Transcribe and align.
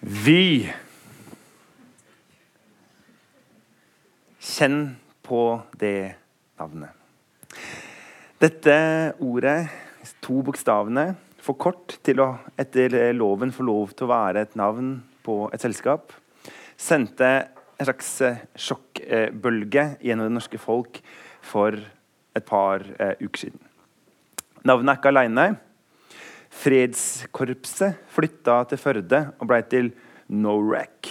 Vy. 0.00 0.70
Kjenn 4.38 4.94
på 5.26 5.40
det 5.80 6.14
navnet. 6.60 6.94
Dette 8.38 8.76
ordet, 9.18 9.66
to 10.22 10.38
bokstavene, 10.46 11.16
for 11.42 11.58
kort 11.58 11.96
til 12.06 12.22
å 12.22 12.28
etter 12.54 12.94
loven 13.16 13.50
få 13.50 13.66
lov 13.66 13.96
til 13.98 14.06
å 14.06 14.12
være 14.12 14.46
et 14.46 14.54
navn 14.58 15.00
på 15.26 15.48
et 15.50 15.66
selskap, 15.66 16.14
sendte 16.78 17.32
en 17.74 17.88
slags 17.88 18.12
sjokkbølge 18.54 19.88
gjennom 19.98 20.30
det 20.30 20.36
norske 20.36 20.62
folk 20.62 21.02
for 21.42 21.74
et 22.38 22.46
par 22.46 22.86
eh, 23.02 23.16
uker 23.18 23.48
siden. 23.48 23.62
Navnet 24.62 24.94
er 24.94 25.00
ikke 25.00 25.10
aleine. 25.10 25.50
Fredskorpset 26.48 27.98
flytta 28.12 28.62
til 28.70 28.80
Førde 28.80 29.20
og 29.36 29.50
ble 29.50 29.60
til 29.68 29.90
NORAC. 30.32 31.10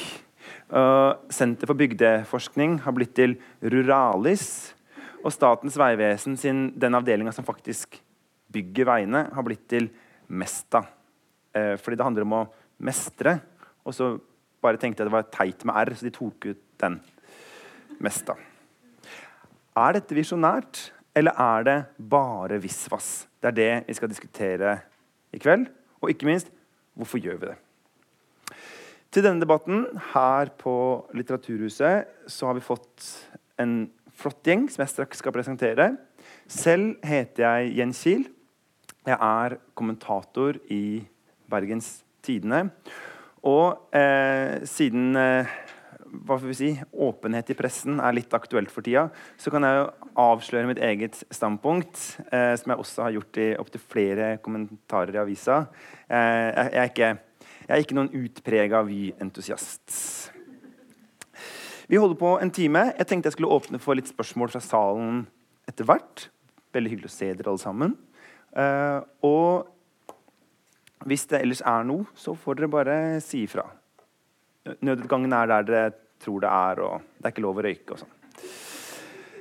Uh, 0.67 1.15
Senter 1.31 1.69
for 1.69 1.79
bygdeforskning 1.79 2.81
har 2.83 2.95
blitt 2.95 3.13
til 3.15 3.37
Ruralis. 3.61 4.73
Og 5.23 5.33
Statens 5.33 5.77
vegvesen 5.79 6.37
sin, 6.39 6.67
den 6.75 6.97
avdelinga 6.97 7.33
som 7.35 7.47
faktisk 7.47 7.99
bygger 8.53 8.87
veiene, 8.87 9.27
har 9.33 9.45
blitt 9.45 9.65
til 9.69 9.89
Mesta. 10.27 10.83
Uh, 11.55 11.75
fordi 11.79 11.99
det 11.99 12.07
handler 12.07 12.27
om 12.27 12.35
å 12.41 12.43
mestre. 12.83 13.37
Og 13.87 13.95
så 13.95 14.15
bare 14.63 14.79
tenkte 14.81 15.03
jeg 15.03 15.09
det 15.09 15.15
var 15.15 15.31
teit 15.31 15.63
med 15.67 15.79
R, 15.79 15.93
så 15.95 16.07
de 16.07 16.13
tok 16.15 16.49
ut 16.51 16.63
den. 16.81 16.99
Mesta. 18.03 18.35
Er 19.77 19.95
dette 19.95 20.13
visjonært, 20.17 20.91
eller 21.17 21.37
er 21.37 21.65
det 21.65 21.77
bare 21.97 22.59
visvas? 22.61 23.27
Det 23.41 23.49
er 23.49 23.57
det 23.57 23.71
vi 23.87 23.95
skal 23.97 24.11
diskutere 24.11 24.75
i 25.33 25.41
kveld. 25.41 25.67
Og 26.01 26.11
ikke 26.13 26.29
minst 26.29 26.51
hvorfor 26.97 27.21
gjør 27.21 27.39
vi 27.41 27.51
det? 27.51 27.57
Til 29.13 29.23
denne 29.23 29.41
debatten 29.41 29.85
her 30.13 30.51
på 30.59 30.73
Litteraturhuset 31.15 32.29
så 32.29 32.49
har 32.49 32.57
vi 32.57 32.65
fått 32.65 33.05
en 33.61 33.87
flott 34.17 34.41
gjeng 34.45 34.67
som 34.69 34.83
jeg 34.83 34.93
straks 34.93 35.21
skal 35.23 35.33
presentere. 35.35 35.93
Selv 36.47 36.97
heter 37.05 37.45
jeg 37.45 37.77
Jens 37.79 38.01
Kiel. 38.03 38.27
Jeg 39.07 39.15
er 39.15 39.57
kommentator 39.77 40.59
i 40.73 41.05
Bergens 41.49 42.01
Tidende. 42.25 42.67
Og 43.47 43.95
eh, 43.95 44.65
siden 44.67 45.15
eh, 45.15 45.47
hva 46.11 46.37
får 46.37 46.47
vi 46.49 46.55
si, 46.57 46.69
åpenhet 46.93 47.51
i 47.51 47.55
pressen 47.57 48.01
er 48.03 48.15
litt 48.15 48.33
aktuelt 48.35 48.71
for 48.73 48.85
tida, 48.85 49.07
så 49.39 49.51
kan 49.53 49.65
jeg 49.65 49.79
jo 49.79 49.85
avsløre 50.23 50.69
mitt 50.69 50.81
eget 50.83 51.19
standpunkt, 51.33 51.99
eh, 52.31 52.53
som 52.59 52.73
jeg 52.73 52.83
også 52.83 53.05
har 53.05 53.15
gjort 53.17 53.39
i 53.43 53.47
opptil 53.59 53.83
flere 53.83 54.29
kommentarer 54.43 55.15
i 55.15 55.21
avisa. 55.21 55.59
Eh, 56.07 56.49
jeg, 56.49 56.73
er 56.73 56.91
ikke, 56.91 57.11
jeg, 57.67 57.69
er 57.69 57.83
ikke, 57.83 57.97
noen 57.99 58.11
utprega 58.17 58.83
Vy-entusiast. 58.87 59.99
Vi 61.87 61.99
holder 61.99 62.19
på 62.19 62.33
en 62.43 62.51
time. 62.51 62.89
Jeg 62.97 63.07
tenkte 63.07 63.31
jeg 63.31 63.37
skulle 63.37 63.55
åpne 63.55 63.79
for 63.79 63.95
litt 63.95 64.09
spørsmål 64.11 64.51
fra 64.51 64.63
salen 64.63 65.25
etter 65.69 65.87
hvert. 65.87 66.27
Veldig 66.75 66.91
hyggelig 66.91 67.11
å 67.11 67.15
se 67.15 67.31
dere 67.31 67.53
alle 67.53 67.63
sammen. 67.63 67.95
Eh, 68.57 68.99
og 69.27 69.67
hvis 71.07 71.27
det 71.31 71.43
ellers 71.43 71.61
er 71.63 71.85
noe, 71.87 72.07
så 72.17 72.33
får 72.35 72.59
dere 72.59 72.71
bare 72.71 72.95
si 73.23 73.45
ifra. 73.47 73.67
Nødutgangen 74.83 75.33
er 75.33 75.49
der 75.51 75.67
dere 75.67 75.95
tror 76.23 76.41
det 76.41 76.49
er, 76.49 76.81
og 76.81 77.01
det 77.17 77.27
er 77.27 77.35
ikke 77.35 77.45
lov 77.45 77.59
å 77.59 77.65
røyke 77.65 77.93
og 77.93 78.01
sånn. 78.01 78.13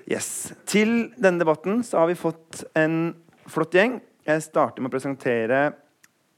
Yes. 0.06 0.28
Til 0.69 0.92
denne 1.19 1.42
debatten 1.42 1.80
så 1.86 2.02
har 2.02 2.10
vi 2.10 2.19
fått 2.19 2.62
en 2.78 3.14
flott 3.50 3.74
gjeng. 3.74 3.98
Jeg 4.27 4.44
starter 4.44 4.82
med 4.82 4.91
å 4.91 4.94
presentere 4.94 5.60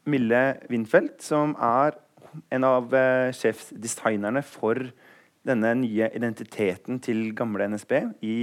Mille 0.09 0.43
Windfeldt, 0.71 1.21
som 1.25 1.53
er 1.61 1.99
en 2.55 2.65
av 2.65 2.95
eh, 2.97 3.29
sjefsdesignerne 3.37 4.41
for 4.47 4.81
denne 5.49 5.75
nye 5.81 6.09
identiteten 6.17 7.01
til 7.05 7.33
gamle 7.37 7.69
NSB 7.73 7.95
i 8.25 8.37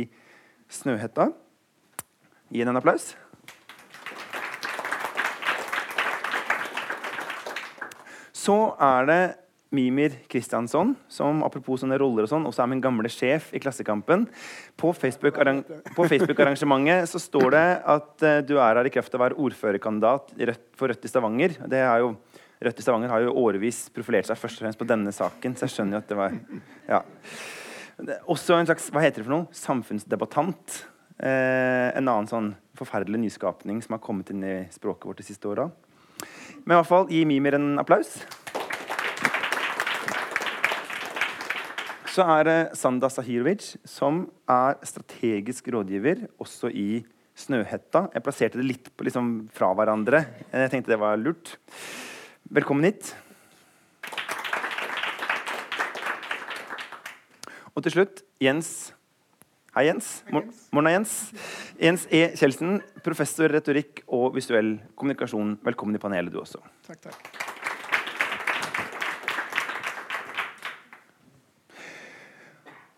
Snøhetta. 0.71 1.29
Gi 2.49 2.61
henne 2.61 2.75
en 2.75 2.81
applaus. 2.81 3.13
Så 8.35 8.57
er 8.77 9.09
det 9.09 9.21
Mimir 9.75 10.15
Kristiansson, 10.31 10.93
som 11.11 11.41
apropos 11.45 11.81
sånne 11.83 11.97
roller 11.99 12.23
og 12.25 12.31
sånn, 12.31 12.47
også 12.47 12.63
er 12.63 12.69
min 12.71 12.83
gamle 12.83 13.09
sjef 13.11 13.43
i 13.55 13.61
Klassekampen. 13.63 14.21
På 14.79 14.87
Facebook-arrangementet 14.95 17.11
så 17.11 17.19
står 17.21 17.49
det 17.55 17.67
at 17.95 18.25
uh, 18.25 18.39
du 18.47 18.55
er 18.55 18.79
her 18.79 18.87
i 18.87 18.93
kraft 18.93 19.13
av 19.13 19.19
å 19.21 19.25
være 19.25 19.39
ordførerkandidat 19.47 20.23
for 20.79 20.85
Rødt 20.91 21.05
i 21.05 21.11
Stavanger. 21.11 21.51
Det 21.71 21.81
er 21.83 21.97
jo, 22.05 22.09
Rødt 22.63 22.81
i 22.81 22.85
Stavanger 22.87 23.13
har 23.13 23.25
jo 23.25 23.37
årevis 23.43 23.79
profilert 23.95 24.27
seg 24.29 24.39
først 24.39 24.57
og 24.61 24.65
fremst 24.65 24.81
på 24.81 24.89
denne 24.89 25.11
saken, 25.15 25.51
så 25.55 25.61
jeg 25.67 25.75
skjønner 25.75 25.99
jo 25.99 26.03
at 26.03 26.11
det 26.11 26.19
var 26.19 26.31
ja. 26.89 26.99
Også 28.31 28.51
en 28.57 28.67
slags 28.67 28.85
hva 28.91 29.03
heter 29.03 29.19
det 29.21 29.27
for 29.29 29.35
noe? 29.37 29.51
samfunnsdebattant. 29.55 30.65
Eh, 31.15 31.89
en 31.95 32.09
annen 32.09 32.27
sånn 32.27 32.49
forferdelig 32.75 33.21
nyskapning 33.23 33.79
som 33.83 33.95
har 33.95 34.03
kommet 34.03 34.31
inn 34.33 34.43
i 34.43 34.55
språket 34.73 35.07
vårt 35.07 35.21
de 35.21 35.27
siste 35.27 35.47
åra. 35.47 35.69
Men 36.65 36.75
i 36.75 36.79
hvert 36.79 36.89
fall, 36.89 37.07
gi 37.11 37.23
Mimir 37.27 37.55
en 37.55 37.79
applaus. 37.79 38.17
Så 42.15 42.23
er 42.31 42.45
det 42.47 42.59
Sanda 42.79 43.09
Sahirovic, 43.11 43.73
som 43.83 44.21
er 44.47 44.77
strategisk 44.87 45.65
rådgiver 45.73 46.21
også 46.39 46.69
i 46.71 47.01
Snøhetta. 47.35 48.05
Jeg 48.13 48.23
plasserte 48.23 48.61
det 48.61 48.67
litt 48.69 48.87
liksom 49.03 49.49
fra 49.51 49.73
hverandre. 49.75 50.21
Jeg 50.53 50.71
tenkte 50.71 50.93
det 50.93 50.99
var 51.01 51.19
lurt. 51.19 51.57
Velkommen 52.55 52.87
hit. 52.87 53.09
Og 57.75 57.83
til 57.83 57.97
slutt 57.97 58.23
Jens. 58.39 58.93
Hei, 59.75 59.89
Jens. 59.89 60.21
Morna, 60.31 60.93
Jens. 60.95 61.17
Jens 61.83 62.07
E. 62.07 62.29
Kjeldsen, 62.39 62.79
professor 63.03 63.51
retorikk 63.51 64.05
og 64.07 64.37
visuell 64.39 64.77
kommunikasjon. 64.95 65.57
Velkommen 65.67 65.99
i 65.99 66.03
panelet, 66.05 66.31
du 66.31 66.39
også. 66.45 66.63
Takk, 66.87 67.09
takk. 67.09 67.44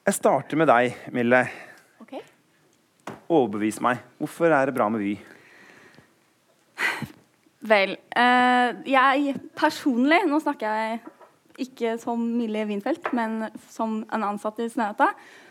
Jeg 0.07 0.16
starter 0.16 0.56
med 0.56 0.69
deg, 0.69 0.94
Mille. 1.12 1.41
Okay. 2.00 2.22
Overbevis 3.28 3.81
meg. 3.84 4.00
Hvorfor 4.22 4.53
er 4.56 4.69
det 4.69 4.75
bra 4.78 4.85
med 4.88 5.01
Vy? 5.03 5.18
Vel, 7.68 7.97
eh, 8.16 8.69
jeg 8.88 9.34
personlig 9.59 10.22
Nå 10.29 10.40
snakker 10.40 10.78
jeg 10.79 11.01
ikke 11.66 11.97
som 12.00 12.22
Mille 12.38 12.63
Winfeldt, 12.69 13.09
men 13.12 13.50
som 13.68 13.97
en 14.13 14.23
ansatt 14.23 14.62
i 14.63 14.69
Snøhetta. 14.72 15.09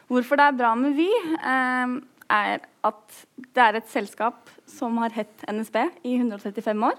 Hvorfor 0.08 0.40
det 0.40 0.46
er 0.46 0.56
bra 0.56 0.70
med 0.74 0.96
Vy, 0.96 1.10
eh, 1.36 1.92
er 2.32 2.64
at 2.88 3.18
det 3.36 3.62
er 3.62 3.76
et 3.76 3.90
selskap 3.92 4.48
som 4.64 4.96
har 5.02 5.12
hett 5.18 5.44
NSB 5.52 5.76
i 6.02 6.14
135 6.16 6.86
år. 6.88 6.96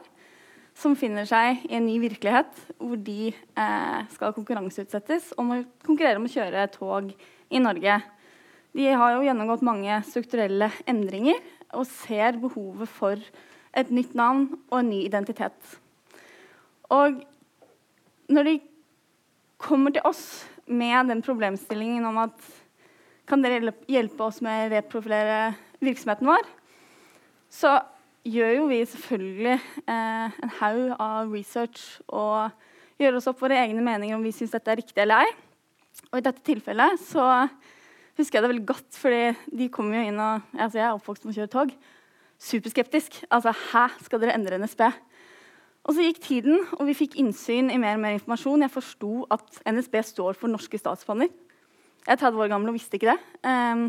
Som 0.77 0.93
finner 0.93 1.25
seg 1.25 1.65
i 1.65 1.73
en 1.79 1.87
ny 1.89 1.97
virkelighet 2.05 2.53
hvor 2.77 3.01
de 3.01 3.33
eh, 3.33 4.05
skal 4.13 4.37
konkurranseutsettes 4.37 5.33
og 5.39 5.49
må 5.49 5.59
konkurrere 5.81 6.21
om 6.21 6.29
å 6.29 6.35
kjøre 6.35 6.67
tog 6.75 7.09
i 7.49 7.61
Norge. 7.63 7.99
De 8.77 8.87
har 8.93 9.15
jo 9.15 9.25
gjennomgått 9.25 9.65
mange 9.65 9.99
strukturelle 10.07 10.69
endringer 10.89 11.39
og 11.73 11.87
ser 11.89 12.37
behovet 12.41 12.89
for 12.91 13.21
et 13.77 13.89
nytt 13.93 14.15
navn 14.17 14.47
og 14.69 14.79
en 14.79 14.91
ny 14.91 15.01
identitet. 15.05 15.77
Og 16.93 17.19
når 18.31 18.47
de 18.47 18.55
kommer 19.61 19.93
til 19.95 20.05
oss 20.07 20.45
med 20.67 21.09
den 21.11 21.23
problemstillingen 21.25 22.05
om 22.07 22.19
at 22.27 22.37
kan 23.27 23.43
dere 23.43 23.73
hjelpe 23.91 24.23
oss 24.23 24.39
med 24.43 24.67
å 24.67 24.71
reprofilere 24.77 25.39
virksomheten 25.83 26.29
vår, 26.29 26.45
så 27.51 27.79
gjør 28.27 28.53
jo 28.57 28.69
vi 28.71 28.79
selvfølgelig 28.87 29.55
eh, 29.57 30.37
en 30.43 30.53
haug 30.59 30.93
av 30.99 31.33
research 31.33 31.83
og 32.07 32.51
gjør 32.99 33.19
oss 33.19 33.27
opp 33.31 33.41
våre 33.43 33.59
egne 33.61 33.83
meninger 33.83 34.17
om 34.17 34.23
vi 34.25 34.33
syns 34.35 34.55
dette 34.55 34.71
er 34.71 34.79
riktig 34.81 35.03
eller 35.03 35.27
ei. 35.27 35.35
Og 36.11 36.19
i 36.19 36.25
dette 36.25 36.43
tilfellet 36.45 37.01
så 37.03 37.25
husker 38.17 38.37
jeg 38.37 38.45
det 38.45 38.51
veldig 38.53 38.67
godt, 38.69 38.89
fordi 38.97 39.57
de 39.59 39.69
kom 39.73 39.91
jo 39.93 40.01
inn 40.01 40.19
og 40.21 40.45
altså 40.55 40.79
Jeg 40.79 40.85
er 40.87 40.95
oppvokst 40.95 41.25
med 41.25 41.35
å 41.35 41.37
kjøre 41.41 41.53
tog. 41.53 41.73
Superskeptisk. 42.37 43.19
Altså, 43.33 43.53
hæ, 43.71 43.87
skal 44.05 44.21
dere 44.21 44.35
endre 44.37 44.59
NSB? 44.61 44.83
Og 45.87 45.95
så 45.95 46.03
gikk 46.03 46.19
tiden, 46.23 46.65
og 46.77 46.83
vi 46.89 46.97
fikk 46.97 47.15
innsyn 47.21 47.71
i 47.71 47.79
mer 47.79 47.95
og 47.97 48.03
mer 48.03 48.17
informasjon. 48.17 48.65
Jeg 48.65 48.73
forsto 48.73 49.11
at 49.33 49.61
NSB 49.71 50.01
står 50.03 50.37
for 50.39 50.51
norske 50.51 50.79
statsbaner. 50.79 51.31
Jeg 52.03 52.15
er 52.15 52.21
30 52.21 52.43
år 52.43 52.51
gammel 52.51 52.71
og 52.71 52.77
visste 52.77 52.99
ikke 52.99 53.13
det. 53.13 53.17
Um, 53.47 53.87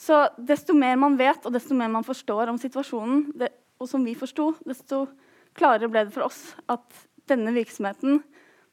så 0.00 0.24
desto 0.36 0.76
mer 0.76 0.98
man 1.00 1.16
vet, 1.20 1.44
og 1.46 1.54
desto 1.54 1.76
mer 1.78 1.90
man 1.92 2.06
forstår 2.06 2.52
om 2.52 2.60
situasjonen, 2.60 3.26
det, 3.40 3.50
og 3.80 3.88
som 3.88 4.04
vi 4.04 4.16
forsto, 4.18 4.52
desto 4.68 5.04
klarere 5.56 5.90
ble 5.92 6.06
det 6.06 6.14
for 6.14 6.26
oss 6.26 6.40
at 6.72 7.04
denne 7.30 7.54
virksomheten 7.54 8.20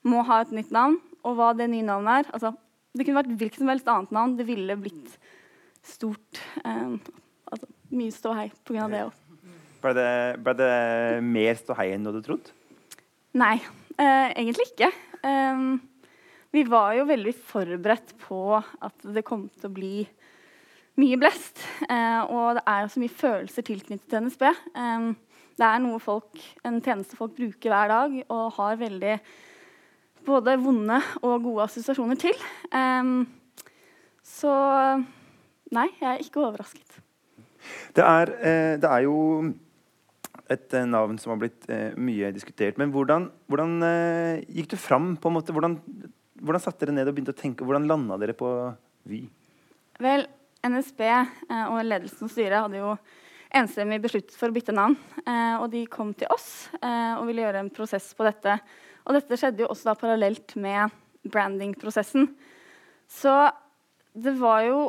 må 0.08 0.24
ha 0.28 0.42
et 0.42 0.54
nytt 0.56 0.74
navn 0.74 0.98
og 1.27 1.38
hva 1.38 1.51
det 1.57 1.69
nye 1.71 1.85
navnet 1.85 2.21
er. 2.21 2.31
Altså, 2.35 2.53
det 2.97 3.06
kunne 3.06 3.21
vært 3.21 3.35
hvilket 3.39 3.62
som 3.62 3.71
helst 3.71 3.91
annet 3.91 4.15
navn. 4.15 4.38
Det 4.39 4.47
ville 4.47 4.77
blitt 4.79 5.13
stort. 5.85 6.41
Um, 6.65 6.97
altså, 7.51 7.69
mye 7.95 8.15
ståhei 8.15 8.47
pga. 8.68 8.88
det 8.91 9.06
òg. 9.07 9.19
Ble 9.81 9.94
det, 9.97 10.09
ble 10.45 10.56
det 10.59 10.73
mer 11.25 11.56
ståhei 11.57 11.88
enn 11.94 12.03
du 12.06 12.12
hadde 12.12 12.25
trodd? 12.25 12.51
Nei, 13.38 13.56
uh, 13.97 14.29
egentlig 14.35 14.68
ikke. 14.73 14.91
Um, 15.25 15.79
vi 16.51 16.65
var 16.68 16.94
jo 16.97 17.07
veldig 17.07 17.33
forberedt 17.47 18.13
på 18.25 18.41
at 18.59 19.07
det 19.15 19.24
kom 19.27 19.47
til 19.56 19.69
å 19.69 19.74
bli 19.74 19.95
mye 21.00 21.17
blest. 21.19 21.63
Uh, 21.88 22.21
og 22.27 22.59
det 22.59 22.65
er 22.67 22.83
jo 22.83 22.94
så 22.94 23.03
mye 23.03 23.19
følelser 23.21 23.65
tilknyttet 23.65 24.09
til 24.12 24.27
NSB. 24.27 24.50
Um, 24.75 25.13
det 25.59 25.67
er 25.67 25.81
noe 25.83 26.01
folk, 26.01 26.41
en 26.65 26.79
tjeneste 26.83 27.17
folk 27.17 27.33
bruker 27.38 27.71
hver 27.71 27.91
dag 27.91 28.17
og 28.24 28.45
har 28.57 28.79
veldig 28.79 29.15
både 30.25 30.57
vonde 30.62 31.00
og 31.21 31.44
gode 31.44 31.65
assosiasjoner 31.68 32.19
til. 32.19 32.38
Um, 32.73 33.25
så 34.25 34.53
nei, 35.73 35.88
jeg 36.00 36.07
er 36.12 36.23
ikke 36.23 36.44
overrasket. 36.44 37.00
Det 37.95 38.06
er, 38.06 38.31
eh, 38.41 38.73
det 38.81 38.89
er 38.89 39.06
jo 39.06 39.18
et 40.51 40.73
eh, 40.73 40.88
navn 40.89 41.19
som 41.21 41.33
har 41.33 41.41
blitt 41.44 41.68
eh, 41.69 41.97
mye 42.00 42.31
diskutert. 42.35 42.79
Men 42.81 42.94
hvordan, 42.94 43.29
hvordan 43.51 43.77
gikk 44.50 44.71
du 44.73 44.77
fram? 44.79 45.15
på 45.18 45.29
en 45.29 45.38
måte? 45.38 45.53
Hvordan, 45.56 45.77
hvordan 46.41 46.63
satte 46.63 46.85
dere 46.85 46.97
ned 46.97 47.12
og 47.12 47.17
begynte 47.17 47.35
å 47.35 47.41
tenke? 47.41 47.67
Hvordan 47.67 47.89
landa 47.89 48.17
dere 48.21 48.38
på 48.38 48.50
Vy? 49.09 49.25
Vel, 50.01 50.27
NSB 50.65 51.01
og 51.67 51.79
ledelsen 51.85 52.27
og 52.27 52.33
styret 52.33 52.62
hadde 52.62 52.81
jo 52.81 52.95
enstemmig 53.57 54.00
besluttet 54.03 54.35
for 54.38 54.50
å 54.50 54.56
bytte 54.56 54.75
navn. 54.75 54.95
Eh, 55.25 55.56
og 55.59 55.69
de 55.74 55.83
kom 55.91 56.13
til 56.17 56.31
oss 56.33 56.69
eh, 56.79 57.17
og 57.17 57.27
ville 57.29 57.44
gjøre 57.45 57.65
en 57.65 57.74
prosess 57.74 58.12
på 58.17 58.25
dette. 58.27 58.57
Og 59.06 59.18
dette 59.18 59.38
skjedde 59.39 59.65
jo 59.65 59.71
også 59.71 59.92
da 59.92 59.98
parallelt 60.00 60.56
med 60.62 60.94
brandingprosessen. 61.31 62.30
Så 63.12 63.36
det 64.12 64.33
var 64.39 64.65
jo 64.65 64.80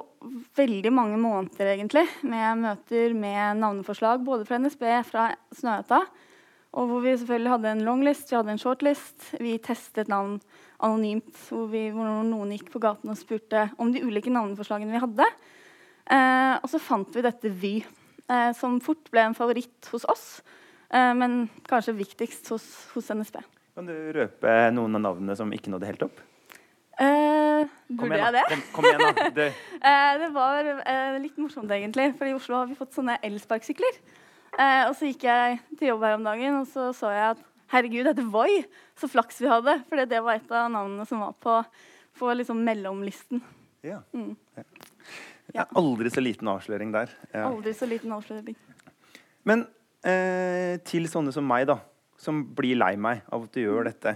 veldig 0.59 0.91
mange 0.95 1.19
måneder 1.21 1.75
egentlig 1.77 2.05
med 2.27 2.63
møter 2.65 3.15
med 3.15 3.61
navneforslag 3.63 4.25
både 4.27 4.47
fra 4.49 4.59
NSB 4.63 4.85
fra 5.07 5.31
Snøhetta. 5.55 6.03
Og 6.73 6.89
hvor 6.89 7.03
vi 7.05 7.13
selvfølgelig 7.13 7.53
hadde 7.53 7.73
en 7.75 7.85
longlist, 7.85 8.31
vi 8.31 8.39
hadde 8.39 8.55
en 8.55 8.61
shortlist. 8.61 9.27
Vi 9.41 9.59
testet 9.61 10.09
navn 10.09 10.39
anonymt 10.83 11.37
hvor, 11.49 11.67
vi, 11.71 11.91
hvor 11.93 12.23
noen 12.27 12.55
gikk 12.57 12.73
på 12.73 12.81
gaten 12.83 13.13
og 13.13 13.19
spurte 13.21 13.69
om 13.83 13.93
de 13.93 14.03
ulike 14.03 14.33
navneforslagene 14.33 14.95
vi 14.95 15.03
hadde. 15.03 15.27
Eh, 16.13 16.55
og 16.59 16.71
så 16.73 16.81
fant 16.83 17.13
vi 17.15 17.25
dette 17.25 17.53
Vy 17.63 17.75
eh, 17.83 18.51
som 18.59 18.81
fort 18.83 19.11
ble 19.13 19.29
en 19.29 19.37
favoritt 19.39 19.91
hos 19.93 20.07
oss, 20.11 20.27
eh, 20.91 21.13
men 21.15 21.45
kanskje 21.69 21.95
viktigst 22.01 22.51
hos, 22.55 22.67
hos, 22.97 23.13
NSB. 23.13 23.39
Kan 23.73 23.89
du 23.89 23.95
røpe 24.13 24.55
noen 24.75 24.99
av 24.99 25.05
navnene 25.07 25.37
som 25.39 25.53
ikke 25.55 25.73
nådde 25.73 25.89
helt 25.89 26.03
opp? 26.05 26.19
Eh, 27.01 27.71
burde 27.89 28.19
jeg 28.21 28.35
det? 28.35 28.43
Kom, 28.51 28.65
kom 28.77 28.89
igjen, 28.91 29.05
da. 29.05 29.29
Det, 29.39 29.47
eh, 29.81 30.11
det 30.21 30.29
var 30.35 30.69
eh, 30.75 31.17
litt 31.23 31.39
morsomt, 31.41 31.73
egentlig. 31.73 32.11
For 32.19 32.29
i 32.29 32.35
Oslo 32.37 32.59
har 32.61 32.69
vi 32.69 32.77
fått 32.77 32.93
sånne 32.99 33.17
elsparkesykler. 33.25 33.97
Eh, 34.59 34.83
og 34.91 34.93
så 34.99 35.09
gikk 35.09 35.25
jeg 35.25 35.63
til 35.79 35.93
jobb 35.95 36.05
her 36.05 36.19
om 36.19 36.29
dagen, 36.29 36.61
og 36.61 36.69
så 36.69 36.91
så 36.97 37.15
jeg 37.15 37.31
at 37.33 37.43
herregud, 37.73 38.05
dette 38.11 38.27
Voi! 38.35 38.61
Så 39.01 39.09
flaks 39.09 39.41
vi 39.41 39.49
hadde. 39.49 39.79
For 39.89 40.05
det 40.05 40.21
var 40.21 40.37
et 40.37 40.53
av 40.53 40.69
navnene 40.75 41.09
som 41.09 41.25
var 41.25 41.33
på, 41.41 41.59
på 42.21 42.33
liksom 42.37 42.61
mellomlisten. 42.67 43.41
Ja. 43.87 44.03
Mm. 44.13 44.35
ja. 44.59 44.69
Ja. 45.53 45.65
Aldri 45.77 46.13
så 46.13 46.23
liten 46.23 46.49
avsløring 46.49 46.93
der. 46.95 47.11
Ja. 47.33 47.49
Aldri 47.49 47.73
så 47.77 47.89
liten 47.89 48.13
avsløring. 48.15 48.57
Men 49.49 49.65
eh, 50.07 50.79
til 50.87 51.09
sånne 51.11 51.33
som 51.35 51.45
meg, 51.49 51.67
da, 51.69 51.81
som 52.23 52.45
blir 52.55 52.79
lei 52.79 52.95
meg 53.01 53.25
av 53.33 53.49
at 53.49 53.57
du 53.57 53.65
gjør 53.65 53.89
dette. 53.91 54.15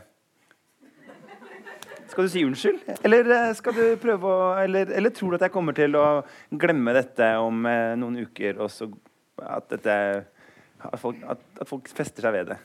Skal 2.07 2.29
du 2.29 2.31
si 2.31 2.45
unnskyld? 2.47 2.85
Eller, 3.05 3.29
eh, 3.35 4.15
å, 4.15 4.35
eller, 4.63 4.93
eller 4.95 5.13
tror 5.15 5.35
du 5.35 5.39
at 5.41 5.49
jeg 5.49 5.55
kommer 5.55 5.75
til 5.77 5.99
å 5.99 6.07
glemme 6.55 6.95
dette 6.95 7.33
om 7.43 7.67
eh, 7.67 7.97
noen 7.99 8.23
uker, 8.29 8.61
og 8.63 8.71
så 8.73 8.87
at, 9.43 9.67
dette, 9.75 9.97
at, 10.87 10.99
folk, 11.03 11.19
at, 11.27 11.43
at 11.61 11.69
folk 11.69 11.91
fester 11.93 12.25
seg 12.25 12.37
ved 12.39 12.53
det? 12.55 12.61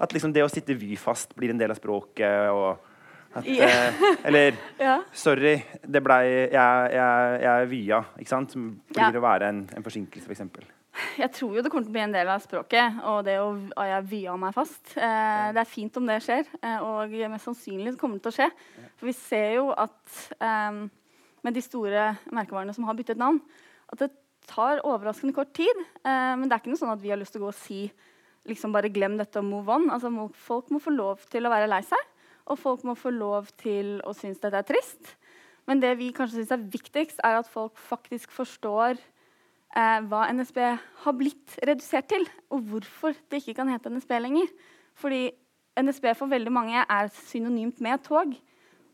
At 0.00 0.16
liksom 0.16 0.32
det 0.32 0.46
å 0.46 0.50
sitte 0.50 0.78
vy 0.80 0.96
fast 0.98 1.36
blir 1.36 1.52
en 1.52 1.60
del 1.60 1.74
av 1.74 1.78
språket. 1.78 2.48
og 2.48 2.88
at, 3.36 3.46
yeah. 3.46 3.94
eller 4.26 4.56
ja. 4.80 4.96
Sorry, 5.14 5.52
det 5.86 6.00
blei 6.02 6.24
Jeg, 6.26 6.90
jeg, 6.96 7.38
jeg 7.44 7.52
er 7.52 7.68
via, 7.70 8.02
ikke 8.18 8.32
sant? 8.32 8.56
Som 8.56 8.72
blir 8.90 9.06
ja. 9.06 9.20
å 9.20 9.26
være 9.28 9.52
en, 9.52 9.64
en 9.76 9.86
forsinkelse, 9.86 10.26
f.eks. 10.26 10.79
Jeg 11.22 11.30
tror 11.36 11.56
jo 11.56 11.62
det 11.62 11.70
kommer 11.70 11.86
til 11.86 11.92
å 11.92 11.96
bli 11.96 12.02
en 12.02 12.14
del 12.14 12.30
av 12.32 12.42
språket, 12.42 12.96
og 13.06 13.20
det 13.26 13.36
å 13.40 13.84
jeg 13.86 14.06
via 14.10 14.36
meg 14.40 14.54
fast. 14.56 14.96
Eh, 14.96 15.50
det 15.54 15.62
er 15.62 15.68
fint 15.68 15.98
om 16.00 16.08
det 16.08 16.18
skjer, 16.24 16.48
eh, 16.60 16.80
og 16.82 17.14
mest 17.30 17.46
sannsynlig 17.46 17.96
kommer 18.00 18.18
det 18.18 18.26
til 18.26 18.32
å 18.32 18.38
skje. 18.38 18.48
For 18.98 19.10
vi 19.10 19.14
ser 19.16 19.52
jo 19.58 19.68
at 19.70 20.18
eh, 20.40 20.80
med 21.46 21.56
de 21.56 21.62
store 21.64 22.10
merkevarene 22.34 22.74
som 22.76 22.88
har 22.88 22.98
byttet 22.98 23.20
navn, 23.20 23.38
at 23.90 24.02
det 24.02 24.10
tar 24.50 24.82
overraskende 24.86 25.34
kort 25.36 25.52
tid. 25.56 25.84
Eh, 26.02 26.34
men 26.36 26.48
det 26.48 26.56
er 26.56 26.62
ikke 26.62 26.74
noe 26.74 26.82
sånn 26.82 26.94
at 26.94 27.02
vi 27.02 27.12
har 27.12 27.20
lyst 27.20 27.36
til 27.36 27.42
å 27.42 27.48
gå 27.48 27.52
og 27.52 27.60
si 27.60 27.84
liksom 28.48 28.72
bare 28.74 28.90
glem 28.92 29.18
dette 29.20 29.40
og 29.40 29.46
move 29.46 29.70
on. 29.72 29.88
Altså, 29.92 30.10
folk 30.34 30.72
må 30.74 30.80
få 30.82 30.94
lov 30.94 31.22
til 31.30 31.46
å 31.46 31.52
være 31.52 31.70
lei 31.70 31.82
seg. 31.86 32.08
Og 32.50 32.58
folk 32.58 32.82
må 32.88 32.96
få 32.98 33.12
lov 33.14 33.50
til 33.60 33.98
å 34.08 34.14
synes 34.16 34.40
dette 34.42 34.58
er 34.58 34.66
trist. 34.66 35.14
Men 35.68 35.82
det 35.82 35.92
vi 36.00 36.10
kanskje 36.16 36.40
syns 36.40 36.54
er 36.56 36.68
viktigst, 36.72 37.20
er 37.22 37.38
at 37.38 37.50
folk 37.50 37.78
faktisk 37.78 38.32
forstår 38.34 38.98
eh, 39.76 39.98
hva 40.10 40.26
NSB 40.34 40.58
har 41.04 41.16
blitt 41.18 41.56
redusert 41.66 42.10
til, 42.12 42.26
og 42.50 42.64
hvorfor 42.70 43.16
det 43.30 43.42
ikke 43.42 43.58
kan 43.60 43.70
hete 43.72 43.92
NSB 43.92 44.16
lenger. 44.20 44.50
Fordi 44.98 45.28
NSB 45.80 46.10
for 46.18 46.30
veldig 46.30 46.52
mange 46.52 46.82
er 46.82 47.12
synonymt 47.28 47.80
med 47.84 48.02
tog. 48.06 48.34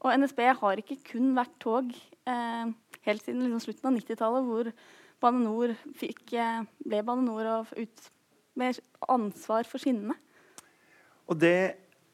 Og 0.04 0.12
NSB 0.20 0.42
har 0.60 0.82
ikke 0.82 0.98
kun 1.12 1.32
vært 1.36 1.56
tog 1.62 1.88
eh, 1.90 2.68
helt 3.06 3.24
siden 3.24 3.46
liksom 3.46 3.64
slutten 3.64 3.90
av 3.90 3.96
90-tallet, 3.96 4.46
hvor 4.46 4.70
Bane 5.22 5.42
Nor 5.42 5.72
eh, 5.72 6.60
ble 6.84 7.02
Bane 7.06 7.24
Nor 7.24 7.66
med 8.56 8.80
ansvar 9.08 9.68
for 9.68 9.82
skinnene. 9.82 10.16
Og 11.26 11.40
det 11.40 11.58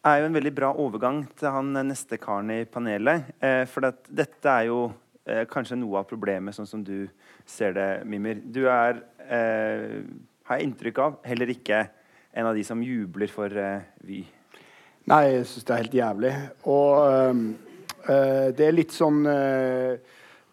er 0.03 0.19
jo 0.19 0.27
en 0.27 0.35
veldig 0.35 0.55
bra 0.55 0.73
overgang 0.83 1.23
til 1.39 1.53
han 1.55 1.75
neste 1.87 2.19
karen 2.23 2.51
i 2.55 2.65
panelet. 2.67 3.35
Eh, 3.43 3.65
for 3.71 3.87
det, 3.87 4.09
dette 4.23 4.51
er 4.51 4.71
jo 4.71 4.87
eh, 5.27 5.45
kanskje 5.51 5.79
noe 5.81 6.03
av 6.03 6.09
problemet, 6.11 6.57
sånn 6.57 6.69
som 6.69 6.85
du 6.85 7.09
ser 7.49 7.75
det, 7.77 7.89
Mimir. 8.09 8.43
Du 8.45 8.65
er, 8.71 9.03
eh, 9.27 9.99
har 10.49 10.61
jeg 10.61 10.69
inntrykk 10.71 11.03
av, 11.03 11.19
heller 11.27 11.53
ikke 11.55 11.85
en 12.33 12.49
av 12.49 12.57
de 12.57 12.65
som 12.65 12.83
jubler 12.83 13.31
for 13.33 13.53
eh, 13.53 13.85
Vy. 14.07 14.23
Nei, 15.11 15.23
jeg 15.33 15.47
syns 15.51 15.67
det 15.67 15.75
er 15.75 15.83
helt 15.83 15.95
jævlig. 15.99 16.33
Og 16.71 16.91
øh, 17.11 18.51
det 18.55 18.67
er 18.67 18.77
litt 18.77 18.95
sånn 18.95 19.25
øh, 19.27 19.97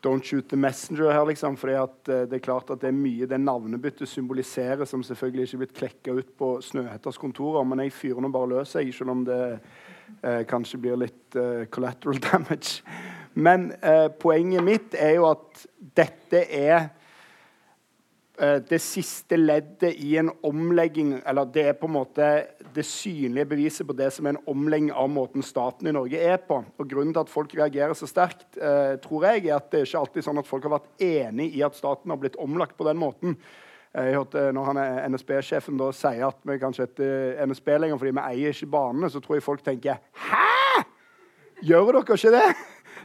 Don't 0.01 0.23
shoot 0.23 0.47
the 0.49 0.55
messenger 0.55 1.11
her, 1.11 1.25
liksom. 1.25 1.57
uh, 1.59 1.87
det 2.07 2.33
er 2.33 2.39
klart 2.39 2.69
at 2.71 2.79
det 2.79 2.87
er 2.87 2.95
mye 2.95 3.27
det 3.27 3.39
navnebyttet 3.39 4.07
symboliserer, 4.07 4.85
som 4.85 5.03
selvfølgelig 5.03 5.43
ikke 5.43 5.55
er 5.55 5.59
blitt 5.59 5.75
klekka 5.75 6.13
ut 6.15 6.29
på 6.39 6.61
Snøhetters 6.63 7.17
kontorer. 7.19 7.65
Men 7.67 7.83
jeg 7.83 7.91
fyrer 7.91 8.23
nå 8.23 8.31
bare 8.31 8.47
løs, 8.53 8.75
jeg, 8.75 8.93
selv 8.95 9.11
om 9.11 9.25
det 9.27 9.41
uh, 10.23 10.43
kanskje 10.47 10.79
blir 10.79 11.01
litt 11.03 11.35
uh, 11.35 11.65
collateral 11.67 12.21
damage. 12.29 12.79
Men 13.33 13.69
poenget 14.19 14.63
mitt 14.65 14.95
er 14.97 15.13
jo 15.19 15.27
at 15.29 15.65
dette 15.95 16.41
er 16.43 16.89
Eh, 18.39 18.61
det 18.69 18.79
siste 18.79 19.35
leddet 19.35 19.97
i 19.99 20.13
en 20.17 20.29
omlegging 20.47 21.17
eller 21.27 21.45
Det 21.45 21.65
er 21.67 21.73
på 21.75 21.89
en 21.89 21.93
måte 21.97 22.27
det 22.75 22.85
synlige 22.85 23.45
beviset 23.45 23.87
på 23.87 23.93
det 23.93 24.13
som 24.15 24.25
er 24.25 24.37
en 24.37 24.43
omlegging 24.47 24.91
av 24.95 25.09
måten 25.11 25.43
staten 25.43 25.87
i 25.87 25.91
Norge 25.91 26.15
er 26.15 26.37
på. 26.37 26.61
Og 26.79 26.87
Grunnen 26.87 27.13
til 27.13 27.19
at 27.19 27.29
folk 27.29 27.55
reagerer 27.55 27.93
så 27.93 28.07
sterkt, 28.07 28.55
eh, 28.55 28.95
tror 29.03 29.25
jeg, 29.25 29.47
er 29.47 29.55
at 29.55 29.71
det 29.71 29.81
er 29.81 29.85
ikke 29.85 29.99
alltid 29.99 30.23
sånn 30.23 30.39
at 30.39 30.47
folk 30.47 30.63
har 30.63 30.79
vært 30.79 31.03
enig 31.03 31.55
i 31.55 31.63
at 31.63 31.75
staten 31.75 32.09
har 32.09 32.17
blitt 32.17 32.39
omlagt 32.39 32.77
på 32.77 32.87
den 32.87 32.97
måten. 32.97 33.35
Eh, 33.93 34.05
jeg 34.05 34.15
hørte 34.15 34.53
Når 34.53 34.65
han 34.65 34.77
er 34.77 35.09
NSB-sjefen 35.09 35.77
da 35.77 35.91
sier 35.91 36.27
at 36.27 36.37
vi 36.45 36.57
kan 36.59 36.71
ikke 36.71 36.87
hete 36.87 37.45
NSB 37.45 37.67
lenger 37.77 37.97
fordi 37.97 38.15
vi 38.15 38.23
eier 38.23 38.55
ikke 38.55 38.71
banene, 38.71 39.09
så 39.09 39.19
tror 39.19 39.35
jeg 39.35 39.43
folk 39.43 39.63
tenker 39.63 39.99
Hæ?! 40.13 40.85
Gjør 41.59 41.91
dere 41.91 42.15
ikke 42.15 42.31
det? 42.31 42.55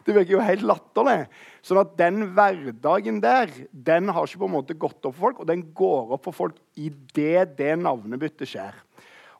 Det 0.05 0.13
virker 0.13 0.37
jo 0.37 0.45
helt 0.45 0.65
latterlig. 0.69 1.27
Sånn 1.65 1.81
at 1.81 1.95
den 1.99 2.27
hverdagen 2.37 3.21
der 3.25 3.53
den 3.73 4.11
har 4.13 4.29
ikke 4.29 4.43
på 4.43 4.49
en 4.51 4.57
måte 4.59 4.77
gått 4.77 5.01
opp 5.01 5.15
for 5.17 5.31
folk, 5.31 5.43
og 5.43 5.49
den 5.49 5.67
går 5.77 6.17
opp 6.17 6.27
for 6.29 6.37
folk 6.37 6.59
idet 6.77 7.55
det 7.59 7.73
navnebyttet 7.81 8.51
skjer. 8.51 8.77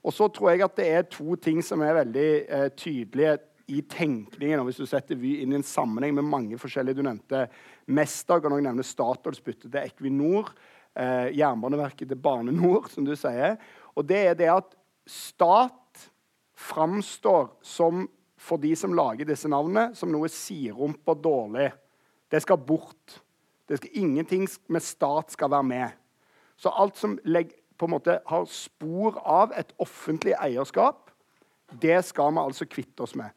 Og 0.05 0.13
så 0.13 0.29
tror 0.33 0.53
jeg 0.53 0.65
at 0.65 0.77
det 0.77 0.87
er 0.93 1.11
to 1.13 1.37
ting 1.41 1.63
som 1.65 1.83
er 1.85 1.99
veldig 2.03 2.31
eh, 2.45 2.71
tydelige 2.77 3.39
i 3.73 3.81
tenkningen. 3.89 4.61
og 4.61 4.69
Hvis 4.69 4.83
du 4.83 4.89
setter 4.89 5.17
Vy 5.17 5.39
inn 5.43 5.55
i 5.55 5.59
en 5.61 5.67
sammenheng 5.67 6.17
med 6.19 6.29
mange 6.29 6.59
forskjellige 6.61 7.01
Du 7.01 7.07
nevnte 7.07 7.47
Mesta, 7.87 8.39
kan 8.41 8.53
også 8.53 8.67
nevne 8.67 8.85
Statoils 8.85 9.41
bytte 9.45 9.71
til 9.71 9.81
Equinor. 9.81 10.53
Eh, 10.95 11.33
Jernbaneverket 11.39 12.09
til 12.09 12.21
Bane 12.21 12.53
Nor, 12.53 12.89
som 12.93 13.07
du 13.07 13.15
sier. 13.17 13.57
Og 13.97 14.07
det 14.09 14.21
er 14.31 14.37
det 14.39 14.51
at 14.53 14.77
stat 15.09 16.09
framstår 16.55 17.51
som 17.65 18.07
for 18.45 18.61
de 18.61 18.75
som 18.77 18.95
lager 18.97 19.29
disse 19.29 19.49
navnene, 19.49 19.95
som 19.97 20.13
noe 20.13 20.29
og 20.29 21.23
dårlig. 21.25 21.71
Det 22.31 22.43
skal 22.43 22.61
bort. 22.61 23.21
Det 23.69 23.79
skal, 23.81 23.91
ingenting 23.95 24.49
med 24.69 24.85
stat 24.85 25.33
skal 25.33 25.51
være 25.51 25.69
med. 25.71 25.89
Så 26.57 26.69
alt 26.69 26.99
som 27.01 27.19
legger, 27.25 27.57
på 27.79 27.89
en 27.89 27.91
måte 27.97 28.21
har 28.27 28.45
spor 28.47 29.17
av 29.27 29.53
et 29.59 29.73
offentlig 29.83 30.37
eierskap, 30.39 31.11
det 31.83 31.97
skal 32.07 32.31
vi 32.37 32.45
altså 32.45 32.69
kvitte 32.71 33.03
oss 33.03 33.17
med. 33.19 33.33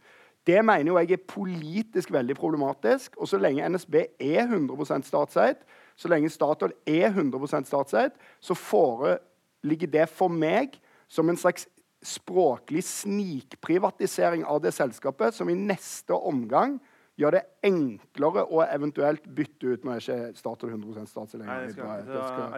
Det 0.47 0.59
mener 0.63 0.91
jo 0.91 0.99
jeg 0.99 1.15
er 1.15 1.23
politisk 1.27 2.11
veldig 2.13 2.35
problematisk. 2.37 3.17
Og 3.17 3.27
så 3.27 3.39
lenge 3.41 3.65
NSB 3.69 3.95
er 4.19 4.45
100% 4.45 5.07
statseid, 5.07 5.63
så 5.97 6.11
lenge 6.11 6.29
Statoil 6.29 6.75
er 6.85 7.09
100% 7.09 7.67
statseid, 7.67 8.13
så 8.39 8.53
foreligger 8.53 9.89
det 9.91 10.05
for 10.13 10.29
meg 10.29 10.77
som 11.09 11.29
en 11.29 11.39
slags 11.39 11.65
språklig 12.03 12.83
snikprivatisering 12.85 14.45
av 14.45 14.61
det 14.61 14.73
selskapet 14.75 15.33
som 15.33 15.49
i 15.49 15.57
neste 15.57 16.13
omgang 16.13 16.77
gjør 17.17 17.33
det 17.33 17.41
enklere 17.65 18.43
å 18.53 18.61
eventuelt 18.67 19.25
bytte 19.25 19.73
ut 19.73 19.85
Nå 19.85 19.95
er 19.95 20.03
ikke 20.03 20.37
Statoil 20.37 20.75
100 20.75 21.07
statslig 21.09 21.41
Nei, 21.47 21.55
jeg 21.65 21.73
skal 21.73 22.03
ikke 22.03 22.27
skal, 22.27 22.51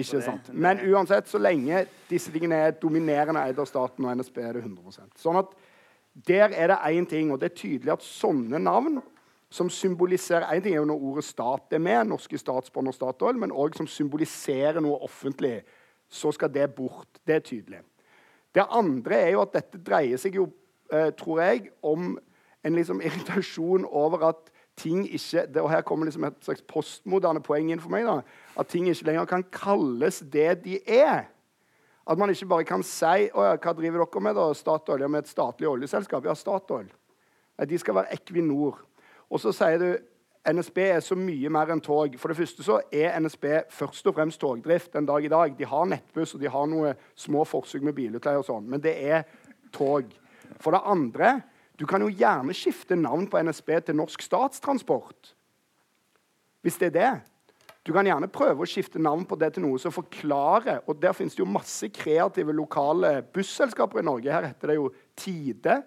Ikke. 0.00 0.54
Men 0.56 0.80
uansett, 0.88 1.28
så 1.28 1.40
lenge 1.40 1.84
disse 2.08 2.32
tingene 2.32 2.62
er 2.64 2.78
dominerende 2.80 3.44
eid 3.44 3.60
av 3.60 3.68
staten 3.68 4.06
og 4.06 4.16
NSB, 4.16 4.40
er 4.40 4.56
det 4.56 4.64
100% 4.64 5.20
Sånn 5.20 5.40
at 5.42 5.52
der 6.26 6.56
er 6.56 6.72
det 6.72 6.80
én 6.90 7.06
ting, 7.06 7.30
og 7.30 7.38
det 7.38 7.52
er 7.52 7.58
tydelig 7.60 7.92
at 7.94 8.06
sånne 8.06 8.58
navn 8.58 8.98
som 9.50 9.70
symboliserer 9.70 10.48
En 10.54 10.62
ting 10.62 10.74
er 10.74 10.80
jo 10.80 10.88
når 10.88 11.06
ordet 11.10 11.26
stat 11.26 11.76
er 11.76 11.82
med, 11.82 12.08
norske 12.08 12.38
statsbånd 12.38 12.90
og 12.90 12.96
Statoil, 12.96 13.38
men 13.38 13.52
òg 13.52 13.76
som 13.78 13.88
symboliserer 13.90 14.80
noe 14.82 14.98
offentlig, 15.04 15.60
så 16.10 16.30
skal 16.34 16.50
det 16.54 16.68
bort. 16.74 17.18
Det 17.26 17.34
er 17.34 17.42
tydelig. 17.46 17.80
Det 18.54 18.66
andre 18.66 19.16
er 19.16 19.34
jo 19.34 19.44
at 19.44 19.54
dette 19.54 19.80
dreier 19.86 20.20
seg 20.20 20.38
jo, 20.38 20.48
eh, 20.92 21.10
tror 21.18 21.42
jeg, 21.44 21.70
om 21.82 22.16
en 22.64 22.76
liksom 22.76 23.02
irritasjon 23.06 23.86
over 23.86 24.30
at 24.30 24.50
ting 24.80 25.04
ikke 25.04 25.44
det, 25.52 25.60
og 25.60 25.70
Her 25.70 25.82
kommer 25.84 26.08
liksom 26.08 26.24
et 26.24 26.38
slags 26.44 26.62
postmoderne 26.68 27.42
poeng 27.44 27.70
inn 27.72 27.82
for 27.82 27.92
meg. 27.92 28.06
da, 28.08 28.20
At 28.58 28.70
ting 28.72 28.88
ikke 28.88 29.10
lenger 29.10 29.28
kan 29.28 29.44
kalles 29.52 30.22
det 30.32 30.62
de 30.64 30.80
er. 30.86 31.28
At 32.10 32.18
man 32.18 32.30
ikke 32.32 32.48
bare 32.48 32.66
kan 32.66 32.82
si 32.82 33.28
å 33.28 33.44
ja, 33.44 33.56
hva 33.60 33.74
driver 33.76 34.02
dere 34.02 34.22
med 34.24 34.38
da, 34.38 34.46
Statoil? 34.56 35.04
Ja, 35.04 35.08
med 35.08 35.26
et 35.26 35.30
statlig 35.30 35.68
oljeselskap. 35.68 36.24
Ja, 36.26 36.34
Statoil. 36.34 36.88
Ja, 37.58 37.66
de 37.68 37.78
skal 37.78 37.98
være 38.00 38.16
Equinor. 38.16 38.80
Og 39.30 39.42
så 39.42 39.52
sier 39.54 39.78
du 39.78 39.90
NSB 40.48 40.78
er 40.86 41.02
så 41.04 41.16
mye 41.18 41.50
mer 41.52 41.68
enn 41.72 41.82
tog. 41.84 42.14
For 42.16 42.32
det 42.32 42.38
første 42.38 42.64
så 42.64 42.78
er 42.94 43.18
NSB 43.20 43.46
først 43.76 44.06
og 44.08 44.16
fremst 44.16 44.40
togdrift 44.40 44.96
en 44.96 45.08
dag 45.08 45.24
i 45.24 45.32
dag. 45.32 45.56
De 45.58 45.68
har 45.68 45.88
nettbuss 45.90 46.34
og 46.36 46.40
de 46.40 46.52
har 46.52 46.68
noe 46.70 46.94
små 47.18 47.44
forsøk 47.48 47.84
med 47.84 47.96
bilutleie 47.98 48.40
og 48.40 48.46
sånn, 48.48 48.68
men 48.70 48.80
det 48.80 48.96
er 49.04 49.26
tog. 49.74 50.08
For 50.60 50.72
det 50.74 50.84
andre 50.88 51.34
du 51.80 51.86
kan 51.88 52.02
jo 52.04 52.12
gjerne 52.12 52.52
skifte 52.56 52.96
navn 52.96 53.24
på 53.30 53.40
NSB 53.40 53.70
til 53.86 53.96
Norsk 53.96 54.20
Statstransport. 54.24 55.34
Hvis 56.60 56.76
det 56.80 56.90
er 56.90 56.96
det. 56.96 57.12
Du 57.88 57.94
kan 57.96 58.04
gjerne 58.04 58.28
prøve 58.28 58.66
å 58.66 58.68
skifte 58.68 59.00
navn 59.00 59.22
på 59.24 59.38
det 59.40 59.54
til 59.54 59.64
noe 59.64 59.80
som 59.80 59.92
forklarer. 59.94 60.82
og 60.84 61.00
Der 61.00 61.16
finnes 61.16 61.32
det 61.32 61.40
jo 61.40 61.48
masse 61.48 61.88
kreative 61.88 62.52
lokale 62.52 63.22
busselskaper 63.32 64.02
i 64.02 64.04
Norge. 64.04 64.32
Her 64.32 64.50
heter 64.50 64.72
det 64.72 64.76
jo 64.76 64.90
Tide. 65.16 65.78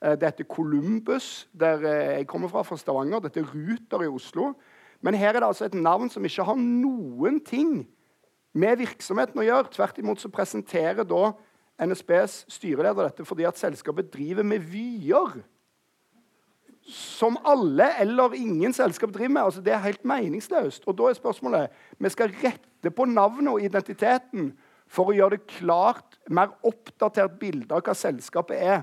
Eh, 0.00 0.16
det 0.16 0.22
heter 0.30 0.44
Columbus, 0.44 1.48
der 1.52 1.84
eh, 1.84 2.16
jeg 2.18 2.26
kommer 2.26 2.48
fra, 2.48 2.62
fra 2.62 2.76
Stavanger. 2.76 3.20
Dette 3.20 3.40
er 3.40 3.50
Ruter 3.54 4.02
i 4.02 4.08
Oslo. 4.08 4.54
Men 5.00 5.14
her 5.14 5.34
er 5.34 5.40
det 5.40 5.48
altså 5.48 5.64
et 5.64 5.74
navn 5.74 6.10
som 6.10 6.24
ikke 6.24 6.44
har 6.44 6.56
noen 6.56 7.40
ting 7.44 7.86
med 8.52 8.80
virksomheten 8.80 9.40
å 9.40 9.44
gjøre. 9.44 9.72
Tvert 9.74 10.00
imot 10.00 10.20
så 10.20 10.32
presenterer 10.32 11.04
da 11.08 11.30
NSBs 11.80 12.44
styreleder 12.52 13.08
dette 13.08 13.24
fordi 13.24 13.46
at 13.48 13.60
selskapet 13.60 14.12
driver 14.12 14.44
med 14.44 14.64
vyer. 14.72 15.40
Som 16.90 17.36
alle 17.44 17.90
eller 18.00 18.34
ingen 18.34 18.72
selskap 18.72 19.12
driver 19.14 19.34
med. 19.36 19.42
Altså, 19.42 19.64
det 19.64 19.72
er 19.72 19.84
helt 19.84 20.04
meningsløst. 20.04 20.88
Og 20.88 20.96
da 20.98 21.08
er 21.08 21.20
spørsmålet 21.20 21.76
Vi 21.98 22.08
skal 22.08 22.32
rette 22.42 22.90
på 22.90 23.04
navnet 23.04 23.52
og 23.52 23.62
identiteten 23.62 24.54
for 24.90 25.12
å 25.12 25.14
gjøre 25.14 25.36
det 25.36 25.46
klart, 25.46 26.16
mer 26.28 26.56
oppdatert 26.66 27.36
bilde 27.38 27.76
av 27.76 27.84
hva 27.86 27.94
selskapet 27.94 28.58
er. 28.58 28.80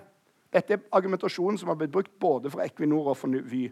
Dette 0.54 0.78
er 0.78 0.86
argumentasjonen 0.96 1.58
som 1.60 1.72
har 1.72 1.78
blitt 1.80 1.94
brukt 1.94 2.14
både 2.20 2.52
for 2.54 2.64
Equinor 2.64 3.12
og 3.12 3.18
for 3.20 3.32
Vy. 3.52 3.68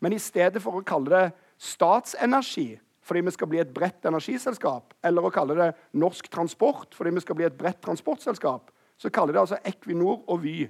Men 0.00 0.16
i 0.16 0.22
stedet 0.22 0.62
for 0.62 0.78
å 0.78 0.86
kalle 0.86 1.10
det 1.12 1.26
statsenergi 1.60 2.72
fordi 3.10 3.22
vi 3.26 3.32
skal 3.34 3.48
bli 3.50 3.58
et 3.58 3.72
bredt 3.74 4.04
energiselskap, 4.06 4.92
eller 5.02 5.24
å 5.24 5.32
kalle 5.34 5.56
det 5.58 5.70
Norsk 5.98 6.28
Transport 6.30 6.94
fordi 6.94 7.14
vi 7.16 7.22
skal 7.24 7.38
bli 7.38 7.46
et 7.48 7.56
bredt 7.58 7.80
transportselskap, 7.82 8.70
så 9.00 9.10
kaller 9.10 9.34
det 9.34 9.40
altså 9.42 9.58
Equinor 9.66 10.20
og 10.28 10.42
Vy. 10.44 10.68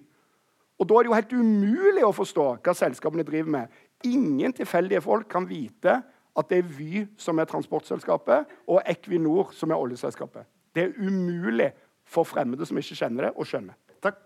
Og 0.80 0.88
Da 0.88 0.96
er 0.96 1.02
det 1.02 1.10
jo 1.10 1.18
helt 1.18 1.32
umulig 1.36 2.04
å 2.06 2.14
forstå 2.16 2.46
hva 2.64 2.74
selskapene 2.74 3.26
driver 3.26 3.50
med. 3.52 3.68
Ingen 4.08 4.54
tilfeldige 4.56 5.02
folk 5.04 5.28
kan 5.28 5.48
vite 5.48 5.98
at 6.38 6.48
det 6.48 6.62
er 6.62 6.72
Vy 6.78 7.04
som 7.20 7.38
er 7.38 7.50
transportselskapet, 7.50 8.48
og 8.66 8.80
Equinor 8.88 9.52
som 9.52 9.70
er 9.70 9.82
oljeselskapet. 9.82 10.46
Det 10.72 10.86
er 10.86 10.96
umulig 10.96 11.72
for 12.06 12.24
fremmede 12.24 12.66
som 12.66 12.78
ikke 12.78 12.96
kjenner 13.02 13.28
det, 13.28 13.34
å 13.36 13.44
skjønne. 13.44 13.76
Takk. 14.00 14.22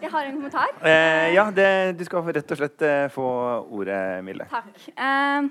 Jeg 0.00 0.08
har 0.14 0.24
en 0.24 0.36
kommentar. 0.38 0.70
Eh, 0.80 1.34
ja, 1.34 1.44
det, 1.52 1.68
du 1.98 2.06
skal 2.08 2.24
rett 2.32 2.52
og 2.54 2.60
slett 2.60 2.84
eh, 2.86 3.06
få 3.12 3.24
ordet, 3.68 4.00
Mille. 4.24 4.46
Takk. 4.48 4.86
Eh, 4.96 5.48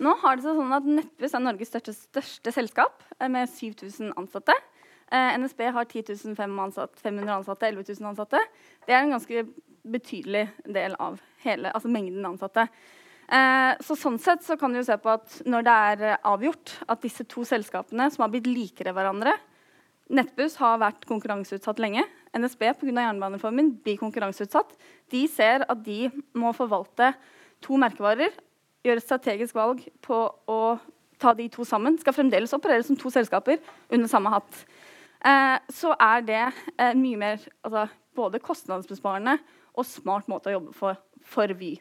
nå 0.00 0.14
har 0.22 0.38
det 0.38 0.46
seg 0.46 0.56
sånn 0.56 0.72
at 0.72 0.86
Nettbuss 0.88 1.34
er 1.36 1.42
Norges 1.44 1.68
største, 1.68 1.92
største 1.92 2.54
selskap 2.56 3.04
eh, 3.18 3.28
med 3.28 3.50
7000 3.52 4.14
ansatte. 4.16 4.56
Eh, 5.12 5.34
NSB 5.42 5.66
har 5.76 5.84
10 5.90 6.16
500 6.32 6.64
ansatte, 6.64 7.02
500 7.04 7.34
ansatte, 7.42 7.68
11 7.68 7.92
000 8.00 8.08
ansatte. 8.14 8.40
Det 8.86 8.96
er 8.96 9.02
en 9.02 9.12
ganske 9.18 9.44
betydelig 9.90 10.46
del 10.64 10.96
av 11.00 11.20
hele, 11.44 11.74
altså 11.74 11.92
mengden 11.92 12.24
ansatte. 12.30 12.70
Eh, 13.28 13.74
så 13.84 13.98
sånn 14.00 14.16
sett 14.22 14.48
så 14.48 14.56
kan 14.60 14.72
du 14.72 14.80
jo 14.80 14.88
se 14.88 14.96
på 14.96 15.12
at 15.12 15.42
når 15.44 15.68
det 15.68 15.76
er 15.92 16.16
avgjort 16.24 16.78
at 16.88 17.04
disse 17.04 17.28
to 17.28 17.44
selskapene 17.46 18.08
som 18.10 18.24
har 18.24 18.32
blitt 18.32 18.48
likere 18.48 18.96
hverandre 18.96 19.36
Nettbuss 20.10 20.56
har 20.58 20.80
vært 20.82 21.04
konkurranseutsatt 21.06 21.78
lenge. 21.78 22.02
NSB 22.36 22.62
pga. 22.78 22.92
jernbanereformen 22.94 23.72
blir 23.82 23.98
konkurranseutsatt. 23.98 24.76
De 25.10 25.26
ser 25.28 25.64
at 25.68 25.84
de 25.84 26.10
må 26.34 26.52
forvalte 26.56 27.12
to 27.64 27.76
merkevarer, 27.80 28.32
gjøre 28.84 29.02
et 29.02 29.04
strategisk 29.04 29.54
valg 29.58 29.82
på 30.04 30.22
å 30.48 30.60
ta 31.20 31.34
de 31.36 31.48
to 31.52 31.66
sammen. 31.68 31.98
Skal 32.00 32.16
fremdeles 32.16 32.54
operere 32.56 32.84
som 32.86 32.96
to 32.96 33.12
selskaper 33.12 33.60
under 33.92 34.08
samme 34.08 34.32
hatt. 34.32 34.64
Eh, 35.20 35.56
så 35.74 35.92
er 36.00 36.24
det 36.24 36.42
eh, 36.78 36.94
mye 36.96 37.18
mer 37.20 37.42
altså, 37.66 37.88
både 38.16 38.40
kostnadsbesparende 38.40 39.36
og 39.76 39.86
smart 39.86 40.30
måte 40.32 40.48
å 40.48 40.56
jobbe 40.56 40.76
for, 40.76 41.00
for 41.20 41.52
Vy. 41.58 41.74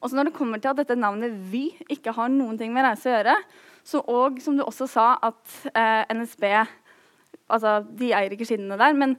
Og 0.00 0.08
så 0.08 0.16
når 0.16 0.30
det 0.30 0.36
kommer 0.38 0.60
til 0.60 0.72
at 0.72 0.80
dette 0.80 0.96
navnet 0.96 1.36
Vy 1.52 1.66
ikke 1.92 2.14
har 2.16 2.32
noen 2.32 2.56
ting 2.60 2.72
med 2.72 2.86
reise 2.86 3.10
å 3.10 3.18
gjøre, 3.18 3.36
så 3.84 4.00
og 4.12 4.40
som 4.44 4.56
du 4.56 4.64
også 4.64 4.88
sa, 4.88 5.10
at 5.20 5.58
eh, 5.74 6.08
NSB 6.16 6.46
altså, 7.48 7.80
De 7.84 8.12
eier 8.16 8.32
ikke 8.32 8.48
skinnene 8.48 8.80
der, 8.80 8.96
men 8.96 9.18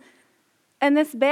NSB, 0.82 1.26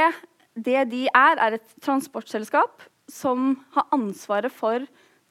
det 0.59 0.83
de 0.91 1.05
er, 1.07 1.39
er 1.41 1.57
et 1.57 1.75
transportselskap 1.81 2.83
som 3.09 3.55
har 3.73 3.87
ansvaret 3.95 4.53
for 4.53 4.85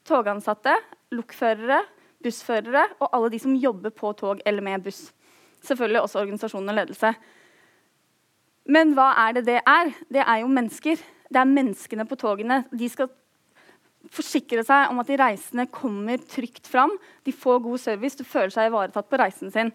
togansatte, 0.07 0.73
lokførere, 1.15 1.83
bussførere 2.23 2.85
og 2.99 3.13
alle 3.15 3.31
de 3.31 3.39
som 3.39 3.55
jobber 3.55 3.93
på 3.95 4.11
tog 4.19 4.41
eller 4.45 4.63
med 4.65 4.83
buss. 4.83 5.09
Selvfølgelig 5.65 6.01
også 6.01 6.21
organisasjon 6.23 6.71
og 6.71 6.75
ledelse. 6.75 7.13
Men 8.69 8.93
hva 8.95 9.11
er 9.25 9.37
det 9.37 9.45
det 9.47 9.61
er? 9.63 9.93
Det 10.11 10.21
er 10.23 10.41
jo 10.43 10.51
mennesker. 10.51 10.99
Det 11.29 11.39
er 11.39 11.49
menneskene 11.49 12.05
på 12.09 12.17
togene. 12.19 12.63
De 12.71 12.89
skal 12.91 13.09
forsikre 14.13 14.63
seg 14.65 14.91
om 14.91 15.01
at 15.01 15.09
de 15.09 15.17
reisende 15.19 15.67
kommer 15.73 16.21
trygt 16.31 16.67
fram. 16.69 16.93
De 17.25 17.33
får 17.35 17.63
god 17.65 17.81
service, 17.81 18.17
du 18.19 18.27
føler 18.27 18.53
seg 18.53 18.69
ivaretatt 18.69 19.09
på 19.09 19.19
reisen 19.19 19.51
sin. 19.53 19.71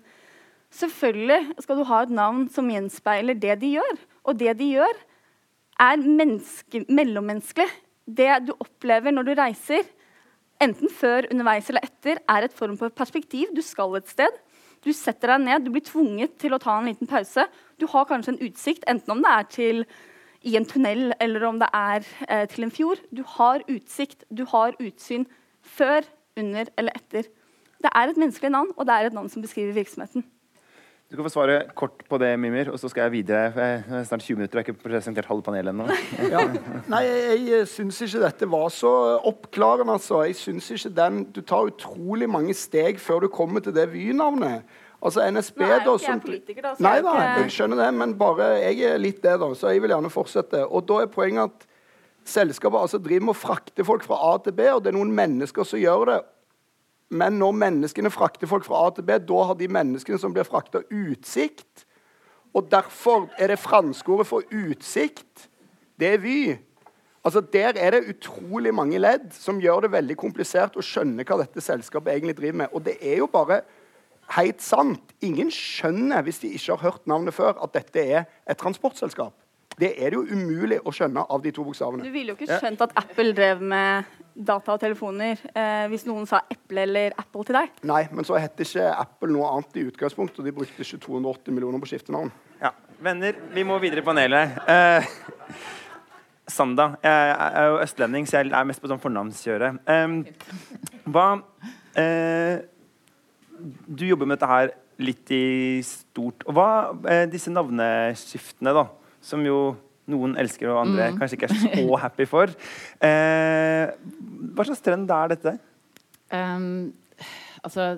Selvfølgelig 0.74 1.54
skal 1.62 1.78
du 1.78 1.86
ha 1.86 2.02
et 2.02 2.14
navn 2.14 2.46
som 2.50 2.70
gjenspeiler 2.70 3.38
det 3.38 3.58
de 3.60 3.76
gjør. 3.76 4.00
Og 4.24 4.38
det 4.40 4.54
de 4.58 4.70
gjør, 4.76 5.02
er 5.80 6.00
mellommenneskelig. 6.00 7.68
Det 8.04 8.30
du 8.46 8.52
opplever 8.60 9.14
når 9.14 9.26
du 9.26 9.34
reiser, 9.38 9.86
enten 10.62 10.90
før, 10.92 11.28
underveis 11.32 11.68
eller 11.70 11.84
etter, 11.84 12.20
er 12.28 12.46
et 12.46 12.56
form 12.56 12.76
for 12.80 12.92
perspektiv. 12.94 13.50
Du 13.56 13.62
skal 13.64 13.96
et 13.98 14.08
sted. 14.08 14.40
Du 14.84 14.92
setter 14.92 15.32
deg 15.32 15.46
ned, 15.46 15.64
du 15.64 15.72
blir 15.72 15.84
tvunget 15.84 16.36
til 16.40 16.52
å 16.52 16.60
ta 16.60 16.76
en 16.76 16.90
liten 16.90 17.08
pause. 17.08 17.46
Du 17.80 17.86
har 17.88 18.04
kanskje 18.08 18.34
en 18.34 18.42
utsikt, 18.44 18.84
enten 18.90 19.16
om 19.16 19.22
det 19.24 19.32
er 19.32 19.46
til 19.52 19.86
i 20.44 20.58
en 20.58 20.66
tunnel 20.68 21.14
eller 21.24 21.46
om 21.48 21.60
det 21.62 21.70
er 21.72 22.04
eh, 22.28 22.44
til 22.52 22.66
en 22.66 22.74
fjord. 22.74 23.00
Du 23.08 23.22
har 23.38 23.64
utsikt, 23.64 24.26
du 24.28 24.44
har 24.52 24.76
utsyn 24.76 25.24
før, 25.64 26.04
under 26.36 26.68
eller 26.76 26.96
etter. 26.98 27.30
Det 27.80 27.90
er 27.94 28.10
et 28.10 28.18
menneskelig 28.18 28.50
navn, 28.50 28.72
og 28.76 28.88
det 28.88 28.94
er 28.94 29.08
et 29.08 29.16
navn 29.16 29.30
som 29.30 29.44
beskriver 29.44 29.76
virksomheten. 29.76 30.24
Du 31.14 31.20
kan 31.20 31.28
få 31.28 31.30
svare 31.30 31.60
kort 31.78 32.00
på 32.10 32.18
det, 32.18 32.32
Mimir, 32.42 32.72
og 32.74 32.78
så 32.82 32.88
skal 32.90 33.04
jeg 33.04 33.12
videre. 33.12 33.52
Jeg 33.54 33.82
er 33.86 34.06
snart 34.08 34.24
20 34.24 34.34
minutter, 34.40 34.58
jeg 34.58 34.64
har 34.66 34.72
ikke 34.72 34.82
presentert 34.82 35.28
halve 35.30 35.44
panelet 35.46 35.70
ennå. 35.70 35.84
Ja. 36.32 36.40
Nei, 36.90 37.02
jeg, 37.06 37.36
jeg 37.52 37.68
syns 37.70 38.00
ikke 38.02 38.22
dette 38.24 38.48
var 38.50 38.72
så 38.74 38.90
oppklarende, 39.30 39.94
altså. 39.94 40.24
Jeg 40.26 40.34
synes 40.34 40.72
ikke 40.74 40.90
den 40.96 41.20
Du 41.30 41.38
tar 41.46 41.70
utrolig 41.70 42.26
mange 42.26 42.56
steg 42.58 42.98
før 42.98 43.22
du 43.22 43.28
kommer 43.30 43.62
til 43.62 43.76
det 43.76 43.86
Vy-navnet. 43.92 44.66
Altså 44.98 45.22
NSB, 45.30 45.62
Nå 45.62 45.68
er 45.68 45.76
jo 45.76 45.84
da 45.84 45.94
ikke 46.00 46.10
jeg 46.10 46.24
politiker, 46.26 46.66
da, 46.66 46.74
Nei 46.82 46.96
da, 47.06 47.14
jeg 47.38 47.54
skjønner 47.60 47.84
det, 47.84 47.88
men 47.94 48.18
bare 48.18 48.50
jeg 48.64 48.82
er 48.90 48.98
litt 48.98 49.22
det, 49.22 49.38
da. 49.38 49.52
Så 49.54 49.70
jeg 49.70 49.86
vil 49.86 49.94
gjerne 49.94 50.10
fortsette. 50.10 50.66
Og 50.66 50.82
da 50.90 51.04
er 51.04 51.14
poenget 51.14 51.54
at 51.54 51.68
selskapet 52.26 52.88
altså 52.88 52.98
driver 52.98 53.28
med 53.28 53.36
å 53.36 53.38
frakte 53.38 53.86
folk 53.86 54.02
fra 54.10 54.18
A 54.32 54.34
til 54.42 54.58
B, 54.58 54.66
og 54.72 54.82
det 54.82 54.90
er 54.90 54.98
noen 54.98 55.14
mennesker 55.14 55.62
som 55.62 55.78
gjør 55.78 56.10
det. 56.10 56.22
Men 57.10 57.38
når 57.38 57.56
menneskene 57.60 58.12
frakter 58.12 58.48
folk 58.50 58.64
fra 58.66 58.86
A 58.86 58.92
til 58.94 59.04
B, 59.06 59.18
da 59.20 59.48
har 59.48 59.58
de 59.58 59.68
menneskene 59.68 60.18
som 60.20 60.32
blir 60.34 60.46
frakta, 60.48 60.82
utsikt. 60.90 61.84
Og 62.54 62.70
derfor 62.70 63.28
er 63.38 63.50
det 63.52 63.58
franske 63.58 64.12
ordet 64.12 64.26
for 64.30 64.46
utsikt. 64.54 65.48
Det 66.00 66.14
er 66.14 66.22
Vy. 66.22 66.38
Altså 67.24 67.40
Der 67.40 67.72
er 67.76 67.90
det 67.90 68.08
utrolig 68.08 68.74
mange 68.74 68.98
ledd 68.98 69.32
som 69.32 69.60
gjør 69.60 69.86
det 69.86 69.92
veldig 69.94 70.16
komplisert 70.20 70.76
å 70.76 70.84
skjønne 70.84 71.24
hva 71.24 71.38
dette 71.40 71.62
selskapet 71.64 72.12
egentlig 72.12 72.36
driver 72.36 72.58
med. 72.64 72.74
Og 72.76 72.84
det 72.84 72.98
er 73.00 73.22
jo 73.22 73.28
bare 73.32 73.62
helt 74.36 74.62
sant. 74.62 75.14
Ingen 75.24 75.50
skjønner, 75.52 76.22
hvis 76.22 76.42
de 76.42 76.52
ikke 76.52 76.76
har 76.76 76.90
hørt 76.90 77.06
navnet 77.08 77.34
før, 77.34 77.56
at 77.62 77.72
dette 77.74 78.00
er 78.00 78.26
et 78.48 78.60
transportselskap. 78.60 79.34
Det 79.80 79.90
er 79.98 80.12
det 80.14 80.18
jo 80.20 80.24
umulig 80.36 80.78
å 80.86 80.92
skjønne 80.94 81.24
av 81.30 81.42
de 81.42 81.52
to 81.54 81.64
bokstavene. 81.66 82.04
Du 82.04 82.12
ville 82.14 82.34
jo 82.34 82.38
ikke 82.38 82.60
skjønt 82.60 82.84
at 82.86 82.94
Apple 83.00 83.34
drev 83.36 83.62
med 83.62 84.12
data 84.34 84.74
og 84.74 84.82
telefoner 84.82 85.38
eh, 85.54 85.84
hvis 85.92 86.06
noen 86.08 86.26
sa 86.26 86.40
Eple 86.50 86.84
eller 86.88 87.14
Apple 87.18 87.44
til 87.46 87.58
deg. 87.58 87.76
Nei, 87.86 88.02
men 88.14 88.26
så 88.26 88.38
het 88.40 88.58
ikke 88.64 88.88
Apple 88.90 89.30
noe 89.34 89.50
annet 89.52 89.78
i 89.78 89.86
utgangspunktet, 89.90 90.40
og 90.42 90.48
de 90.48 90.54
brukte 90.56 90.82
ikke 90.82 91.00
280 91.06 91.54
millioner 91.54 91.82
på 91.82 91.90
skiftenavn. 91.92 92.32
Ja. 92.62 92.72
Venner, 93.04 93.38
vi 93.54 93.64
må 93.66 93.78
videre 93.82 94.02
i 94.02 94.06
panelet. 94.06 94.58
Eh, 94.70 95.08
Sanda. 96.50 96.90
Jeg 97.02 97.34
er 97.46 97.68
jo 97.70 97.80
østlending, 97.80 98.26
så 98.28 98.42
jeg 98.42 98.52
er 98.52 98.66
mest 98.68 98.82
på 98.82 98.90
sånn 98.90 99.02
fornavnskjøret. 99.02 99.82
Eh, 99.88 100.16
hva 101.14 101.28
eh, 102.00 102.64
Du 103.86 104.04
jobber 104.04 104.28
med 104.28 104.36
dette 104.36 104.50
her 104.50 104.74
litt 105.02 105.30
i 105.34 105.80
stort. 105.86 106.44
Og 106.46 106.56
hva 106.56 106.68
eh, 107.10 107.24
disse 107.30 107.52
navneskiftene, 107.52 108.74
da, 108.76 108.84
som 109.24 109.44
jo 109.46 109.58
noen 110.12 110.34
elsker 110.40 110.68
og 110.68 110.82
andre 110.82 111.12
kanskje 111.16 111.38
ikke 111.38 111.48
er 111.48 111.60
så 111.62 111.84
happy 112.04 112.26
for. 112.28 112.52
Eh, 113.00 113.92
hva 114.54 114.66
slags 114.68 114.84
trend 114.84 115.12
er 115.14 115.32
dette? 115.32 115.54
Um, 116.34 116.92
altså, 117.62 117.94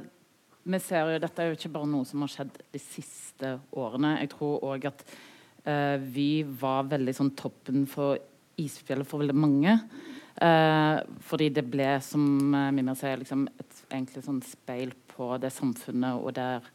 vi 0.66 0.80
ser 0.82 1.10
jo, 1.10 1.22
Dette 1.22 1.42
er 1.42 1.50
jo 1.50 1.58
ikke 1.58 1.72
bare 1.76 1.90
noe 1.90 2.06
som 2.08 2.22
har 2.24 2.32
skjedd 2.32 2.60
de 2.74 2.82
siste 2.82 3.56
årene. 3.76 4.16
Jeg 4.22 4.32
tror 4.34 4.64
òg 4.66 4.88
at 4.90 5.04
uh, 5.66 5.96
vi 5.98 6.44
var 6.60 6.88
veldig 6.90 7.14
sånn 7.16 7.34
toppen 7.38 7.86
for 7.90 8.18
isfjellet 8.60 9.08
for 9.08 9.22
veldig 9.22 9.36
mange. 9.36 9.76
Uh, 10.36 11.00
fordi 11.24 11.48
det 11.54 11.64
ble, 11.70 11.88
som 12.04 12.22
uh, 12.52 12.68
Mimir 12.74 12.98
sier, 12.98 13.18
liksom 13.20 13.46
et 13.48 13.82
egentlig 13.88 14.24
sånn 14.26 14.42
speil 14.44 14.92
på 15.14 15.30
det 15.40 15.52
samfunnet 15.54 16.18
og 16.20 16.34
der 16.36 16.66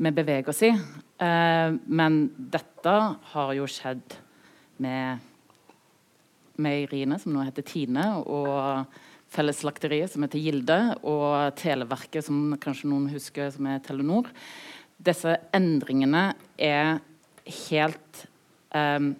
vi 0.00 0.12
beveger 0.16 0.48
oss 0.48 0.62
i. 0.64 0.70
Eh, 0.72 1.76
men 1.84 2.20
dette 2.52 2.96
har 3.34 3.52
jo 3.56 3.68
skjedd 3.68 4.16
med 4.80 5.26
meieriene, 6.60 7.18
som 7.20 7.34
nå 7.34 7.44
heter 7.44 7.64
Tine, 7.66 8.06
og 8.24 8.88
Fellesslakteriet, 9.30 10.10
som 10.12 10.24
heter 10.24 10.42
Gilde, 10.42 10.78
og 11.06 11.54
Televerket, 11.60 12.24
som 12.26 12.56
kanskje 12.60 12.90
noen 12.90 13.10
husker, 13.12 13.52
som 13.54 13.68
er 13.70 13.82
Telenor. 13.84 14.30
Disse 15.00 15.36
endringene 15.56 16.30
er 16.60 16.98
helt 17.68 18.24
um, 18.74 19.14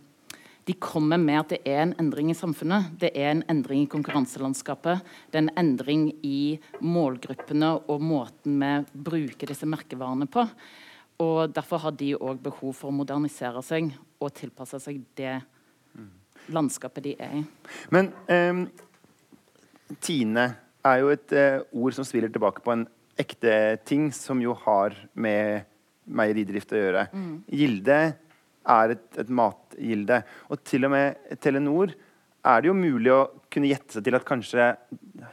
De 0.68 0.74
kommer 0.76 1.18
med 1.18 1.40
at 1.40 1.54
det 1.54 1.60
er 1.68 1.80
en 1.82 1.94
endring 2.02 2.30
i 2.30 2.36
samfunnet. 2.36 2.90
Det 3.00 3.10
er 3.16 3.32
en 3.32 3.44
endring 3.50 3.84
i 3.84 3.90
konkurranselandskapet. 3.90 5.00
Det 5.30 5.38
er 5.38 5.46
en 5.46 5.56
endring 5.58 6.10
i 6.26 6.58
målgruppene 6.84 7.72
og 7.90 8.04
måten 8.04 8.60
vi 8.60 9.02
bruker 9.10 9.50
disse 9.50 9.68
merkevarene 9.68 10.28
på. 10.30 10.44
Og 11.20 11.54
Derfor 11.54 11.84
har 11.84 11.96
de 11.96 12.14
òg 12.16 12.40
behov 12.44 12.76
for 12.76 12.90
å 12.90 12.96
modernisere 12.96 13.62
seg 13.64 13.90
og 14.20 14.32
tilpasse 14.36 14.80
seg 14.84 15.02
det 15.18 15.38
landskapet 16.50 17.04
de 17.04 17.16
er 17.20 17.40
i. 17.40 17.42
Men 17.92 18.12
eh, 18.30 18.64
Tine 20.00 20.46
er 20.86 21.02
jo 21.02 21.12
et 21.12 21.36
eh, 21.36 21.60
ord 21.72 21.96
som 21.96 22.06
spiller 22.06 22.32
tilbake 22.32 22.64
på 22.64 22.74
en 22.74 22.86
ekte 23.20 23.52
ting 23.84 24.08
som 24.16 24.40
jo 24.40 24.54
har 24.64 24.96
med 25.12 25.66
meieridrift 26.10 26.72
å 26.72 26.80
gjøre. 26.80 27.06
Gilde 27.52 27.98
er 28.68 28.94
et, 28.96 29.06
et 29.22 29.32
matgilde. 29.32 30.20
Og 30.50 30.62
til 30.66 30.86
og 30.88 30.94
med 30.94 31.36
Telenor 31.40 31.94
er 32.40 32.62
det 32.62 32.70
jo 32.70 32.76
mulig 32.76 33.12
å 33.12 33.26
kunne 33.52 33.70
gjette 33.70 33.96
seg 33.96 34.06
til 34.06 34.16
at 34.16 34.26
kanskje 34.26 34.70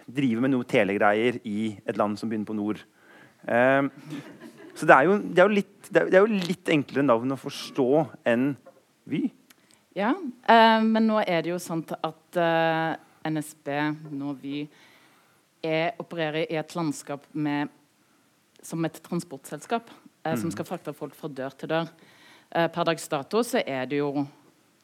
drive 0.06 0.44
med 0.44 0.54
noe 0.54 0.68
telegreier 0.68 1.40
i 1.48 1.72
et 1.88 2.00
land 2.00 2.20
som 2.20 2.30
begynner 2.30 2.50
på 2.50 2.58
nord. 2.58 2.82
Um, 3.48 3.90
så 4.78 4.86
det 4.86 4.96
er, 4.96 5.08
jo, 5.08 5.18
det, 5.22 5.42
er 5.42 5.54
litt, 5.54 5.76
det, 5.88 6.02
er, 6.02 6.10
det 6.12 6.20
er, 6.20 6.26
jo, 6.26 6.42
litt, 6.50 6.72
enklere 6.74 7.06
navn 7.06 7.34
å 7.34 7.40
forstå 7.40 7.92
enn 8.30 8.52
Vy. 9.08 9.24
Ja, 9.96 10.12
uh, 10.14 10.82
men 10.84 11.08
nå 11.08 11.22
er 11.24 11.46
det 11.46 11.54
jo 11.54 11.62
sånn 11.64 11.86
at 11.96 12.38
uh, 12.38 12.98
NSB, 13.26 13.72
nå 14.12 14.36
Vy, 14.42 14.66
er, 15.64 15.96
opererer 16.04 16.44
i 16.52 16.60
et 16.60 16.76
landskap 16.78 17.24
med, 17.32 17.72
som 18.62 18.84
et 18.86 19.00
transportselskap 19.08 19.90
uh, 19.90 20.34
mm. 20.34 20.38
som 20.44 20.52
skal 20.54 20.68
frakte 20.68 20.94
folk 20.98 21.16
fra 21.18 21.32
dør 21.32 21.56
til 21.56 21.72
dør. 21.72 21.90
Eh, 22.52 22.68
per 22.72 22.88
dags 22.88 23.08
dato 23.12 23.42
så 23.44 23.60
er 23.66 23.88
det 23.90 24.00
jo 24.00 24.24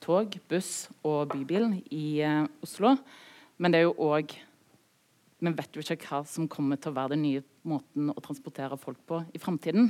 tog, 0.03 0.35
buss 0.51 0.89
og 1.07 1.31
bybil 1.31 1.69
i 1.95 2.19
eh, 2.23 2.43
Oslo. 2.65 2.97
Men 3.57 3.71
det 3.71 3.79
er 3.79 3.87
jo 3.87 4.09
òg 4.11 4.35
Vi 5.43 5.51
vet 5.51 5.75
jo 5.75 5.81
ikke 5.83 6.07
hva 6.07 6.21
som 6.27 6.47
kommer 6.47 6.79
til 6.79 6.93
å 6.93 6.95
være 6.95 7.17
den 7.17 7.25
nye 7.25 7.41
måten 7.67 8.11
å 8.13 8.21
transportere 8.23 8.77
folk 8.79 9.01
på 9.07 9.17
i 9.35 9.41
framtiden. 9.43 9.89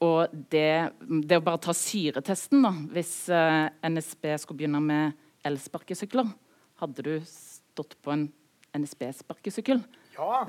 Og 0.00 0.30
det, 0.52 0.92
det, 1.26 1.38
å 1.40 1.42
bare 1.42 1.58
ta 1.58 1.74
syretesten, 1.74 2.62
da, 2.62 2.70
hvis 2.94 3.14
uh, 3.34 3.66
NSB 3.82 4.28
skulle 4.38 4.62
begynne 4.62 4.80
med 4.80 5.18
elsparkesykler 5.44 6.30
Hadde 6.80 7.02
du 7.02 7.10
stått 7.26 7.98
på 8.00 8.14
en 8.14 8.28
NSB-sparkesykkel? 8.78 9.82
Ja. 10.20 10.40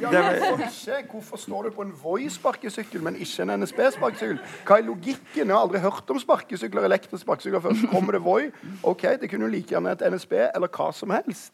ja 0.00 0.20
hvorfor, 0.22 0.62
ikke? 0.64 1.10
hvorfor 1.10 1.36
står 1.36 1.62
du 1.62 1.70
på 1.76 1.84
en 1.84 1.92
Voi-sparkesykkel, 2.02 3.02
men 3.04 3.18
ikke 3.20 3.44
en 3.44 3.52
NSB-sparkesykkel? 3.60 4.38
Hva 4.64 4.78
er 4.80 4.86
logikken? 4.86 5.42
Jeg 5.42 5.52
har 5.52 5.60
aldri 5.60 5.82
hørt 5.84 6.12
om 6.12 6.20
sparkesykler, 6.22 6.86
elektriske 6.88 7.26
sparkesykler 7.26 7.60
før. 7.60 7.76
Så 7.76 7.90
kommer 7.92 8.16
det 8.16 8.22
Voi. 8.24 8.48
Ok, 8.82 9.04
Det 9.20 9.28
kunne 9.30 9.44
jo 9.44 9.52
like 9.52 9.74
gjerne 9.74 9.92
et 9.92 10.06
NSB 10.08 10.32
eller 10.54 10.72
hva 10.72 10.88
som 10.96 11.12
helst. 11.12 11.52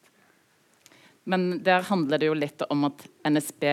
Men 1.27 1.59
der 1.67 1.83
handler 1.89 2.23
det 2.23 2.31
jo 2.31 2.39
litt 2.39 2.63
om 2.71 2.87
at 2.87 3.07
NSB 3.27 3.65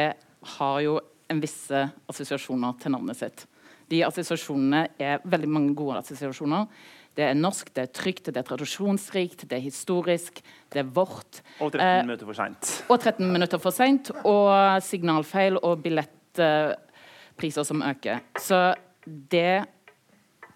har 0.57 0.79
jo 0.81 0.97
en 1.29 1.41
visse 1.43 1.85
assosiasjoner 2.09 2.79
til 2.81 2.95
navnet 2.95 3.19
sitt. 3.19 3.45
De 3.93 4.01
assosiasjonene 4.07 4.87
er 4.97 5.21
veldig 5.23 5.49
mange 5.49 5.75
gode 5.77 6.01
assosiasjoner. 6.01 6.65
Det 7.13 7.25
er 7.27 7.35
norsk, 7.37 7.69
det 7.75 7.83
er 7.83 7.91
trygt, 7.93 8.25
det 8.25 8.39
er 8.41 8.45
tradisjonsrikt, 8.47 9.45
det 9.49 9.57
er 9.57 9.61
historisk, 9.61 10.39
det 10.73 10.81
er 10.81 10.87
vårt. 10.95 11.43
Og 11.61 11.69
13 11.69 11.83
eh, 11.85 11.99
minutter 12.07 12.25
for 12.25 12.39
seint. 12.39 12.71
Og 12.89 12.97
13 12.97 13.27
minutter 13.29 13.61
for 13.61 13.75
seint, 13.75 14.09
og 14.25 14.81
signalfeil 14.81 15.59
og 15.61 15.83
billettpriser 15.85 17.61
eh, 17.61 17.69
som 17.69 17.85
øker. 17.85 18.25
Så 18.41 18.73
det 19.05 19.65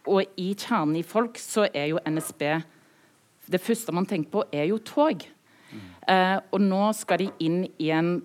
Og 0.07 0.23
i 0.39 0.53
kjernen 0.55 0.95
i 0.95 1.03
folk 1.03 1.35
så 1.35 1.65
er 1.75 1.89
jo 1.91 1.99
NSB 2.07 2.63
Det 3.51 3.59
første 3.59 3.91
man 3.91 4.05
tenker 4.05 4.31
på, 4.31 4.43
er 4.53 4.63
jo 4.63 4.77
tog. 4.77 5.25
Mm. 5.71 5.81
Eh, 6.07 6.39
og 6.51 6.61
nå 6.61 6.93
skal 6.95 7.19
de 7.19 7.27
inn 7.43 7.65
i 7.77 7.89
en 7.91 8.21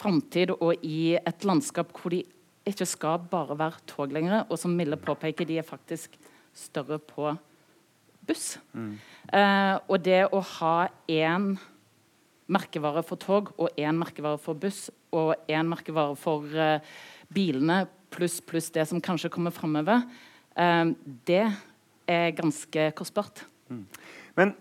framtid 0.00 0.50
og 0.56 0.82
i 0.82 1.16
et 1.16 1.44
landskap 1.44 1.94
hvor 1.94 2.10
de 2.10 2.24
ikke 2.66 2.86
skal 2.86 3.22
bare 3.30 3.56
være 3.58 3.82
tog 3.86 4.12
lenger. 4.12 4.44
Og 4.50 4.58
som 4.58 4.74
Mille 4.74 4.96
påpeker, 4.96 5.46
de 5.46 5.58
er 5.58 5.66
faktisk 5.66 6.18
større 6.54 6.98
på 6.98 7.30
buss. 8.30 8.54
Mm. 8.72 8.94
Eh, 9.34 9.74
og 9.86 10.00
det 10.06 10.22
å 10.30 10.40
ha 10.56 10.74
én 11.10 11.52
merkevare 12.50 13.02
for 13.06 13.20
tog 13.20 13.52
og 13.56 13.78
én 13.78 13.98
merkevare 13.98 14.40
for 14.42 14.58
buss 14.58 14.88
og 15.14 15.34
én 15.50 15.68
merkevare 15.70 16.16
for 16.18 16.46
eh, 16.54 16.80
bilene 17.30 17.84
pluss 18.10 18.40
plus 18.42 18.72
det 18.74 18.88
som 18.90 19.02
kanskje 19.02 19.30
kommer 19.30 19.54
framover, 19.54 20.02
eh, 20.56 20.94
det 21.28 21.44
er 22.10 22.32
ganske 22.38 22.90
kostbart. 22.98 23.44
Mm. 23.70 23.84
Men 24.38 24.56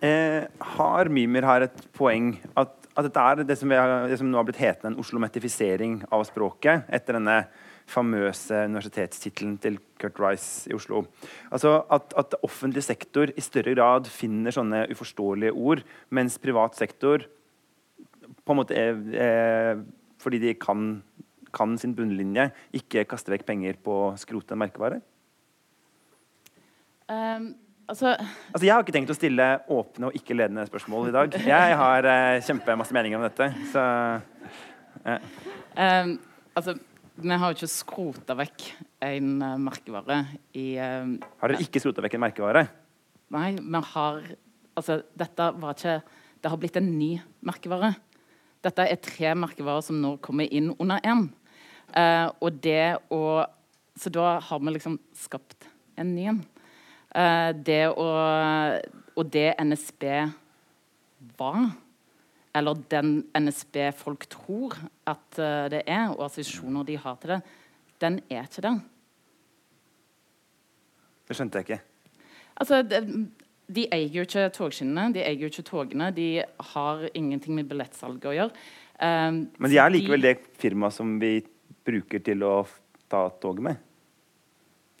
eh, 0.00 0.46
har 0.76 1.12
Mimir 1.12 1.44
her 1.48 1.68
et 1.68 1.84
poeng 1.96 2.36
at 2.56 2.78
at 2.92 3.06
dette 3.08 3.24
er 3.24 3.44
det 3.46 3.56
som, 3.56 3.72
har, 3.72 4.06
det 4.10 4.18
som, 4.20 4.28
nå 4.28 4.36
har 4.36 4.46
blitt 4.48 4.60
hetende 4.60 4.92
en 4.92 5.00
oslometifisering 5.00 6.02
av 6.12 6.24
språket 6.28 6.90
etter 6.92 7.16
denne 7.16 7.38
famøse 7.90 8.64
universitetstittelen 8.68 9.56
til 9.62 9.78
Kurt 10.00 10.20
Rice 10.22 10.70
i 10.70 10.76
Oslo. 10.76 11.04
Altså 11.50 11.80
at, 11.92 12.14
at 12.18 12.36
offentlig 12.42 12.84
sektor 12.86 13.32
i 13.34 13.44
større 13.44 13.74
grad 13.76 14.10
finner 14.10 14.54
sånne 14.54 14.84
uforståelige 14.92 15.54
ord, 15.54 15.84
mens 16.10 16.38
privat 16.42 16.78
sektor 16.78 17.26
på 18.42 18.54
en 18.54 18.58
måte 18.58 18.76
er, 18.78 18.98
er 19.14 19.82
fordi 20.22 20.40
de 20.42 20.54
kan, 20.58 21.02
kan, 21.54 21.74
sin 21.78 21.94
bunnlinje, 21.98 22.50
ikke 22.74 23.06
kaster 23.10 23.36
vekk 23.36 23.46
penger 23.48 23.78
på 23.82 23.98
å 24.06 24.14
skrote 24.20 24.56
en 24.56 24.62
merkevare? 24.64 25.02
Um, 27.10 27.52
Altså, 27.92 28.14
altså, 28.52 28.64
Jeg 28.64 28.72
har 28.72 28.84
ikke 28.84 28.94
tenkt 28.94 29.10
å 29.12 29.16
stille 29.16 29.46
åpne 29.74 30.08
og 30.08 30.14
ikke 30.16 30.36
ledende 30.38 30.64
spørsmål 30.68 31.10
i 31.10 31.14
dag. 31.16 31.34
Jeg 31.44 31.74
har 31.76 32.06
eh, 32.08 32.38
kjempemasse 32.46 32.94
meninger 32.94 33.18
om 33.18 33.26
dette. 33.26 33.48
Så, 33.72 33.82
eh. 35.04 35.26
um, 35.76 36.14
altså, 36.56 36.76
vi 37.16 37.36
har 37.36 37.50
jo 37.50 37.58
ikke 37.58 37.70
skrota 37.70 38.36
vekk 38.38 38.64
en 39.04 39.34
uh, 39.42 39.58
merkevare 39.60 40.22
i 40.56 40.76
Har 40.78 41.52
dere 41.52 41.64
ikke 41.64 41.82
skrota 41.82 42.04
vekk 42.04 42.16
en 42.16 42.24
merkevare? 42.24 42.64
Nei, 43.32 43.50
vi 43.56 43.82
har 43.94 44.22
Altså, 44.72 45.02
dette 45.20 45.50
var 45.60 45.76
ikke 45.76 45.98
Det 46.40 46.48
har 46.48 46.56
blitt 46.56 46.78
en 46.80 46.86
ny 46.96 47.10
merkevare. 47.44 47.90
Dette 48.64 48.86
er 48.88 49.00
tre 49.04 49.34
merkevarer 49.36 49.84
som 49.84 49.98
nå 50.00 50.14
kommer 50.24 50.48
inn 50.48 50.70
under 50.80 50.98
én. 51.04 51.26
og 52.40 52.56
det 52.64 52.96
å 53.12 53.44
Så 53.94 54.08
da 54.10 54.40
har 54.40 54.58
vi 54.58 54.72
liksom 54.72 54.98
skapt 55.12 55.68
en 55.96 56.14
ny 56.14 56.26
en. 56.32 56.40
Uh, 57.12 57.52
det 57.52 57.92
å, 57.92 58.08
og 59.12 59.26
det 59.28 59.52
NSB 59.60 60.06
var, 61.36 61.66
eller 62.54 62.80
den 62.92 63.14
NSB 63.38 63.78
folk 63.96 64.26
tror 64.32 64.76
at 65.08 65.38
uh, 65.38 65.68
det 65.72 65.84
er, 65.86 66.10
og 66.12 66.26
assosiasjoner 66.26 66.86
de 66.88 66.98
har 67.00 67.16
til 67.20 67.36
det, 67.36 67.40
den 68.02 68.18
er 68.28 68.48
ikke 68.48 68.64
der. 68.66 68.82
Det 71.28 71.38
skjønte 71.38 71.60
jeg 71.60 71.68
ikke. 71.68 71.80
Altså, 72.60 72.82
de, 72.84 73.00
de 73.72 73.86
eier 73.94 74.18
jo 74.18 74.26
ikke 74.26 74.48
togskinnene, 74.56 75.14
de 75.14 75.22
eier 75.24 75.46
jo 75.46 75.50
ikke 75.52 75.64
togene. 75.64 76.10
De 76.14 76.28
har 76.74 77.06
ingenting 77.14 77.56
med 77.56 77.70
billettsalget 77.70 78.28
å 78.28 78.34
gjøre. 78.36 78.66
Um, 79.02 79.46
Men 79.58 79.72
de 79.72 79.80
er 79.80 79.94
likevel 79.94 80.26
det 80.26 80.36
firmaet 80.60 80.94
som 80.94 81.16
vi 81.22 81.38
bruker 81.86 82.22
til 82.22 82.44
å 82.46 82.56
ta 83.10 83.24
toget 83.42 83.64
med? 83.70 83.80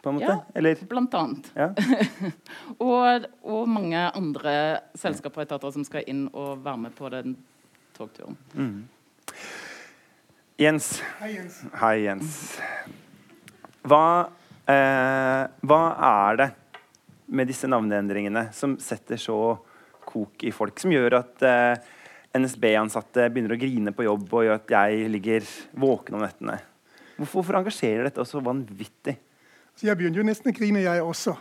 På 0.02 0.10
en 0.10 0.14
måte? 0.14 0.24
Ja, 0.26 0.44
Eller? 0.54 0.78
blant 0.88 1.14
annet. 1.14 1.52
Ja. 1.54 1.68
Og, 2.82 3.26
og 3.46 3.68
mange 3.70 4.00
andre 4.10 4.54
selskaper 4.98 5.44
og 5.44 5.46
etater 5.46 5.74
som 5.76 5.84
skal 5.86 6.08
inn 6.10 6.24
og 6.32 6.64
være 6.64 6.80
med 6.88 6.96
på 6.96 7.10
den 7.12 7.36
togturen. 7.94 8.34
Jens. 10.58 10.96
Hei, 11.20 11.36
Jens. 11.36 11.60
Hei, 11.78 11.94
Jens. 12.08 12.34
Hva, 13.86 14.02
eh, 14.66 15.44
hva 15.70 15.80
er 16.10 16.42
det 16.42 16.50
med 17.32 17.50
disse 17.50 17.70
navneendringene 17.70 18.48
som 18.54 18.74
setter 18.82 19.20
så 19.22 19.38
kok 20.02 20.42
i 20.42 20.50
folk, 20.54 20.82
som 20.82 20.92
gjør 20.92 21.20
at 21.22 21.46
eh, 21.46 21.90
NSB-ansatte 22.34 23.30
begynner 23.30 23.54
å 23.54 23.62
grine 23.62 23.94
på 23.94 24.06
jobb 24.08 24.26
og 24.32 24.48
gjør 24.48 24.58
at 24.58 24.78
jeg 24.80 25.10
ligger 25.14 25.46
våken 25.78 26.18
om 26.18 26.26
nettene? 26.26 26.58
Hvorfor, 27.16 27.38
hvorfor 27.38 27.62
engasjerer 27.62 28.08
dette 28.08 28.22
oss 28.22 28.34
så 28.34 28.42
vanvittig? 28.42 29.20
Så 29.82 29.88
jeg 29.88 29.98
begynte 29.98 30.20
jo 30.20 30.22
nesten 30.22 30.46
å 30.46 30.54
grine, 30.54 30.78
jeg 30.78 31.02
også. 31.02 31.32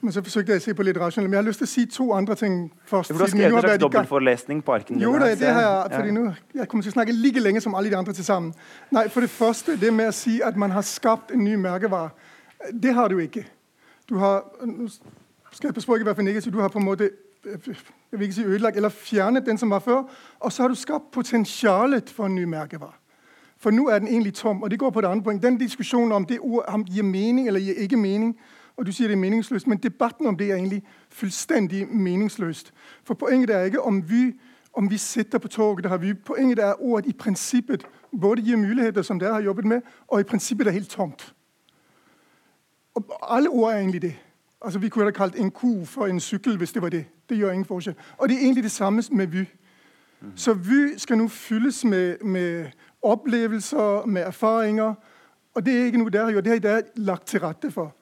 Men 0.00 0.14
så 0.14 0.22
forsøkte 0.24 0.54
jeg 0.54 0.62
å 0.62 0.64
se 0.64 0.72
på 0.72 0.84
litt 0.86 0.96
rasjonelt. 0.96 1.28
Men 1.28 1.36
jeg 1.36 1.42
har 1.42 1.46
lyst 1.50 1.60
til 1.60 1.66
å 1.66 1.70
si 1.70 1.82
to 1.92 2.04
andre 2.16 2.36
ting 2.40 2.54
først. 2.88 3.12
Du 3.12 3.20
har 3.20 3.28
skrevet 3.28 3.58
en 3.58 3.66
slags 3.66 3.82
dobbeltforelesning 3.82 4.62
på 4.64 4.72
arken 4.78 5.02
Jo 5.04 5.10
det, 5.20 5.34
det 5.42 5.50
har 5.52 5.66
jeg. 5.66 5.90
Fordi 5.98 6.14
nu, 6.16 6.22
jeg 6.56 6.64
kommer 6.72 6.86
til 6.86 6.94
å 6.94 6.94
snakke 6.94 7.12
like 7.12 7.42
lenge 7.44 7.60
som 7.60 7.76
alle 7.76 7.92
de 7.92 7.98
andre 7.98 8.14
til 8.16 8.24
sammen. 8.24 8.54
Nei, 8.96 9.02
For 9.12 9.20
det 9.20 9.28
første, 9.34 9.76
det 9.82 9.90
med 9.92 10.08
å 10.08 10.14
si 10.16 10.38
at 10.40 10.56
man 10.56 10.72
har 10.72 10.86
skapt 10.88 11.34
en 11.36 11.44
ny 11.44 11.58
merkevare. 11.60 12.14
Det 12.72 12.94
har 12.96 13.12
du 13.12 13.20
ikke. 13.20 13.44
Du 14.08 14.16
har 14.22 14.46
nå 14.64 14.88
skal 14.88 15.68
jeg 15.68 15.76
på 15.76 15.84
å 15.84 15.98
være 16.00 16.14
for 16.14 16.24
negativ, 16.24 16.56
du 16.56 16.62
har 16.64 16.72
på 16.72 16.80
en 16.80 16.88
måte 16.88 17.10
jeg 17.44 18.16
vil 18.16 18.26
ikke 18.30 18.38
si 18.38 18.48
ødelagt, 18.48 18.80
eller 18.80 18.92
fjernet 18.92 19.44
den 19.44 19.60
som 19.60 19.70
var 19.76 19.84
før. 19.84 20.08
Og 20.40 20.52
så 20.52 20.64
har 20.64 20.72
du 20.72 20.76
skapt 20.76 21.12
potensialet 21.12 22.08
for 22.12 22.32
en 22.32 22.34
ny 22.40 22.48
merkevare. 22.48 22.96
For 23.60 23.70
nå 23.70 23.88
er 23.88 23.98
den 23.98 24.08
egentlig 24.08 24.34
tom. 24.34 24.62
Og 24.62 24.70
det 24.70 24.78
går 24.78 24.90
på 24.90 25.00
det 25.00 25.08
andre 25.08 25.24
poeng. 25.24 25.42
Den 25.42 25.58
diskusjonen 25.58 26.12
om 26.12 26.26
det 26.26 26.38
ord 26.40 26.64
om 26.68 26.84
gir 26.84 27.02
mening 27.02 27.46
eller 27.46 27.60
gir 27.60 27.74
ikke 27.74 27.96
mening, 27.96 28.38
og 28.76 28.86
du 28.86 28.92
sier 28.92 29.08
det 29.08 29.14
er 29.14 29.20
meningsløst, 29.20 29.66
men 29.66 29.78
debatten 29.78 30.26
om 30.26 30.36
det 30.36 30.50
er 30.50 30.54
egentlig 30.54 30.82
fullstendig 31.08 31.88
meningsløst. 31.88 32.72
For 33.04 33.14
poenget 33.14 33.50
er 33.50 33.62
ikke 33.62 33.82
om 33.82 34.10
vi, 34.10 34.32
om 34.72 34.90
vi 34.90 34.96
sitter 34.96 35.38
på 35.38 35.48
toget. 35.48 35.84
Det 35.84 35.90
har 35.90 35.98
vi. 35.98 36.14
Poenget 36.14 36.58
er 36.58 36.82
ordet 36.82 37.06
i 37.06 37.12
prinsippet 37.12 37.86
både 38.20 38.42
gir 38.42 38.56
muligheter, 38.56 39.02
som 39.02 39.18
dere 39.18 39.32
har 39.32 39.40
jobbet 39.40 39.64
med, 39.64 39.80
og 40.08 40.20
i 40.20 40.22
prinsippet 40.22 40.66
er 40.66 40.70
helt 40.70 40.90
tomt. 40.90 41.34
Og 42.94 43.04
alle 43.36 43.48
ord 43.48 43.72
er 43.72 43.76
egentlig 43.76 44.02
det. 44.02 44.16
Altså, 44.62 44.78
vi 44.78 44.88
kunne 44.88 45.04
ha 45.04 45.10
kalt 45.10 45.36
en 45.36 45.50
ku 45.50 45.84
for 45.84 46.06
en 46.06 46.20
sykkel 46.20 46.56
hvis 46.56 46.72
det 46.72 46.82
var 46.82 46.88
det. 46.88 47.04
Det 47.28 47.36
gjør 47.36 47.50
ingen 47.50 47.64
forskjell. 47.64 47.96
Og 48.18 48.28
det 48.28 48.36
er 48.36 48.40
egentlig 48.40 48.64
det 48.64 48.70
samme 48.70 49.02
med 49.12 49.26
Vy. 49.26 49.44
Så 50.36 50.54
Vy 50.54 50.96
skal 50.96 51.18
nå 51.18 51.28
fylles 51.28 51.84
med, 51.84 52.18
med 52.24 52.66
opplevelser, 53.02 54.06
med 54.06 54.22
erfaringer. 54.22 54.94
Og 55.54 55.66
det 55.66 55.80
er 55.80 55.84
ikke 55.84 55.98
noe 55.98 56.10
der, 56.10 56.30
gjort. 56.30 56.44
Det 56.44 56.52
har 56.52 56.58
dere 56.58 56.82
lagt 56.96 57.26
til 57.26 57.40
rette 57.40 57.70
for. 57.70 57.94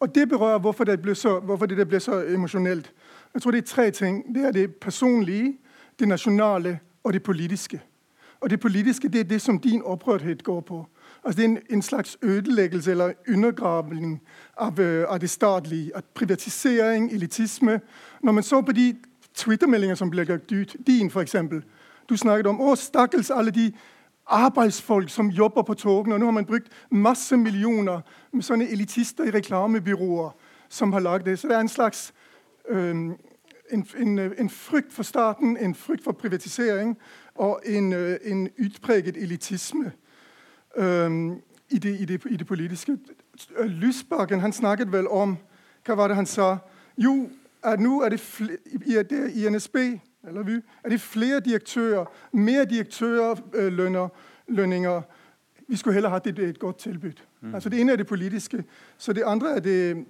Og 0.00 0.14
det 0.14 0.28
berører 0.28 0.58
hvorfor 0.58 0.84
det 0.84 1.02
ble 1.02 1.14
så, 1.14 1.56
det 1.68 1.88
ble 1.88 2.00
så 2.00 2.24
emosjonelt. 2.28 2.92
Jeg 3.34 3.42
tror 3.42 3.50
det 3.50 3.58
er 3.58 3.66
tre 3.66 3.90
ting. 3.90 4.34
Det 4.34 4.44
er 4.44 4.52
det 4.52 4.74
personlige, 4.74 5.58
det 5.98 6.08
nasjonale 6.08 6.78
og 7.04 7.12
det 7.12 7.22
politiske. 7.22 7.80
Og 8.40 8.50
det 8.50 8.60
politiske 8.60 9.08
det 9.08 9.20
er 9.20 9.24
det 9.24 9.40
som 9.42 9.58
din 9.58 9.82
opprørthet 9.82 10.44
går 10.44 10.60
på. 10.60 10.86
Altså 11.24 11.36
Det 11.36 11.44
er 11.44 11.48
en, 11.48 11.58
en 11.70 11.82
slags 11.82 12.18
ødeleggelse 12.22 12.90
eller 12.90 13.12
undergravning 13.28 14.22
av, 14.56 14.80
øh, 14.80 15.06
av 15.08 15.18
det 15.20 15.30
statlige. 15.30 15.96
At 15.96 16.04
privatisering, 16.14 17.12
elitisme 17.12 17.80
Når 18.22 18.32
man 18.32 18.42
så 18.42 18.62
på 18.62 18.72
de 18.72 18.96
Twitter-meldinger 19.34 19.94
som 19.94 20.10
ble 20.10 20.24
lagt 20.24 20.52
ut, 20.52 20.76
din 20.86 21.06
f.eks. 21.06 21.36
Du 22.08 22.16
snakket 22.16 22.46
om 22.46 22.60
å, 22.60 22.74
stakkels 22.74 23.30
alle 23.30 23.50
de 23.50 23.72
arbeidsfolk 24.30 25.10
som 25.10 25.30
jobber 25.30 25.62
på 25.62 25.74
togene. 25.74 26.14
Og 26.14 26.20
nå 26.20 26.26
har 26.26 26.32
man 26.32 26.46
brukt 26.46 26.68
masse 26.90 27.36
millioner 27.36 28.00
med 28.32 28.42
sånne 28.42 28.68
elitister 28.70 29.24
i 29.24 29.34
reklamebyråer 29.34 30.30
som 30.68 30.92
har 30.92 31.00
lagd 31.00 31.24
det. 31.24 31.38
Så 31.38 31.48
det 31.48 31.56
er 31.56 31.60
en 31.60 31.68
slags 31.68 32.12
um, 32.70 33.16
en, 33.72 33.86
en, 33.96 34.18
en, 34.18 34.50
frykt 34.50 34.92
for 34.92 35.02
staten, 35.02 35.56
en 35.56 35.74
frykt 35.74 36.04
for 36.04 36.12
privatisering 36.12 36.98
og 37.34 37.62
en, 37.66 37.92
øh, 37.92 38.18
en 38.24 38.48
utpreget 38.58 39.16
elitisme 39.16 39.92
um, 40.76 41.42
i, 41.70 41.78
det, 41.78 42.00
i, 42.00 42.04
det, 42.04 42.22
i, 42.30 42.36
det, 42.36 42.46
politiske. 42.46 42.98
Lysbakken 43.64 44.40
han 44.40 44.52
snakket 44.52 44.92
vel 44.92 45.08
om 45.08 45.38
Hva 45.86 45.94
var 45.94 46.08
det 46.08 46.16
han 46.16 46.26
sa? 46.26 46.56
Jo, 46.98 47.30
at 47.62 47.80
nå 47.80 48.02
er 48.02 48.08
det 48.08 48.20
i, 48.84 48.96
i, 49.34 49.48
NSB 49.50 49.76
eller 50.28 50.42
vi, 50.42 50.52
er 50.84 50.88
det 50.88 51.00
flere 51.00 51.40
direktører, 51.40 52.04
mer 52.32 52.64
direktørlønninger. 52.64 54.96
Øh, 54.96 55.02
vi 55.68 55.76
skulle 55.76 55.94
heller 55.94 56.10
hatt 56.10 56.26
et, 56.26 56.38
et 56.38 56.58
godt 56.58 56.78
tilbud. 56.78 57.12
Mm. 57.40 57.54
Altså 57.54 57.68
Det 57.68 57.80
ene 57.80 57.92
er 57.92 57.96
det 57.96 58.06
politiske. 58.06 58.64
Så 58.98 59.12
det 59.12 59.22
andre 59.26 59.56
er 59.56 59.60
det, 59.60 60.04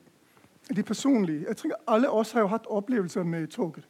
det 0.76 0.84
personlige. 0.84 1.44
Jeg 1.48 1.56
tror 1.56 1.70
Alle 1.88 2.10
oss 2.10 2.32
har 2.32 2.40
jo 2.40 2.46
hatt 2.46 2.66
opplevelser 2.66 3.22
med 3.22 3.46
toget. 3.46 3.84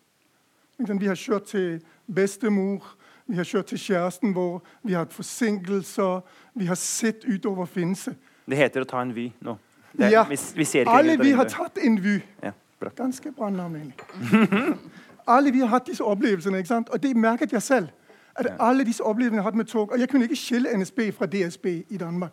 Vi 0.78 1.06
har 1.06 1.14
kjørt 1.14 1.42
til 1.42 1.82
bestemor, 2.14 2.96
vi 3.26 3.36
har 3.36 3.44
kjørt 3.44 3.66
til 3.66 3.78
kjæresten 3.78 4.34
vår, 4.34 4.66
vi 4.82 4.92
har 4.92 4.98
hatt 4.98 5.12
forsinkelser, 5.12 6.20
vi 6.54 6.66
har 6.66 6.74
sett 6.74 7.24
utover 7.24 7.66
Finse. 7.66 8.14
Det 8.46 8.56
heter 8.56 8.80
å 8.80 8.84
ta 8.84 9.02
en 9.02 9.14
Vy 9.14 9.32
nå. 9.40 9.58
Det, 9.92 10.10
ja. 10.10 10.24
vi, 10.28 10.38
vi 10.54 10.64
Alle 10.86 11.18
vi 11.20 11.32
har 11.36 11.48
tatt 11.50 11.78
en 11.78 11.98
Vy. 12.02 12.16
Ja, 12.42 12.52
bra. 12.80 12.90
Ganske 12.96 13.32
bra 13.32 13.50
navn, 13.50 13.76
egentlig. 13.76 14.76
alle 15.26 15.52
vi 15.52 15.60
har 15.60 15.66
hatt 15.66 15.86
disse 15.86 16.04
opplevelsene, 16.04 16.58
ikke 16.58 16.68
sant? 16.68 16.88
og 16.88 17.02
det 17.02 17.16
merket 17.16 17.52
jeg 17.52 17.62
selv. 17.62 17.88
At 18.34 18.46
alle 18.60 18.84
disse 18.84 19.04
opplevelsene 19.04 19.36
jeg 19.36 19.42
har 19.42 19.50
hatt 19.50 19.56
med 19.56 19.64
tog, 19.64 19.92
og 19.92 19.98
Jeg 19.98 20.08
kunne 20.08 20.24
ikke 20.24 20.36
skille 20.36 20.78
NSB 20.78 20.98
fra 21.12 21.26
DSB 21.26 21.66
i 21.66 21.96
Danmark. 21.96 22.32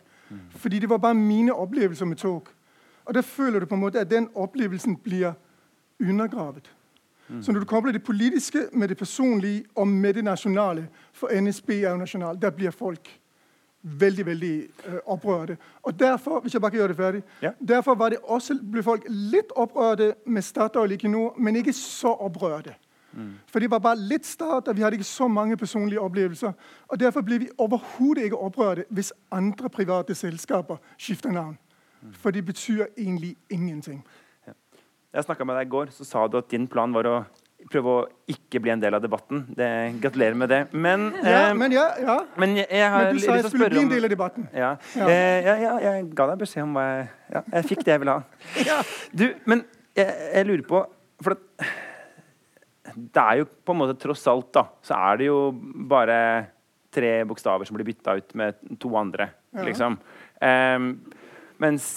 Fordi 0.56 0.80
det 0.80 0.90
var 0.90 0.98
bare 0.98 1.14
mine 1.14 1.54
opplevelser 1.54 2.06
med 2.06 2.16
tog. 2.16 2.48
Og 3.06 3.14
Da 3.14 3.22
føler 3.22 3.60
du 3.60 3.66
på 3.66 3.76
en 3.76 3.82
måte 3.82 4.00
at 4.00 4.12
den 4.12 4.30
opplevelsen 4.36 4.98
blir 4.98 5.34
undergravet. 6.02 6.74
Mm. 7.28 7.44
Så 7.44 7.52
når 7.52 7.60
du 7.60 7.66
kobler 7.66 7.92
det 7.92 8.04
politiske 8.04 8.60
med 8.74 8.88
det 8.88 8.98
personlige 8.98 9.64
og 9.76 9.88
med 9.88 10.14
det 10.14 10.24
nasjonale 10.24 10.88
For 11.12 11.42
NSB 11.42 11.70
er 11.70 11.90
jo 11.90 11.98
nasjonal. 11.98 12.42
Der 12.42 12.50
blir 12.50 12.72
folk 12.72 13.20
veldig 14.00 14.26
veldig 14.26 14.54
uh, 14.88 14.98
opprørte. 15.14 15.58
Og 15.84 16.00
derfor 16.00 16.42
hvis 16.42 16.54
jeg 16.54 16.62
bare 16.62 16.72
kan 16.72 16.80
gjøre 16.80 16.94
det 16.94 16.98
ferdig, 16.98 17.22
ja. 17.42 17.52
derfor 17.68 17.96
var 17.96 18.10
det 18.10 18.20
også, 18.24 18.58
ble 18.72 18.84
folk 18.84 19.06
litt 19.10 19.54
opprørte 19.56 20.14
med 20.26 20.42
Statoil 20.42 20.98
i 20.98 21.08
nå, 21.08 21.34
men 21.38 21.56
ikke 21.56 21.74
så 21.74 22.14
opprørte. 22.14 22.76
Mm. 23.18 23.34
For 23.50 23.60
det 23.60 23.72
var 23.72 23.80
bare 23.80 23.98
litt 23.98 24.26
start, 24.26 24.68
og 24.68 24.76
vi 24.78 24.82
hadde 24.82 25.00
ikke 25.00 25.10
så 25.10 25.28
mange 25.28 25.58
personlige 25.58 26.02
opplevelser. 26.02 26.52
Og 26.88 27.00
Derfor 27.00 27.22
ble 27.22 27.40
vi 27.40 27.50
overhodet 27.58 28.24
ikke 28.24 28.38
opprørte 28.38 28.86
hvis 28.90 29.14
andre 29.32 29.70
private 29.70 30.16
selskaper 30.16 30.78
skifter 30.98 31.32
navn. 31.32 31.58
Mm. 32.02 32.14
For 32.14 32.32
det 32.32 32.46
betyr 32.46 32.86
egentlig 32.98 33.36
ingenting. 33.50 34.04
Ja. 34.48 34.54
Jeg 35.14 35.24
snakka 35.24 35.44
med 35.44 35.56
deg 35.56 35.68
i 35.68 35.70
går, 35.70 35.86
så 35.92 36.04
sa 36.04 36.28
du 36.28 36.38
at 36.38 36.52
din 36.52 36.68
plan 36.68 36.94
var 36.94 37.10
å 37.10 37.18
prøve 37.72 37.94
å 37.94 38.04
ikke 38.32 38.62
bli 38.64 38.72
en 38.74 38.82
del 38.82 38.96
av 38.98 39.04
debatten. 39.04 39.44
Det, 39.58 39.70
gratulerer 40.04 40.38
med 40.40 40.52
det. 40.52 40.60
Men, 40.74 41.08
ja, 41.22 41.48
eh, 41.50 41.56
men, 41.58 41.76
ja, 41.76 41.86
ja. 42.02 42.18
men, 42.40 42.56
jeg, 42.60 42.68
jeg 42.72 42.92
har 42.94 43.08
men 43.08 43.18
du 43.18 43.24
sa 43.24 43.38
jeg 43.38 43.50
skulle 43.50 43.70
bli 43.74 43.84
en 43.84 43.92
del 43.92 44.08
av 44.08 44.14
debatten. 44.14 44.48
Ja. 44.56 44.74
Eh, 45.08 45.50
jeg 45.84 46.06
ga 46.18 46.30
deg 46.32 46.44
beskjed 46.44 46.68
om 46.68 46.78
hva 46.78 46.88
jeg 46.88 47.08
Ja, 47.28 47.42
jeg 47.58 47.68
fikk 47.68 47.84
det 47.84 47.96
jeg 47.96 48.04
ville 48.04 48.18
ha. 48.18 48.78
Du, 49.20 49.26
men 49.50 49.66
jeg, 49.98 50.08
jeg 50.08 50.48
lurer 50.48 50.64
på 50.68 50.84
For 51.26 51.36
det 52.98 53.24
er 53.24 53.42
jo 53.42 53.48
på 53.68 53.74
en 53.76 53.82
måte 53.82 53.98
tross 54.00 54.24
alt, 54.32 54.48
da, 54.56 54.64
så 54.86 54.96
er 55.10 55.20
det 55.20 55.28
jo 55.28 55.40
bare 55.92 56.20
tre 56.94 57.12
bokstaver 57.28 57.68
som 57.68 57.76
blir 57.78 57.86
bytta 57.90 58.16
ut 58.18 58.32
med 58.40 58.58
to 58.82 58.90
andre, 58.98 59.28
liksom. 59.68 60.00
Eh, 60.42 60.80
mens 61.62 61.88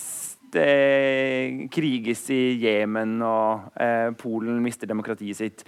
det 0.52 1.70
kriges 1.72 2.24
i 2.30 2.58
Jemen, 2.62 3.22
og 3.22 3.72
eh, 3.80 4.10
Polen 4.18 4.60
mister 4.64 4.86
demokratiet 4.90 5.36
sitt. 5.36 5.64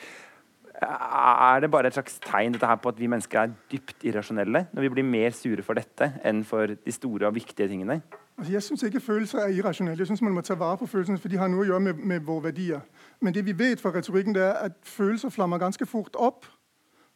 Er 0.83 1.61
det 1.61 1.71
bare 1.71 1.87
et 1.87 1.95
slags 1.95 2.18
tegn 2.25 2.53
dette 2.53 2.66
her 2.66 2.81
på 2.83 2.90
at 2.90 2.99
vi 2.99 3.07
mennesker 3.07 3.38
er 3.38 3.53
dypt 3.71 4.03
irrasjonelle? 4.03 4.66
Når 4.73 4.83
vi 4.83 4.88
blir 4.88 5.07
mer 5.07 5.31
sure 5.31 5.62
for 5.62 5.79
dette 5.79 6.09
enn 6.25 6.42
for 6.45 6.75
de 6.75 6.92
store 6.92 7.29
og 7.29 7.35
viktige 7.35 7.68
tingene? 7.68 8.01
Altså, 8.38 8.53
jeg 8.53 8.62
syns 8.62 8.83
ikke 8.83 9.01
følelser 9.01 9.38
er 9.38 9.49
irrasjonelle. 9.49 9.99
Jeg 9.99 10.07
synes 10.07 10.23
Man 10.23 10.33
må 10.33 10.40
ta 10.40 10.55
vare 10.55 10.77
på 10.77 10.87
følelsene, 10.87 11.18
for 11.18 11.29
de 11.29 11.38
har 11.38 11.49
noe 11.49 11.62
å 11.62 11.68
gjøre 11.68 11.81
med, 11.81 11.95
med 11.95 12.21
våre 12.27 12.49
verdier. 12.49 12.81
Men 13.21 13.35
det 13.35 13.47
vi 13.47 13.59
vet 13.59 13.81
fra 13.81 13.92
retorikken, 13.95 14.35
det 14.35 14.42
er 14.42 14.53
at 14.53 14.73
følelser 14.83 15.31
flammer 15.31 15.59
ganske 15.59 15.87
fort 15.87 16.16
opp. 16.16 16.47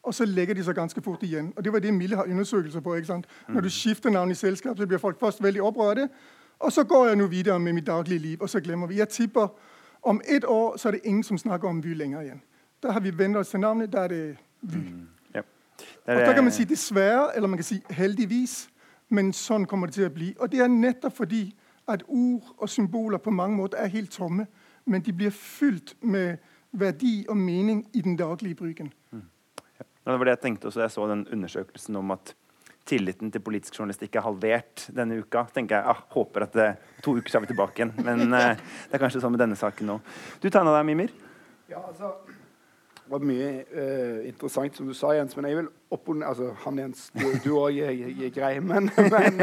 Og 0.07 0.15
så 0.15 0.25
legger 0.25 0.55
de 0.55 0.63
seg 0.63 0.75
ganske 0.75 1.03
fort 1.03 1.23
igjen. 1.27 1.53
Og 1.57 1.65
Det 1.65 1.73
var 1.73 1.79
det 1.83 1.95
Mille 1.95 2.17
har 2.17 2.25
undersøkelser 2.31 2.81
på. 2.81 2.95
ikke 2.95 3.07
sant? 3.07 3.27
Når 3.49 3.61
du 3.61 3.71
skifter 3.71 4.11
navn 4.11 4.31
i 4.31 4.35
selskap, 4.35 4.79
så 4.79 4.87
blir 4.87 4.99
folk 4.99 5.21
først 5.21 5.43
veldig 5.43 5.63
opprørte. 5.63 6.09
Og 6.59 6.73
så 6.73 6.85
går 6.85 7.07
jeg 7.07 7.17
nå 7.17 7.27
videre 7.27 7.59
med 7.61 7.73
mitt 7.73 7.87
daglige 7.87 8.19
liv, 8.19 8.39
og 8.41 8.51
så 8.51 8.61
glemmer 8.61 8.87
vi. 8.87 8.99
Jeg 8.99 9.09
tipper 9.09 9.49
om 10.03 10.21
ett 10.25 10.45
år 10.45 10.77
så 10.77 10.89
er 10.89 10.93
det 10.93 11.01
ingen 11.05 11.23
som 11.23 11.39
snakker 11.39 11.69
om 11.69 11.85
Vy 11.85 11.95
lenger 11.95 12.21
igjen. 12.21 12.43
Da 12.83 12.91
har 12.91 13.01
vi 13.01 13.19
vent 13.19 13.37
oss 13.37 13.49
til 13.49 13.61
navnet. 13.61 13.93
Da 13.93 13.99
er 13.99 14.09
det 14.09 14.37
Vy. 14.61 14.79
Mm, 14.79 15.09
ja. 15.35 15.41
og 16.07 16.17
Da 16.27 16.33
kan 16.33 16.45
man 16.45 16.53
si 16.53 16.65
dessverre, 16.65 17.37
eller 17.37 17.49
man 17.49 17.59
kan 17.59 17.65
si 17.65 17.83
heldigvis. 17.91 18.69
Men 19.09 19.33
sånn 19.33 19.67
kommer 19.67 19.87
det 19.87 19.95
til 19.95 20.07
å 20.07 20.15
bli. 20.15 20.35
Og 20.41 20.51
det 20.53 20.61
er 20.61 20.69
nettopp 20.69 21.17
fordi 21.17 21.55
at 21.89 22.03
ord 22.09 22.55
og 22.59 22.69
symboler 22.69 23.19
på 23.19 23.31
mange 23.31 23.57
måter 23.57 23.79
er 23.79 23.87
helt 23.87 24.11
tomme, 24.11 24.47
men 24.87 25.03
de 25.03 25.13
blir 25.13 25.31
fylt 25.31 25.95
med 26.03 26.37
verdi 26.73 27.27
og 27.29 27.37
mening 27.37 27.85
i 27.95 28.01
den 28.01 28.17
daglige 28.17 28.55
bruken. 28.55 28.93
Ja, 29.13 30.13
det 30.13 30.19
var 30.19 30.25
det 30.25 30.37
jeg 30.37 30.43
tenkte 30.43 30.67
også. 30.67 30.81
Jeg 30.81 30.91
så 30.91 31.07
den 31.11 31.27
undersøkelsen 31.33 31.97
om 31.97 32.11
at 32.11 32.35
tilliten 32.87 33.33
til 33.35 33.43
politisk 33.45 33.77
journalistikk 33.79 34.17
er 34.17 34.27
halvert 34.27 34.87
denne 34.95 35.21
uka. 35.23 35.47
tenker 35.55 35.81
jeg, 35.81 35.93
ah, 35.93 36.03
Håper 36.15 36.47
at 36.47 36.57
det, 36.57 36.71
to 37.05 37.17
uker 37.19 37.33
så 37.33 37.41
er 37.41 37.47
vi 37.47 37.53
tilbake 37.53 37.83
igjen. 37.83 37.95
Men 38.07 38.27
eh, 38.39 38.65
det 38.87 38.97
er 38.99 39.03
kanskje 39.03 39.23
sånn 39.25 39.35
med 39.35 39.43
denne 39.43 39.59
saken 39.59 39.95
nå. 39.95 40.01
Du 40.43 40.49
tegna 40.49 40.75
deg, 40.77 40.87
Mimir. 40.89 41.15
Ja, 41.67 41.83
altså, 41.83 42.15
det 43.07 43.13
var 43.15 43.23
mye 43.23 43.49
uh, 43.71 44.23
interessant 44.27 44.75
som 44.75 44.87
du 44.91 44.95
sa, 44.95 45.13
Jens. 45.15 45.37
Men 45.39 45.47
jeg 45.47 45.61
vil 45.61 45.69
opponere 45.95 46.33
altså, 46.33 46.49
Han 46.65 46.79
Jens, 46.81 47.05
du 47.45 47.53
òg 47.55 47.79
er, 47.87 48.31
grei. 48.35 48.57
Men, 48.59 48.91
men, 49.15 49.39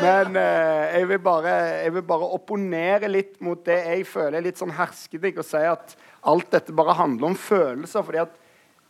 men 0.00 0.38
eh, 0.40 0.84
jeg, 0.96 1.08
vil 1.10 1.20
bare, 1.24 1.54
jeg 1.84 1.94
vil 1.98 2.06
bare 2.08 2.30
opponere 2.38 3.10
litt 3.12 3.36
mot 3.44 3.60
det 3.64 3.76
jeg 3.90 4.06
føler 4.08 4.38
er 4.40 4.46
litt 4.48 4.60
sånn 4.60 4.72
herskedigg, 4.76 5.40
og 5.40 5.48
si 5.48 5.60
at 5.68 5.96
alt 6.32 6.48
dette 6.52 6.76
bare 6.76 6.96
handler 6.96 7.28
om 7.32 7.36
følelser. 7.36 8.04
fordi 8.08 8.24
at 8.24 8.40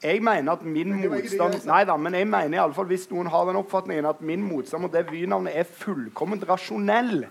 jeg 0.03 0.23
mener 0.23 0.53
at 0.53 0.63
min 0.63 0.93
motstand. 0.95 1.59
Nei 1.67 1.83
da, 1.89 1.97
men 1.99 2.15
jeg 2.15 2.29
mener 2.31 2.59
i 2.59 2.63
alle 2.63 2.75
fall, 2.77 2.87
hvis 2.91 3.09
noen 3.11 3.31
har 3.33 3.49
den 3.49 3.59
oppfatningen 3.59 4.07
at 4.07 4.21
min 4.23 4.45
motstand 4.47 4.85
mot 4.85 4.95
det 4.95 5.09
Vy-navnet 5.11 5.57
er 5.59 5.67
fullkomment 5.67 6.47
rasjonell 6.49 7.27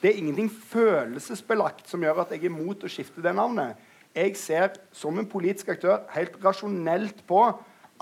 Det 0.00 0.10
er 0.10 0.20
ingenting 0.20 0.48
følelsesbelagt 0.48 1.88
som 1.90 2.02
gjør 2.04 2.22
at 2.22 2.32
jeg 2.32 2.44
er 2.44 2.50
imot 2.50 2.84
å 2.84 2.90
skifte 2.92 3.24
det 3.24 3.32
navnet. 3.36 3.76
Jeg 4.16 4.36
ser 4.40 4.76
som 4.96 5.16
en 5.18 5.28
politisk 5.28 5.72
aktør 5.74 6.04
helt 6.14 6.36
rasjonelt 6.44 7.20
på 7.28 7.42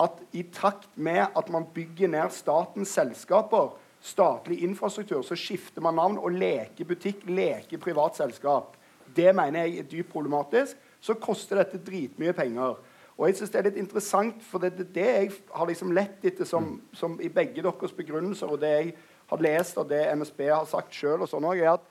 at 0.02 0.18
i 0.34 0.42
takt 0.52 0.90
med 0.98 1.22
at 1.22 1.50
man 1.54 1.66
bygger 1.74 2.10
ned 2.10 2.34
statens 2.34 2.94
selskaper, 2.94 3.72
statlig 4.02 4.60
infrastruktur, 4.66 5.22
så 5.22 5.38
skifter 5.38 5.82
man 5.82 5.96
navn 5.98 6.18
og 6.18 6.34
leker 6.34 6.86
butikk, 6.86 7.22
leker 7.30 7.80
privat 7.82 8.18
selskap. 8.18 8.74
Det 9.16 9.30
mener 9.34 9.64
jeg 9.64 9.78
er 9.78 9.88
dypt 9.90 10.12
problematisk. 10.12 10.76
Så 11.00 11.14
koster 11.20 11.60
dette 11.60 11.78
dritmye 11.84 12.34
penger. 12.36 12.78
Og 13.14 13.28
jeg 13.28 13.36
synes 13.36 13.50
Det 13.50 13.58
er 13.58 13.66
litt 13.68 13.78
interessant, 13.78 14.42
for 14.42 14.58
det 14.58 14.72
er 14.72 14.92
det 14.94 15.06
jeg 15.06 15.32
har 15.54 15.66
liksom 15.66 15.92
lett 15.94 16.24
etter 16.24 16.44
som, 16.44 16.80
som 16.92 17.18
i 17.22 17.28
begge 17.28 17.62
deres 17.62 17.92
begrunnelser, 17.94 18.50
og 18.50 18.60
det 18.60 18.72
jeg 18.72 18.94
har 19.30 19.42
lest 19.42 19.78
og 19.78 19.88
det 19.88 20.02
NSB 20.18 20.40
har 20.50 20.66
sagt 20.66 20.94
sjøl, 20.94 21.26
sånn 21.28 21.46
er 21.52 21.76
at 21.76 21.84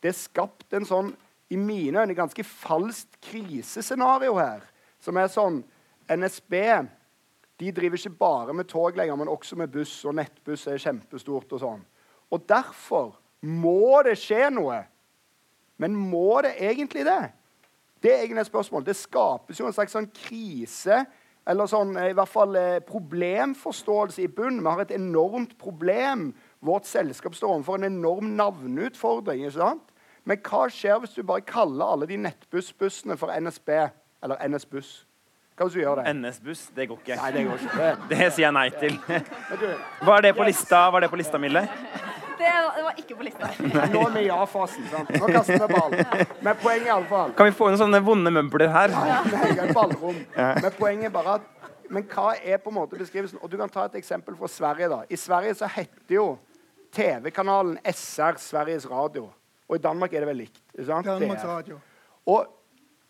det 0.00 0.12
er 0.12 0.18
skapt 0.18 0.76
en 0.76 0.86
sånn, 0.86 1.14
i 1.50 1.56
mine 1.56 2.00
øyne, 2.00 2.14
ganske 2.16 2.44
falskt 2.44 3.18
krisescenario 3.24 4.36
her. 4.36 4.62
Som 5.00 5.16
er 5.16 5.32
sånn 5.32 5.62
NSB 6.08 6.54
de 7.60 7.70
driver 7.72 7.96
ikke 7.96 8.18
bare 8.18 8.54
med 8.54 8.66
tog 8.68 8.96
lenger, 8.96 9.16
men 9.16 9.30
også 9.30 9.56
med 9.56 9.70
buss, 9.72 10.02
og 10.04 10.16
nettbuss 10.18 10.66
er 10.66 10.80
kjempestort. 10.82 11.52
Og 11.54 11.62
sånn. 11.62 11.84
Og 12.34 12.42
derfor 12.48 13.14
må 13.46 14.02
det 14.06 14.16
skje 14.18 14.48
noe. 14.50 14.80
Men 15.78 15.94
må 15.94 16.42
det 16.42 16.56
egentlig 16.62 17.04
det? 17.06 17.22
Det 18.04 18.12
er 18.12 18.20
egentlig 18.26 18.42
et 18.44 18.50
spørsmål. 18.52 18.84
Det 18.84 18.94
skapes 18.98 19.60
jo 19.60 19.66
en 19.66 19.72
slags 19.72 19.94
sånn 19.96 20.10
krise, 20.12 20.98
eller 21.48 21.68
sånn, 21.68 21.94
i 22.00 22.12
hvert 22.16 22.28
fall 22.32 22.56
eh, 22.60 22.78
problemforståelse 22.84 24.22
i 24.24 24.28
bunnen. 24.32 24.60
Vi 24.64 24.68
har 24.74 24.84
et 24.84 24.92
enormt 24.96 25.56
problem. 25.60 26.28
Vårt 26.64 26.86
selskap 26.88 27.34
står 27.36 27.54
overfor 27.58 27.80
en 27.80 27.88
enorm 27.90 28.30
navneutfordring. 28.38 29.42
ikke 29.46 29.56
sant? 29.58 29.90
Men 30.24 30.40
hva 30.44 30.66
skjer 30.72 31.00
hvis 31.02 31.16
du 31.18 31.22
bare 31.28 31.44
kaller 31.44 31.84
alle 31.96 32.06
de 32.08 32.16
nettbussbussene 32.16 33.16
for 33.20 33.32
NSB? 33.40 33.74
Eller 34.24 34.40
NS-buss? 34.48 34.92
Hva 35.56 35.66
hvis 35.68 35.76
du 35.76 35.82
gjør 35.82 36.00
det? 36.00 36.14
NS-buss, 36.16 36.62
det 36.76 36.88
går 36.90 37.02
ikke. 37.04 37.16
Nei, 37.20 37.32
det 37.36 37.42
går 37.46 37.60
ikke. 37.66 37.76
Det- 37.80 38.08
Det 38.18 38.32
sier 38.32 38.46
jeg 38.48 38.52
nei 38.56 38.68
til. 38.80 38.96
Hva 40.04 40.16
er 40.16 40.28
det 40.28 40.32
på 40.36 40.44
lista, 40.48 40.86
Hva 40.90 40.98
er 41.00 41.06
det 41.06 41.10
på 41.12 41.20
lista 41.20 41.38
Mille? 41.38 41.66
Det, 42.38 42.50
var- 42.50 42.76
det 42.76 42.84
var 42.84 42.94
ikke 42.98 43.16
på 43.16 43.22
lista. 43.26 43.48
nå 43.92 44.00
er 44.06 44.14
vi 44.14 44.20
i 44.24 44.26
ja-fasen. 44.28 44.84
Nå 45.20 45.26
kaster 45.32 45.66
vi 45.66 45.74
ball. 45.74 45.94
Med 46.42 46.60
poenget 46.62 46.86
er 46.86 46.92
iallfall 46.92 47.34
Kan 47.38 47.46
vi 47.50 47.54
få 47.56 47.68
noen 47.70 47.78
sånne 47.80 48.00
vonde 48.04 48.30
møbler 48.34 48.68
her? 48.74 48.88
Nei, 48.94 49.50
et 49.66 49.74
ballrom. 49.76 50.18
Men 50.36 50.70
poenget 50.78 51.10
er 51.10 51.14
bare 51.14 51.34
at 51.40 51.50
Men 51.90 52.02
hva 52.08 52.32
er 52.40 52.58
på 52.64 52.70
en 52.72 52.78
måte 52.78 52.96
beskrivelsen? 52.98 53.38
Og 53.44 53.50
Du 53.52 53.56
kan 53.60 53.68
ta 53.68 53.84
et 53.86 53.94
eksempel 54.00 54.34
fra 54.36 54.48
Sverige. 54.48 54.88
da. 54.88 55.02
I 55.10 55.16
Sverige 55.20 55.54
så 55.54 55.66
heter 55.68 56.14
jo 56.16 56.38
TV-kanalen 56.94 57.78
SR 57.84 58.38
Sveriges 58.40 58.86
Radio. 58.90 59.28
Og 59.68 59.76
i 59.76 59.82
Danmark 59.82 60.12
er 60.14 60.20
det 60.24 60.28
vel 60.28 60.36
likt? 60.44 60.60
ikke 60.74 60.86
sant? 60.88 61.06
Danmarks 61.06 61.44
Radio. 61.44 61.78
Og 62.26 62.46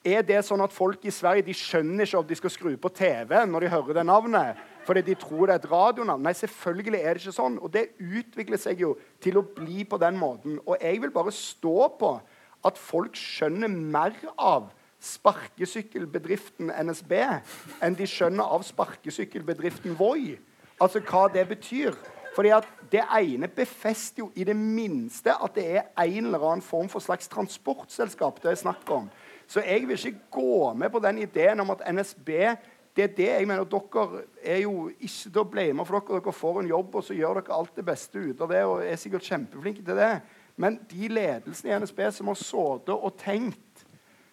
er 0.05 0.23
det 0.27 0.43
sånn 0.45 0.61
at 0.65 0.73
folk 0.75 1.05
i 1.09 1.13
Sverige 1.15 1.47
de 1.47 1.55
skjønner 1.57 2.05
ikke 2.05 2.19
om 2.21 2.27
de 2.29 2.37
skal 2.39 2.51
skru 2.53 2.75
på 2.77 2.91
TV 2.95 3.33
når 3.49 3.61
de 3.67 3.71
hører 3.73 3.95
det 4.01 4.07
navnet? 4.07 4.57
Fordi 4.85 5.01
de 5.01 5.15
tror 5.17 5.47
det 5.47 5.55
er 5.55 5.63
et 5.63 5.71
radionavn? 5.71 6.23
Nei, 6.23 6.35
selvfølgelig 6.37 7.01
er 7.01 7.17
det 7.17 7.25
ikke 7.25 7.37
sånn. 7.37 7.59
Og 7.65 7.73
det 7.73 7.87
utvikler 7.99 8.61
seg 8.61 8.83
jo 8.85 8.95
til 9.25 9.41
å 9.41 9.47
bli 9.57 9.85
på 9.89 9.99
den 10.01 10.19
måten. 10.21 10.59
Og 10.67 10.77
jeg 10.81 11.01
vil 11.03 11.13
bare 11.15 11.33
stå 11.33 11.89
på 12.01 12.15
at 12.65 12.81
folk 12.81 13.17
skjønner 13.17 13.69
mer 13.69 14.17
av 14.41 14.71
sparkesykkelbedriften 15.05 16.73
NSB 16.73 17.13
enn 17.85 17.97
de 17.99 18.09
skjønner 18.09 18.57
av 18.57 18.65
sparkesykkelbedriften 18.65 19.97
Voi. 19.99 20.39
Altså 20.81 21.03
hva 21.05 21.27
det 21.33 21.47
betyr. 21.49 21.97
Fordi 22.35 22.51
at 22.57 22.69
Det 22.93 23.03
ene 23.19 23.49
befester 23.49 24.23
jo 24.23 24.29
i 24.37 24.45
det 24.45 24.55
minste 24.55 25.33
at 25.35 25.55
det 25.57 25.65
er 25.65 25.89
en 25.99 26.27
eller 26.29 26.45
annen 26.47 26.63
form 26.63 26.89
for 26.89 27.03
slags 27.03 27.27
transportselskap 27.29 28.39
det 28.43 28.53
er 28.53 28.61
snakk 28.61 28.91
om. 28.91 29.09
Så 29.47 29.65
jeg 29.67 29.89
vil 29.89 29.99
ikke 29.99 30.21
gå 30.31 30.73
med 30.75 30.91
på 30.91 31.01
den 31.03 31.19
ideen 31.19 31.61
om 31.61 31.71
at 31.71 31.83
NSB 31.91 32.31
det 32.95 33.05
er 33.05 33.15
det 33.17 33.27
jeg 33.27 33.47
mener 33.51 33.67
Dere 33.67 34.23
er 34.43 34.61
jo 34.63 34.89
ikke 34.93 35.31
til 35.33 35.41
å 35.41 35.49
blame 35.51 35.87
for 35.87 35.99
dere. 35.99 36.21
Dere 36.23 36.35
får 36.39 36.61
en 36.61 36.71
jobb, 36.71 36.95
og 36.95 37.05
så 37.05 37.17
gjør 37.17 37.41
dere 37.41 37.57
alt 37.57 37.75
det 37.75 37.87
beste 37.89 38.23
ut 38.23 38.45
av 38.45 38.53
det. 38.55 38.63
og 38.65 38.85
er 38.87 39.01
sikkert 39.01 39.27
kjempeflinke 39.27 39.83
til 39.83 39.99
det. 39.99 40.13
Men 40.57 40.79
de 40.91 41.09
ledelsene 41.11 41.73
i 41.73 41.79
NSB 41.83 42.05
som 42.15 42.31
har 42.31 42.39
sittet 42.39 42.95
og 42.95 43.17
tenkt 43.19 43.87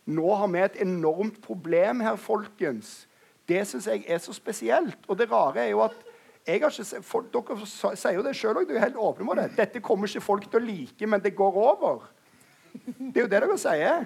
nå 0.05 0.33
har 0.35 0.49
vi 0.49 0.61
et 0.61 0.79
enormt 0.81 1.41
problem 1.41 2.01
her, 2.01 2.15
folkens. 2.17 3.07
Det 3.47 3.61
syns 3.67 3.87
jeg 3.87 4.05
er 4.07 4.21
så 4.21 4.33
spesielt. 4.33 4.97
Og 5.07 5.17
det 5.17 5.29
rare 5.31 5.65
er 5.65 5.73
jo 5.73 5.83
at 5.85 5.97
ikke, 6.49 7.01
folk, 7.05 7.29
Dere 7.33 7.67
sier 7.67 8.17
jo 8.17 8.23
det 8.25 8.33
sjøl 8.37 8.61
òg. 8.61 8.69
Du 8.69 8.73
er 8.75 8.85
helt 8.85 8.97
åpne 8.97 9.27
med 9.27 9.41
det. 9.41 9.51
Dette 9.57 9.83
kommer 9.83 10.09
ikke 10.09 10.25
folk 10.25 10.49
til 10.49 10.61
å 10.61 10.65
like, 10.65 11.07
men 11.07 11.21
det 11.21 11.35
går 11.37 11.57
over. 11.61 12.09
Det 13.11 13.19
er 13.19 13.25
jo 13.25 13.29
det 13.31 13.41
dere 13.43 13.57
sier. 13.59 14.05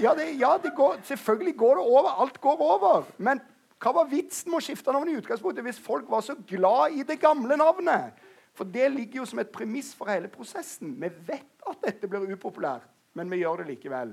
Ja, 0.00 0.12
det, 0.16 0.28
ja 0.40 0.52
det 0.62 0.72
går, 0.76 1.00
selvfølgelig 1.08 1.56
går 1.60 1.78
det 1.78 1.86
over. 1.86 2.10
Alt 2.24 2.40
går 2.40 2.62
over. 2.66 3.08
Men 3.18 3.40
hva 3.82 3.94
var 3.96 4.10
vitsen 4.10 4.52
med 4.52 4.60
å 4.60 4.64
skifte 4.64 4.94
navn 4.94 5.10
i 5.10 5.16
utgangspunktet 5.18 5.66
hvis 5.66 5.80
folk 5.82 6.10
var 6.10 6.22
så 6.24 6.36
glad 6.48 6.94
i 6.98 7.06
det 7.06 7.18
gamle 7.22 7.58
navnet? 7.58 8.18
For 8.54 8.68
det 8.68 8.90
ligger 8.92 9.22
jo 9.22 9.28
som 9.28 9.40
et 9.42 9.52
premiss 9.52 9.92
for 9.96 10.10
hele 10.12 10.28
prosessen. 10.30 10.94
Vi 11.00 11.10
vet 11.28 11.66
at 11.68 11.80
dette 11.86 12.10
blir 12.10 12.28
upopulært, 12.36 12.84
men 13.16 13.30
vi 13.32 13.40
gjør 13.40 13.62
det 13.62 13.72
likevel. 13.72 14.12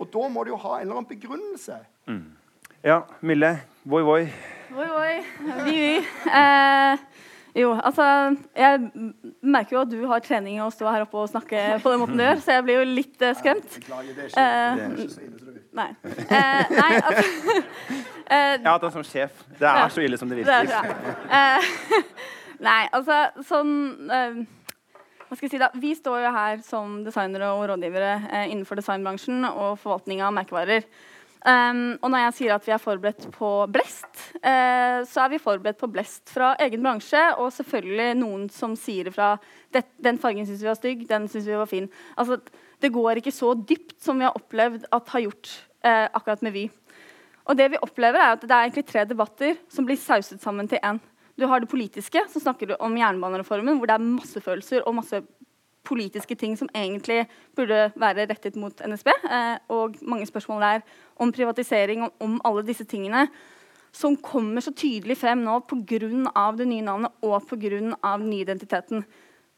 Og 0.00 0.08
da 0.12 0.28
må 0.32 0.44
det 0.44 0.54
jo 0.54 0.60
ha 0.62 0.78
en 0.78 0.86
eller 0.86 1.00
annen 1.00 1.10
begrunnelse. 1.10 1.76
Ja, 2.82 3.02
Mille. 3.20 3.52
Voi, 3.84 4.02
voi. 4.06 4.22
Voi, 4.72 4.88
voi. 4.88 5.12
Vi, 5.66 5.76
vi. 5.76 5.90
Eh, 6.30 7.04
jo, 7.54 7.72
altså 7.76 8.04
Jeg 8.56 8.90
merker 9.42 9.76
jo 9.76 9.80
at 9.82 9.90
du 9.92 9.98
har 10.08 10.22
trening 10.24 10.56
i 10.56 10.62
å 10.64 10.70
stå 10.72 10.88
her 10.88 11.04
oppe 11.04 11.20
og 11.20 11.28
snakke 11.28 11.64
på 11.82 11.92
den 11.92 12.00
måten 12.00 12.16
du 12.16 12.24
gjør, 12.24 12.40
så 12.44 12.56
jeg 12.56 12.64
blir 12.68 12.80
jo 12.80 12.86
litt 12.88 13.24
uh, 13.24 13.34
skremt. 13.36 13.76
Beklager, 13.76 14.14
det 14.16 14.28
er 14.30 14.32
Eh, 14.32 14.76
Det 14.76 14.82
er 14.82 14.96
ikke 14.96 15.12
så 15.12 15.20
ille 15.26 15.38
tror 15.38 15.52
det 15.52 15.62
nei. 15.72 15.88
Eh, 16.28 16.72
nei, 16.76 16.94
altså 17.00 17.22
eh, 18.32 18.54
Jeg 18.56 18.64
har 18.64 18.72
hatt 18.72 18.86
den 18.86 18.94
som 18.96 19.04
sjef. 19.06 19.44
Det 19.58 19.68
er 19.68 19.92
så 19.92 20.04
ille 20.04 20.18
som 20.20 20.32
det 20.32 20.42
Det 20.46 20.56
er 20.56 20.66
virker. 20.68 21.14
Eh, 21.28 21.70
nei, 22.68 22.80
altså 22.92 23.20
sånn 23.48 23.72
Hva 24.08 25.36
skal 25.36 25.46
jeg 25.46 25.54
si 25.54 25.62
da? 25.62 25.70
Vi 25.80 25.94
står 25.96 26.26
jo 26.26 26.34
her 26.36 26.60
som 26.66 27.00
designere 27.06 27.52
og 27.56 27.64
rådgivere 27.70 28.46
innenfor 28.50 28.80
designbransjen 28.80 29.46
og 29.48 29.78
forvaltning 29.80 30.20
av 30.24 30.34
merkevarer. 30.36 30.84
Um, 31.42 31.96
og 31.98 32.12
når 32.12 32.20
jeg 32.20 32.34
sier 32.36 32.52
at 32.54 32.66
vi 32.68 32.70
er 32.70 32.78
forberedt 32.78 33.24
på 33.34 33.48
blest, 33.74 34.20
uh, 34.44 35.02
så 35.02 35.24
er 35.24 35.32
vi 35.32 35.40
forberedt 35.42 35.80
på 35.80 35.88
blest 35.90 36.30
fra 36.30 36.52
egen 36.62 36.84
bransje. 36.84 37.22
Og 37.42 37.50
selvfølgelig 37.56 38.12
noen 38.20 38.44
som 38.52 38.76
sier 38.78 39.10
ifra 39.10 39.32
"Det- 39.72 39.88
den 39.98 40.18
fargen 40.18 40.46
syns 40.46 40.62
vi 40.62 40.68
var 40.70 40.78
stygg, 40.78 41.08
den 41.08 41.26
syns 41.28 41.46
vi 41.46 41.58
var 41.58 41.66
fin. 41.66 41.88
Altså, 42.16 42.38
det 42.80 42.92
går 42.92 43.18
ikke 43.18 43.34
så 43.34 43.54
dypt 43.58 44.00
som 44.00 44.18
vi 44.18 44.24
har 44.24 44.38
opplevd 44.38 44.84
at 44.92 45.08
har 45.08 45.20
gjort 45.20 45.50
uh, 45.84 46.08
akkurat 46.14 46.42
med 46.42 46.52
Vy. 46.52 46.70
Og 47.46 47.56
det 47.56 47.70
vi 47.72 47.82
opplever 47.82 48.20
er 48.22 48.32
at 48.32 48.40
Det 48.40 48.50
er 48.50 48.62
egentlig 48.68 48.86
tre 48.86 49.04
debatter 49.04 49.56
som 49.68 49.84
blir 49.84 49.96
sauset 49.98 50.40
sammen 50.40 50.68
til 50.68 50.78
én. 50.78 51.00
Du 51.38 51.46
har 51.48 51.58
det 51.58 51.68
politiske, 51.68 52.20
som 52.28 52.40
snakker 52.40 52.76
om 52.78 52.94
jernbanereformen, 52.96 53.78
hvor 53.78 53.86
det 53.86 53.94
er 53.94 53.98
masse 53.98 54.40
følelser 54.40 54.82
og 54.86 54.94
masse 54.94 55.22
politiske 55.84 56.36
ting 56.38 56.54
som 56.58 56.70
egentlig 56.74 57.24
burde 57.56 57.90
være 57.98 58.26
rettet 58.30 58.56
mot 58.56 58.82
NSB. 58.86 59.08
Eh, 59.08 59.56
og 59.68 59.96
mange 60.02 60.26
spørsmål 60.26 60.62
der 60.62 60.86
om 61.16 61.32
privatisering 61.32 62.04
og 62.06 62.12
om 62.20 62.40
alle 62.44 62.66
disse 62.66 62.84
tingene. 62.84 63.28
Som 63.92 64.16
kommer 64.16 64.64
så 64.64 64.72
tydelig 64.72 65.18
frem 65.20 65.42
nå 65.44 65.58
pga. 65.68 66.52
det 66.56 66.68
nye 66.68 66.82
navnet 66.82 67.10
og 67.22 67.42
pga. 67.48 67.68
den 67.68 68.30
nye 68.30 68.40
identiteten. 68.40 69.04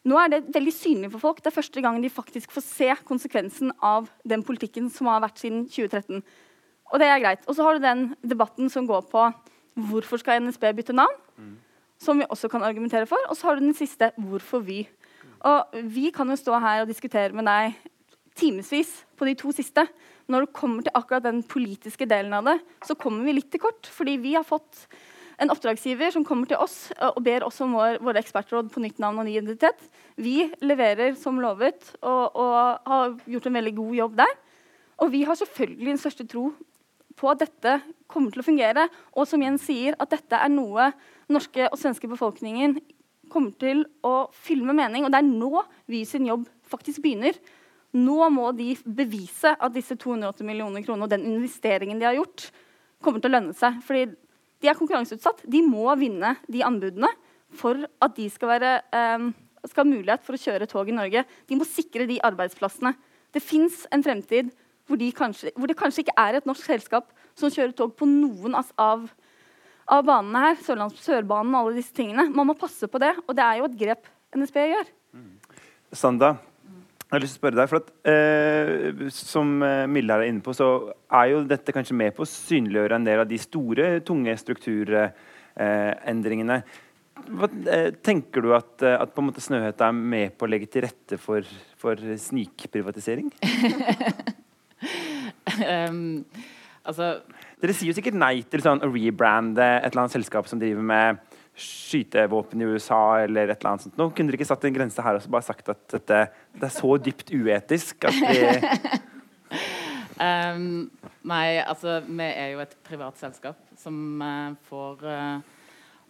Nå 0.04 0.18
er 0.18 0.28
det 0.28 0.54
veldig 0.54 0.72
synlig 0.72 1.10
for 1.12 1.18
folk. 1.18 1.36
Det 1.36 1.46
er 1.46 1.60
første 1.60 1.80
gang 1.80 2.02
de 2.02 2.10
faktisk 2.10 2.52
får 2.52 2.60
se 2.62 2.94
konsekvensen 3.04 3.72
av 3.82 4.10
den 4.28 4.42
politikken 4.42 4.90
som 4.90 5.06
har 5.06 5.20
vært 5.20 5.38
siden 5.38 5.64
2013. 5.68 6.22
Og 6.92 7.00
det 7.00 7.06
er 7.08 7.22
greit. 7.22 7.46
Og 7.48 7.56
så 7.56 7.62
har 7.62 7.74
du 7.74 7.84
den 7.84 8.14
debatten 8.22 8.68
som 8.68 8.86
går 8.86 9.06
på 9.08 9.30
hvorfor 9.74 10.20
skal 10.20 10.42
NSB 10.42 10.74
bytte 10.76 10.92
navn. 10.92 11.16
som 11.98 12.18
vi 12.18 12.26
også 12.28 12.48
kan 12.48 12.62
argumentere 12.62 13.06
for. 13.06 13.16
Og 13.30 13.36
så 13.36 13.46
har 13.46 13.56
du 13.56 13.64
den 13.64 13.74
siste 13.74 14.10
hvorfor 14.18 14.58
vi. 14.58 14.88
Og 15.44 15.76
vi 15.92 16.08
kan 16.14 16.30
jo 16.30 16.38
stå 16.40 16.58
her 16.62 16.82
og 16.82 16.90
diskutere 16.90 17.34
med 17.36 17.46
deg 17.48 17.74
timevis 18.38 18.92
på 19.18 19.28
de 19.28 19.36
to 19.38 19.52
siste. 19.54 19.84
Når 20.30 20.46
det 20.46 20.56
kommer 20.56 20.84
til 20.84 20.94
akkurat 20.96 21.26
den 21.26 21.42
politiske 21.44 22.08
delen 22.08 22.32
av 22.36 22.46
det, 22.48 22.56
så 22.86 22.96
kommer 22.96 23.26
vi 23.26 23.36
litt 23.36 23.50
til 23.52 23.62
kort. 23.62 23.88
Fordi 23.92 24.16
vi 24.22 24.32
har 24.38 24.46
fått 24.46 24.86
en 25.42 25.50
oppdragsgiver 25.50 26.14
som 26.14 26.24
kommer 26.24 26.48
til 26.48 26.60
oss 26.62 26.92
og 27.10 27.20
ber 27.26 27.44
oss 27.44 27.58
om 27.64 27.74
vår, 27.74 27.98
våre 28.04 28.22
ekspertråd 28.22 28.70
på 28.72 28.82
nytt 28.84 29.00
navn 29.02 29.18
og 29.20 29.26
ny 29.26 29.34
identitet. 29.36 29.80
Vi 30.16 30.46
leverer 30.62 31.16
som 31.18 31.40
lovet 31.42 31.90
og, 32.00 32.38
og 32.38 32.54
har 32.88 33.16
gjort 33.28 33.50
en 33.50 33.58
veldig 33.58 33.74
god 33.80 33.98
jobb 34.00 34.20
der. 34.22 34.36
Og 35.02 35.10
vi 35.12 35.24
har 35.26 35.36
selvfølgelig 35.36 35.90
den 35.90 36.00
største 36.00 36.26
tro 36.30 36.52
på 37.18 37.30
at 37.30 37.42
dette 37.42 37.78
kommer 38.10 38.32
til 38.32 38.42
å 38.42 38.46
fungere. 38.46 38.88
Og 39.14 39.28
som 39.28 39.42
Jens 39.42 39.66
sier, 39.66 39.98
at 39.98 40.14
dette 40.14 40.38
er 40.38 40.52
noe 40.52 40.92
norske 41.30 41.68
og 41.68 41.78
svenske 41.80 42.08
befolkningen 42.10 42.78
kommer 43.34 43.54
til 43.60 43.84
å 44.06 44.28
fylle 44.44 44.66
med 44.68 44.78
mening. 44.78 45.06
Og 45.06 45.12
det 45.12 45.20
er 45.20 45.28
nå 45.28 45.64
vi 45.90 46.04
sin 46.08 46.28
jobb 46.28 46.46
faktisk 46.70 47.02
begynner. 47.04 47.36
Nå 47.94 48.28
må 48.34 48.50
de 48.56 48.72
bevise 48.86 49.54
at 49.54 49.74
disse 49.74 49.96
280 50.00 50.46
millioner 50.46 50.82
kroner 50.86 51.06
og 51.06 51.12
den 51.12 51.26
investeringen 51.30 52.00
de 52.00 52.08
har 52.08 52.16
gjort, 52.18 52.48
kommer 53.04 53.22
til 53.22 53.30
å 53.30 53.36
lønne 53.36 53.54
seg. 53.58 53.78
Fordi 53.86 54.08
de 54.62 54.70
er 54.70 54.78
konkurranseutsatt. 54.78 55.44
De 55.50 55.60
må 55.66 55.86
vinne 56.00 56.34
de 56.50 56.64
anbudene 56.66 57.10
for 57.54 57.84
at 58.02 58.16
de 58.16 58.26
skal, 58.32 58.54
være, 58.56 58.72
um, 59.20 59.28
skal 59.68 59.84
ha 59.84 59.90
mulighet 59.90 60.24
for 60.26 60.34
å 60.34 60.42
kjøre 60.42 60.68
tog 60.70 60.90
i 60.90 60.96
Norge. 60.96 61.24
De 61.46 61.58
må 61.58 61.66
sikre 61.68 62.08
de 62.10 62.20
arbeidsplassene. 62.24 62.94
Det 63.34 63.42
fins 63.42 63.84
en 63.94 64.02
fremtid 64.02 64.50
hvor, 64.88 64.98
de 65.00 65.10
kanskje, 65.16 65.52
hvor, 65.56 65.70
det 65.70 65.78
kanskje 65.78 66.04
ikke 66.04 66.16
er 66.20 66.38
et 66.38 66.48
norsk 66.48 66.66
selskap 66.66 67.12
som 67.38 67.52
kjører 67.52 67.74
tog 67.76 67.94
på 67.98 68.08
noen 68.08 68.56
av, 68.58 68.72
av 68.80 69.06
banene 69.86 70.38
her. 70.48 70.56
Sørlands, 70.64 71.04
Sørbanen 71.04 71.54
og 71.54 71.60
alle 71.64 71.76
disse 71.80 71.94
tingene. 71.96 72.24
Man 72.32 72.46
må 72.48 72.54
passe 72.58 72.86
på 72.90 72.98
det, 73.02 73.14
og 73.26 73.32
det 73.36 73.44
er 73.44 73.54
jo 73.60 73.68
et 73.68 73.80
grep 73.80 74.02
NSB 74.34 74.56
gjør. 74.72 74.86
Mm. 75.14 75.34
Sanda, 75.94 76.28
jeg 77.04 77.12
har 77.12 77.22
lyst 77.22 77.32
til 77.36 77.38
å 77.38 77.42
spørre 77.44 77.60
deg, 77.60 77.68
for 77.70 77.78
at, 77.78 77.88
eh, 78.10 79.08
Som 79.14 79.48
eh, 79.62 79.86
Mille 79.86 80.12
er 80.14 80.22
inne 80.26 80.42
på, 80.42 80.52
så 80.56 80.68
er 81.12 81.24
jo 81.30 81.44
dette 81.46 81.72
kanskje 81.74 81.94
med 81.94 82.14
på 82.16 82.22
å 82.24 82.32
synliggjøre 82.32 82.94
en 82.96 83.06
del 83.06 83.20
av 83.22 83.28
de 83.30 83.38
store, 83.38 84.00
tunge 84.02 84.36
strukturendringene. 84.40 86.62
Hva, 87.14 87.46
eh, 87.70 87.92
tenker 88.04 88.42
du 88.42 88.52
at, 88.56 88.82
eh, 88.82 89.00
at 89.00 89.14
på 89.14 89.22
en 89.22 89.30
måte 89.30 89.40
Snøhetta 89.40 89.88
er 89.88 89.92
med 89.92 90.36
på 90.36 90.46
å 90.46 90.50
legge 90.50 90.66
til 90.66 90.82
rette 90.82 91.18
for, 91.20 91.42
for 91.78 91.96
snikprivatisering? 91.96 93.32
um, 95.62 96.24
altså 96.88 97.20
Dere 97.62 97.74
sier 97.76 97.90
jo 97.90 97.96
sikkert 97.96 98.18
nei 98.18 98.42
til 98.50 98.62
sånn 98.64 98.82
å 98.84 98.90
rebrande 98.90 99.64
et 99.78 99.90
eller 99.90 100.04
annet 100.04 100.16
selskap 100.16 100.48
som 100.50 100.60
driver 100.60 100.84
med 100.84 101.22
skytevåpen 101.54 102.62
i 102.62 102.66
USA 102.74 103.00
eller 103.22 103.48
et 103.48 103.60
eller 103.60 103.70
annet 103.74 103.86
sånt. 103.86 103.98
Nå 103.98 104.08
kunne 104.10 104.32
dere 104.32 104.40
ikke 104.40 104.48
satt 104.48 104.66
en 104.66 104.74
grense 104.74 105.04
her 105.06 105.18
og 105.18 105.28
bare 105.30 105.46
sagt 105.46 105.70
at 105.70 105.82
dette, 105.94 106.20
det 106.58 106.66
er 106.66 106.74
så 106.74 106.96
dypt 106.98 107.30
uetisk 107.30 108.08
at 108.10 108.18
vi 108.18 108.40
um, 110.26 110.64
Nei, 111.24 111.46
altså 111.62 112.00
vi 112.04 112.26
er 112.26 112.50
jo 112.52 112.64
et 112.64 112.74
privat 112.84 113.20
selskap 113.22 113.60
som 113.80 113.96
uh, 114.20 114.50
får 114.68 115.06
uh, 115.06 115.38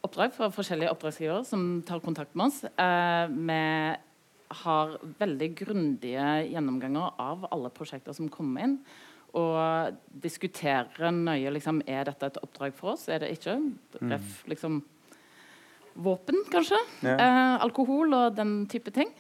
oppdrag 0.05 0.33
fra 0.35 0.49
forskjellige 0.53 0.91
oppdragsgivere 0.97 1.45
som 1.47 1.85
tar 1.87 2.03
kontakt 2.03 2.35
med 2.35 2.49
oss. 2.49 2.65
Uh, 2.75 3.29
vi 3.31 3.61
har 4.65 4.97
veldig 5.21 5.51
grundige 5.61 6.27
gjennomganger 6.51 7.21
av 7.21 7.47
alle 7.53 7.71
prosjekter 7.75 8.17
som 8.17 8.33
kommer 8.33 8.67
inn. 8.67 8.79
Og 9.35 9.97
diskutere 10.23 11.11
nøye 11.11 11.51
liksom, 11.57 11.81
er 11.91 12.07
dette 12.07 12.31
et 12.31 12.37
oppdrag 12.43 12.75
for 12.77 12.95
oss, 12.95 13.09
er 13.11 13.25
det 13.25 13.33
ikke. 13.35 13.57
Ref, 14.05 14.45
liksom, 14.51 14.79
våpen, 15.95 16.39
kanskje. 16.53 16.79
Ja. 17.03 17.17
Eh, 17.17 17.55
alkohol 17.67 18.15
og 18.15 18.37
den 18.39 18.63
type 18.71 18.95
ting. 18.95 19.11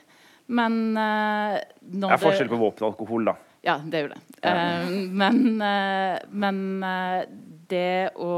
Men 0.46 0.96
eh, 1.00 1.59
Det 1.81 2.11
er 2.11 2.22
forskjell 2.22 2.53
på 2.53 2.61
våpen 2.61 2.87
og 2.87 2.92
alkohol, 2.92 3.27
da. 3.33 3.37
Ja, 3.64 3.79
det 3.81 3.98
er 3.98 4.07
jo 4.07 4.12
det. 4.12 4.22
Ja. 4.44 4.55
Eh, 4.55 4.94
men, 5.22 5.61
eh, 5.64 6.16
men 6.31 6.64
eh, 6.85 7.20
det 7.70 8.14
å 8.14 8.33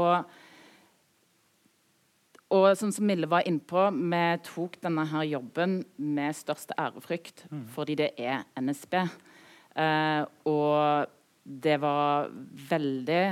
og 2.47 2.69
som 2.79 2.93
Mille 3.03 3.27
var 3.27 3.43
innpå, 3.43 3.89
vi 3.91 4.23
tok 4.47 4.77
denne 4.79 5.03
her 5.11 5.25
jobben 5.27 5.81
med 5.99 6.35
største 6.35 6.77
ærefrykt 6.79 7.43
mm. 7.51 7.65
fordi 7.73 7.97
det 7.99 8.13
er 8.15 8.45
NSB. 8.55 8.95
Eh, 9.75 10.21
og 10.47 11.11
det 11.47 11.77
var 11.79 12.27
veldig 12.69 13.23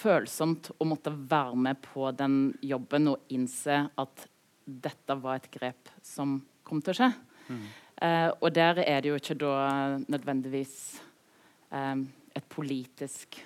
følsomt 0.00 0.70
å 0.78 0.86
måtte 0.88 1.12
være 1.12 1.58
med 1.58 1.80
på 1.84 2.10
den 2.16 2.52
jobben 2.62 3.12
og 3.12 3.34
innse 3.34 3.84
at 3.98 4.26
dette 4.64 5.16
var 5.22 5.38
et 5.38 5.50
grep 5.54 5.90
som 6.06 6.40
kom 6.66 6.82
til 6.82 6.94
å 6.94 6.98
skje. 7.00 7.10
Mm. 7.50 7.62
Uh, 8.00 8.28
og 8.40 8.50
der 8.56 8.80
er 8.82 9.02
det 9.02 9.10
jo 9.10 9.18
ikke 9.18 9.38
da 9.38 9.54
nødvendigvis 10.08 10.74
um, 11.70 12.06
et 12.34 12.46
politisk 12.50 13.40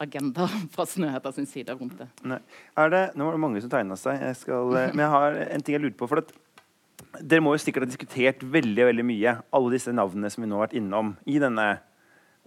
agenda 0.00 0.48
fra 0.74 0.86
Snøhetta 0.88 1.32
sin 1.36 1.48
side 1.48 1.76
rundt 1.76 2.00
det. 2.00 2.08
Er 2.76 2.92
det. 2.92 3.02
Nå 3.14 3.28
var 3.28 3.36
det 3.36 3.42
mange 3.42 3.62
som 3.62 3.72
tegna 3.72 3.98
seg. 4.00 4.20
Jeg 4.24 4.38
skal, 4.42 4.72
eh, 4.76 4.94
men 4.94 5.04
jeg 5.04 5.12
har 5.12 5.36
en 5.44 5.64
ting 5.64 5.76
jeg 5.76 5.84
lurer 5.84 5.98
på. 5.98 6.08
for 6.10 6.24
at 6.24 6.32
Dere 7.20 7.42
må 7.42 7.52
jo 7.56 7.60
sikkert 7.60 7.84
ha 7.84 7.90
diskutert 7.90 8.42
veldig 8.44 8.84
veldig 8.86 9.04
mye 9.04 9.32
alle 9.56 9.70
disse 9.72 9.92
navnene 9.92 10.28
som 10.30 10.44
vi 10.44 10.48
nå 10.48 10.58
har 10.58 10.68
vært 10.68 10.76
innom 10.78 11.14
i 11.28 11.40
denne 11.42 11.64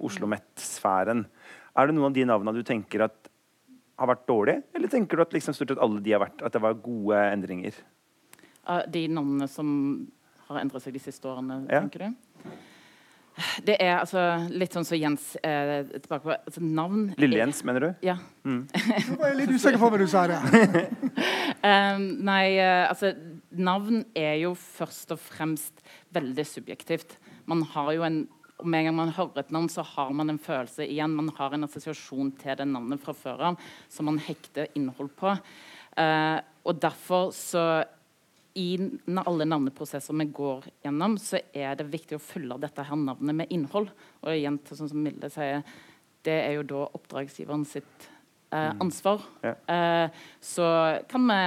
Oslo 0.06 0.30
Met-sfæren. 0.30 1.26
Er 1.74 1.90
det 1.90 1.96
noen 1.96 2.12
av 2.12 2.18
de 2.18 2.26
navnene 2.30 2.60
du 2.60 2.68
tenker 2.68 3.08
at 3.08 3.32
har 4.00 4.10
vært 4.10 4.28
dårlige, 4.28 4.64
eller 4.74 4.90
tenker 4.92 5.18
du 5.18 5.24
at 5.24 5.34
liksom 5.36 5.56
stort 5.56 5.74
sett 5.74 5.82
alle 5.82 6.02
de 6.04 6.14
har 6.16 6.24
vært, 6.24 6.42
at 6.44 6.56
det 6.56 6.62
var 6.64 6.80
gode 6.82 7.20
endringer? 7.30 7.78
De 8.90 9.08
navnene 9.12 9.48
som 9.52 9.68
har 10.50 10.62
endret 10.64 10.84
seg 10.84 10.96
de 10.96 11.02
siste 11.04 11.28
årene, 11.30 11.64
ja. 11.70 11.84
tenker 11.84 12.08
du? 12.08 12.54
Det 13.66 13.80
er 13.82 13.96
altså 13.98 14.22
litt 14.54 14.76
sånn 14.76 14.86
som 14.86 14.94
så 14.94 15.00
Jens 15.00 15.24
eh, 15.42 15.88
tilbake 15.90 16.22
på 16.22 16.34
altså, 16.36 16.62
navn 16.62 17.08
Lille-Jens, 17.18 17.64
mener 17.66 17.88
du? 17.88 18.06
Ja. 18.06 18.20
Mm. 18.46 18.60
Nå 18.70 19.18
var 19.18 19.32
jeg 19.32 19.40
litt 19.40 19.56
usikker 19.56 19.80
på 19.82 19.90
hva 19.90 20.02
du 20.02 20.06
sa 20.12 20.26
der. 20.30 20.44
um, 21.64 22.06
nei, 22.30 22.44
uh, 22.60 22.92
altså 22.92 23.16
Navn 23.58 24.04
er 24.18 24.38
jo 24.44 24.54
først 24.58 25.16
og 25.16 25.22
fremst 25.22 25.82
veldig 26.14 26.46
subjektivt. 26.46 27.18
Man 27.50 27.66
har 27.74 27.92
jo 27.98 28.06
en 28.06 28.24
og 28.64 28.70
med 28.72 28.80
en 28.80 28.90
gang 28.90 28.96
man 29.02 29.16
hører 29.18 29.44
et 29.44 29.52
navn, 29.52 29.68
så 29.70 29.84
har 29.84 30.14
man 30.16 30.32
en 30.32 30.40
følelse 30.40 30.88
igjen. 30.88 31.16
Man 31.18 31.34
har 31.36 31.54
en 31.54 31.68
assosiasjon 31.68 32.32
til 32.40 32.56
det 32.60 32.68
navnet 32.70 33.02
fra 33.04 33.16
før 33.18 33.50
av 33.50 33.66
som 33.92 34.08
man 34.08 34.22
hekter 34.24 34.72
innhold 34.80 35.12
på. 35.20 35.34
Eh, 36.00 36.38
og 36.64 36.80
derfor 36.80 37.34
så 37.36 37.66
i 38.56 38.78
alle 39.26 39.48
navneprosesser 39.50 40.16
vi 40.22 40.30
går 40.38 40.70
gjennom, 40.86 41.18
så 41.18 41.42
er 41.58 41.76
det 41.76 41.90
viktig 41.92 42.20
å 42.20 42.24
fylle 42.24 42.60
dette 42.62 42.86
her 42.86 43.00
navnet 43.00 43.40
med 43.42 43.54
innhold. 43.54 43.90
Og 44.22 44.32
igjen 44.32 44.60
sånn 44.70 44.92
som 44.92 45.04
Milde 45.04 45.30
sier, 45.34 45.64
det 46.24 46.40
er 46.46 46.58
jo 46.60 46.66
da 46.70 46.86
oppdragsgiveren 46.96 47.66
sitt 47.68 48.08
eh, 48.54 48.72
ansvar. 48.72 49.26
Mm. 49.42 49.46
Ja. 49.50 49.56
Eh, 49.76 50.26
så 50.40 50.68
kan 51.10 51.28
vi 51.28 51.40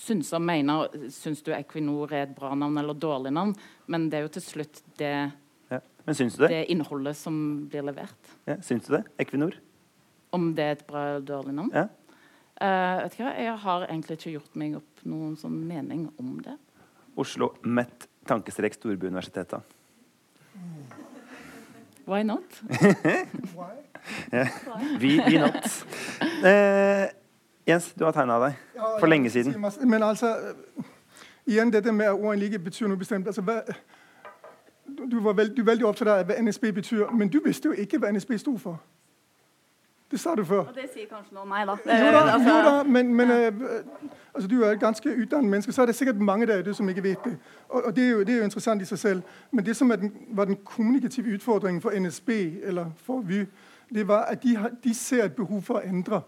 synse 0.00 0.38
og 0.38 0.44
mene 0.44 0.76
Syns 1.12 1.42
du 1.44 1.50
Equinor 1.52 2.12
er 2.14 2.28
et 2.28 2.36
bra 2.36 2.54
navn 2.56 2.78
eller 2.80 2.96
dårlig 2.96 3.32
navn? 3.36 3.56
Men 3.90 4.08
det 4.10 4.20
er 4.20 4.28
jo 4.28 4.34
til 4.36 4.46
slutt 4.46 4.84
det 5.00 5.14
men 6.10 6.16
syns 6.18 6.34
du 6.34 6.40
det? 6.42 6.48
Det 6.50 6.72
innholdet 6.72 7.14
som 7.14 7.34
blir 7.70 7.84
levert. 7.86 8.30
Ja, 8.44 8.56
syns 8.66 8.88
du 8.88 8.96
det? 8.96 9.04
Equinor? 9.22 9.54
Om 10.34 10.48
det 10.58 10.64
er 10.64 10.72
et 10.74 10.80
bra 10.88 11.04
eller 11.06 11.20
dårlig 11.22 11.52
navn? 11.54 11.68
Ja. 11.70 11.84
Uh, 12.58 13.04
vet 13.04 13.14
du 13.14 13.20
hva? 13.22 13.34
Jeg 13.38 13.52
har 13.62 13.84
egentlig 13.86 14.16
ikke 14.18 14.32
gjort 14.32 14.56
meg 14.58 14.74
opp 14.80 15.04
noen 15.06 15.36
sånn 15.38 15.54
mening 15.68 16.08
om 16.18 16.32
det. 16.42 16.56
Oslo 17.14 17.52
Met 17.62 18.08
tankestrek 18.26 18.74
Storbyuniversitetet. 18.74 19.76
Why 22.10 22.24
not? 22.26 22.58
Why? 23.54 23.70
Yeah. 24.32 24.50
Why? 24.66 24.90
We, 24.98 25.12
we 25.28 25.38
not. 25.38 25.70
Uh, 26.42 27.06
Jens, 27.70 27.92
du 27.94 28.02
har 28.02 28.18
tegna 28.18 28.40
deg 28.48 28.58
for 28.98 29.06
lenge 29.06 29.30
siden. 29.30 29.54
Men 29.86 30.02
altså 30.10 30.34
Igjen 31.46 31.70
dette 31.70 31.94
med 31.94 32.10
at 32.10 32.18
ordene 32.18 32.50
ikke 32.50 32.64
betyr 32.66 32.90
noe 32.90 32.98
bestemt. 32.98 33.30
Altså, 33.30 33.46
hva 33.46 33.62
du, 35.10 35.20
var 35.24 35.32
veld, 35.32 35.56
du 35.56 35.62
veldig 35.62 35.86
opptatt 35.86 36.08
av 36.08 36.24
hva 36.28 36.38
NSB 36.42 36.72
betyr, 36.74 37.06
men 37.14 37.28
du 37.28 37.40
visste 37.44 37.68
jo 37.68 37.72
ikke 37.72 37.98
hva 37.98 38.12
NSB 38.12 38.36
sto 38.38 38.56
for. 38.58 38.80
Det 40.10 40.20
sa 40.20 40.34
du 40.34 40.44
før. 40.44 40.58
Og 40.58 40.74
det 40.74 40.88
sier 40.94 41.06
kanskje 41.06 41.34
noe 41.34 41.44
om 41.44 41.52
meg, 41.52 41.68
da. 41.68 41.76
Jo 41.86 42.06
da, 42.12 42.22
altså, 42.32 42.48
jo 42.50 42.62
da 42.66 42.82
men, 42.82 43.12
men 43.14 43.28
ja. 43.30 43.50
uh, 43.50 44.08
altså, 44.34 44.48
du 44.50 44.62
er 44.62 44.72
et 44.72 44.80
ganske 44.80 45.12
utdannet 45.22 45.50
menneske, 45.50 45.72
så 45.72 45.82
er 45.82 45.86
det 45.86 45.94
sikkert 45.94 46.16
mange 46.16 46.46
der 46.46 46.58
ute 46.58 46.74
som 46.74 46.88
ikke 46.88 47.02
vet 47.02 47.24
det. 47.24 47.36
Og, 47.68 47.84
og 47.84 47.96
det, 47.96 48.04
er 48.04 48.10
jo, 48.10 48.18
det, 48.18 48.34
er 48.34 48.38
jo, 48.38 48.44
interessant 48.44 48.82
i 48.82 48.84
seg 48.84 48.98
selv. 48.98 49.22
Men 49.50 49.66
det 49.66 49.76
som 49.76 49.88
den, 49.88 50.12
var 50.28 50.44
den 50.44 50.56
kommunikative 50.64 51.34
utfordringen 51.34 51.82
for 51.82 51.90
NSB, 51.90 52.30
eller 52.62 52.90
for 52.96 53.20
Vy, 53.20 53.44
det 53.94 54.08
var 54.08 54.26
at 54.34 54.42
de, 54.42 54.58
de 54.84 54.94
ser 54.94 55.24
et 55.24 55.32
behov 55.32 55.62
for 55.62 55.78
å 55.78 55.84
endre. 55.86 56.22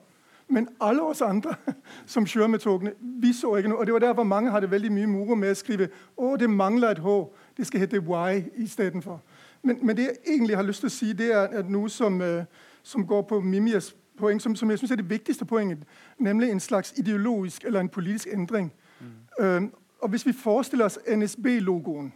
Men 0.53 0.69
alle 0.81 1.03
oss 1.03 1.21
andre 1.21 1.55
som 2.07 2.27
kjører 2.27 2.49
med 2.49 2.59
togene, 2.59 2.93
vi 3.01 3.33
så 3.33 3.55
ikke 3.57 3.69
noe. 3.69 3.79
Og 3.79 3.87
det 3.87 3.95
var 3.95 4.05
derfor 4.05 4.23
mange 4.23 4.51
hadde 4.51 4.71
veldig 4.71 4.93
mye 4.93 5.07
moro 5.07 5.35
med 5.35 5.51
å 5.51 5.55
skrive 5.57 5.89
å, 6.17 6.37
det 6.37 6.51
mangler 6.51 6.93
et 6.93 7.01
H. 7.01 7.17
Det 7.57 7.67
skal 7.67 7.81
hete 7.81 7.97
Y 7.97 8.63
istedenfor. 8.65 9.21
Men, 9.63 9.79
men 9.83 9.97
det 9.97 10.03
jeg 10.03 10.17
egentlig 10.27 10.57
har 10.57 10.67
lyst 10.67 10.85
til 10.85 10.91
å 10.91 10.93
si, 10.93 11.13
det 11.13 11.33
er, 11.33 11.49
er 11.63 11.69
noe 11.69 11.89
som, 11.89 12.21
uh, 12.21 12.45
som 12.83 13.07
går 13.07 13.23
på 13.23 13.41
Mimias 13.41 13.95
poeng 14.19 14.41
som, 14.41 14.57
som 14.57 14.71
jeg 14.71 14.79
synes 14.79 14.91
er 14.91 15.01
det 15.01 15.11
viktigste 15.11 15.45
poenget, 15.45 15.79
nemlig 16.19 16.51
en 16.51 16.61
slags 16.61 16.95
ideologisk 16.99 17.65
eller 17.65 17.81
en 17.81 17.89
politisk 17.89 18.29
endring. 18.33 18.73
Mm. 19.01 19.47
Um, 19.47 19.73
og 20.01 20.09
Hvis 20.09 20.27
vi 20.27 20.33
forestiller 20.33 20.85
oss 20.85 20.99
NSB-logoen 21.07 22.13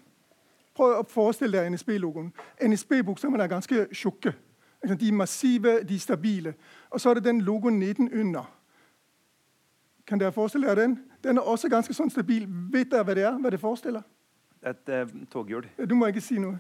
Prøv 0.77 0.99
å 0.99 1.05
forestille 1.09 1.57
deg 1.57 1.71
NSB-logoen. 1.73 2.33
NSB-bokstavene 2.61 3.47
er 3.47 3.49
ganske 3.49 3.87
tjukke. 3.97 4.35
De 4.85 5.09
er 5.09 5.13
massive, 5.17 5.79
de 5.89 5.95
er 5.95 6.03
stabile. 6.03 6.53
Og 6.97 7.01
så 7.01 7.11
er 7.11 7.15
det 7.15 7.25
den 7.25 7.41
logoen 7.41 7.79
nedenunder. 7.79 8.57
Kan 10.07 10.21
dere 10.21 10.33
forestille 10.33 10.67
dere 10.67 10.83
den? 10.83 10.99
Den 11.25 11.37
er 11.37 11.43
også 11.43 11.69
ganske 11.69 11.93
sånn 11.95 12.09
stabil. 12.11 12.47
Vet 12.73 12.89
dere 12.89 13.05
hva 13.05 13.17
det 13.19 13.25
er? 13.29 13.35
Hva 13.37 13.51
det 13.53 13.61
forestiller? 13.61 14.01
Et 14.65 14.89
eh, 14.89 15.11
toghjul. 15.29 15.67
Du 15.91 15.93
må 15.95 16.09
ikke 16.09 16.23
si 16.25 16.39
noe. 16.41 16.57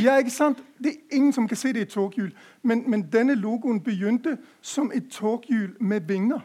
Ja, 0.00 0.14
ikke 0.16 0.32
sant? 0.32 0.62
Det 0.80 0.94
er 0.94 1.18
ingen 1.18 1.36
som 1.36 1.48
kan 1.48 1.60
se 1.60 1.74
det 1.76 1.82
i 1.82 1.84
et 1.84 1.92
toghjul. 1.92 2.30
Men, 2.62 2.86
men, 2.90 3.04
denne 3.12 3.36
logoen 3.36 3.82
begynte 3.84 4.38
som 4.62 4.88
et 4.94 5.12
toghjul 5.12 5.76
med 5.80 6.08
vinger. 6.08 6.40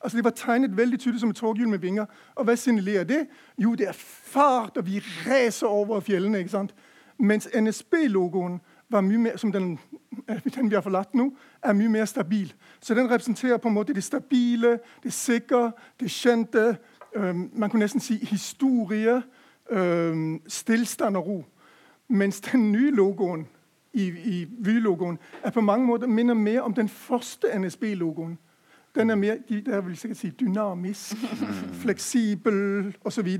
Altså 0.00 0.16
Det 0.16 0.24
var 0.24 0.34
tegnet 0.34 0.76
veldig 0.76 0.98
tydelig 0.98 1.20
som 1.20 1.30
et 1.30 1.36
toghjul 1.36 1.68
med 1.68 1.78
vinger. 1.78 2.10
Og 2.34 2.50
hva 2.50 2.58
signalerer 2.58 3.04
det? 3.04 3.22
Jo, 3.62 3.76
det 3.78 3.88
er 3.88 4.02
fart, 4.32 4.76
og 4.76 4.86
vi 4.86 4.98
racer 4.98 5.70
over 5.70 6.00
fjellene. 6.00 6.38
ikke 6.38 6.50
sant? 6.50 6.74
Mens 7.18 7.48
NSB-logoen 7.54 8.58
var 8.90 9.00
mye 9.06 9.18
mer, 9.18 9.36
som 9.36 9.52
den, 9.52 9.78
den 10.54 10.70
vi 10.70 10.74
har 10.74 10.82
forlatt 10.82 11.14
nå, 11.14 11.30
er 11.62 11.72
mye 11.72 11.88
mer 11.88 12.04
stabil. 12.04 12.52
Så 12.80 12.94
den 12.94 13.10
representerer 13.10 13.56
på 13.56 13.68
en 13.68 13.74
måte 13.74 13.94
det 13.94 14.04
stabile, 14.04 14.78
det 15.02 15.12
sikre, 15.12 15.72
det 16.00 16.10
kjente. 16.10 16.76
Um, 17.16 17.50
man 17.54 17.70
kunne 17.70 17.84
nesten 17.84 18.00
si 18.00 18.18
historie, 18.26 19.22
um, 19.70 20.40
stillstand 20.48 21.16
og 21.16 21.26
ro. 21.26 21.44
Mens 22.08 22.40
den 22.40 22.72
nye 22.72 22.90
logoen 22.90 23.46
i, 23.92 24.06
i 24.08 24.46
Vy-logoen 24.58 25.18
er 25.42 25.50
på 25.50 25.60
mange 25.60 25.86
måter 25.86 26.06
minner 26.06 26.34
mer 26.34 26.60
om 26.60 26.74
den 26.74 26.88
første 26.88 27.58
NSB-logoen. 27.58 28.38
Den 28.94 29.10
er 29.10 29.14
mer 29.14 29.36
der 29.66 29.80
vil 29.80 29.96
sikkert 29.96 30.18
si, 30.18 30.30
dynamisk, 30.30 31.16
fleksibel 31.82 32.96
osv. 33.04 33.38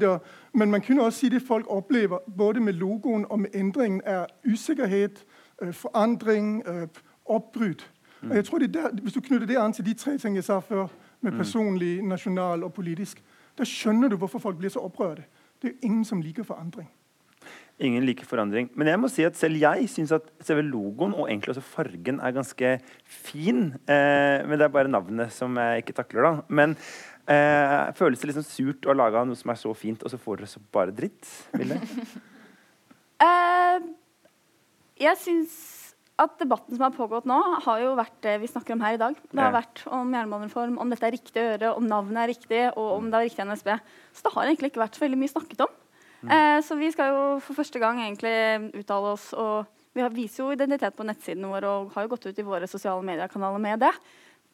Men 0.54 0.70
man 0.70 0.80
kunne 0.80 1.02
også 1.02 1.18
si 1.18 1.28
det 1.28 1.42
folk 1.42 1.66
opplever 1.68 2.18
både 2.36 2.60
med 2.60 2.72
logoen 2.72 3.26
og 3.28 3.40
med 3.40 3.48
endringen, 3.54 4.00
er 4.04 4.26
usikkerhet, 4.52 5.24
forandring, 5.72 6.62
øh, 6.66 6.86
oppbrudd. 7.26 7.84
Og 8.22 8.36
jeg 8.36 8.44
tror 8.44 8.58
det 8.58 8.74
der, 8.74 8.90
Hvis 9.02 9.12
du 9.12 9.20
knytter 9.20 9.46
det 9.46 9.56
an 9.56 9.72
til 9.72 9.86
de 9.86 9.94
tre 9.94 10.18
ting 10.18 10.34
jeg 10.36 10.44
sa 10.44 10.58
før, 10.58 10.86
med 11.20 11.32
personlig, 11.32 12.02
nasjonal 12.02 12.64
og 12.64 12.72
politisk, 12.72 13.22
da 13.58 13.64
skjønner 13.64 14.08
du 14.08 14.16
hvorfor 14.16 14.38
folk 14.38 14.56
blir 14.56 14.72
så 14.72 14.80
opprørte. 14.80 15.22
Det 15.62 15.70
er 15.70 15.74
ingen 15.82 16.04
som 16.04 16.22
liker 16.24 16.42
forandring. 16.42 16.88
Ingen 17.80 18.04
liker 18.04 18.28
forandring. 18.28 18.68
Men 18.76 18.88
jeg 18.88 19.00
må 19.00 19.08
si 19.08 19.24
at 19.24 19.36
selv 19.36 19.60
jeg 19.60 19.88
syns 19.88 20.12
at 20.12 20.26
selve 20.44 20.62
logoen 20.62 21.14
og 21.16 21.30
egentlig 21.30 21.54
også 21.54 21.64
fargen 21.64 22.20
er 22.20 22.34
ganske 22.36 22.72
fin. 23.04 23.62
Eh, 23.88 24.40
men 24.44 24.58
det 24.58 24.66
er 24.66 24.74
bare 24.74 24.92
navnet 24.92 25.32
som 25.32 25.56
jeg 25.56 25.84
ikke 25.84 25.96
takler, 25.96 26.26
da. 26.26 26.32
Men 26.48 26.76
eh, 27.24 27.92
føles 27.96 28.20
det 28.20 28.32
liksom 28.32 28.44
surt 28.44 28.88
å 28.88 28.96
lage 28.96 29.24
noe 29.24 29.36
som 29.36 29.52
er 29.52 29.60
så 29.60 29.72
fint, 29.72 30.04
og 30.04 30.12
så 30.12 30.20
får 30.20 30.42
dere 30.42 30.52
så 30.52 30.60
bare 30.72 30.92
dritt? 30.96 31.24
Vil 31.56 31.72
det? 31.72 31.80
uh, 31.80 32.18
jeg 35.00 35.20
syns 35.20 35.54
at 36.20 36.36
debatten 36.40 36.76
som 36.76 36.84
har 36.84 36.92
pågått 36.92 37.28
nå, 37.28 37.38
har 37.64 37.80
jo 37.80 37.94
vært 37.96 38.16
det 38.24 38.34
vi 38.42 38.48
snakker 38.50 38.76
om 38.76 38.82
her 38.84 38.96
i 38.96 39.00
dag. 39.00 39.16
Det 39.30 39.40
har 39.40 39.54
vært 39.54 39.82
om 39.88 40.10
jernbanereform, 40.12 40.76
om 40.82 40.92
dette 40.92 41.08
er 41.08 41.14
riktig 41.16 41.40
å 41.40 41.46
gjøre, 41.46 41.70
om 41.78 41.86
navnet 41.88 42.20
er 42.20 42.32
riktig, 42.34 42.62
og 42.74 42.88
om 42.98 43.08
det 43.08 43.18
er 43.18 43.28
riktig 43.30 43.46
NSB. 43.48 43.70
Så 44.12 44.26
det 44.26 44.32
har 44.34 44.50
egentlig 44.50 44.72
ikke 44.72 44.82
vært 44.82 44.98
så 44.98 45.04
veldig 45.06 45.20
mye 45.22 45.32
snakket 45.32 45.64
om. 45.64 45.76
Mm. 46.20 46.32
Eh, 46.36 46.58
så 46.66 46.76
vi 46.76 46.90
skal 46.92 47.14
jo 47.14 47.22
for 47.44 47.56
første 47.56 47.80
gang 47.80 48.02
egentlig 48.04 48.34
uttale 48.82 49.14
oss. 49.14 49.30
og 49.32 49.70
Vi 49.96 50.04
viser 50.18 50.44
jo 50.44 50.50
identitet 50.52 50.96
på 50.98 51.06
nettsidene 51.08 51.48
våre 51.48 51.70
og 51.72 51.94
har 51.96 52.04
jo 52.04 52.12
gått 52.12 52.28
ut 52.28 52.42
i 52.42 52.46
våre 52.46 52.68
sosiale 52.68 53.04
mediekanaler 53.06 53.62
med 53.62 53.80
det. 53.86 53.94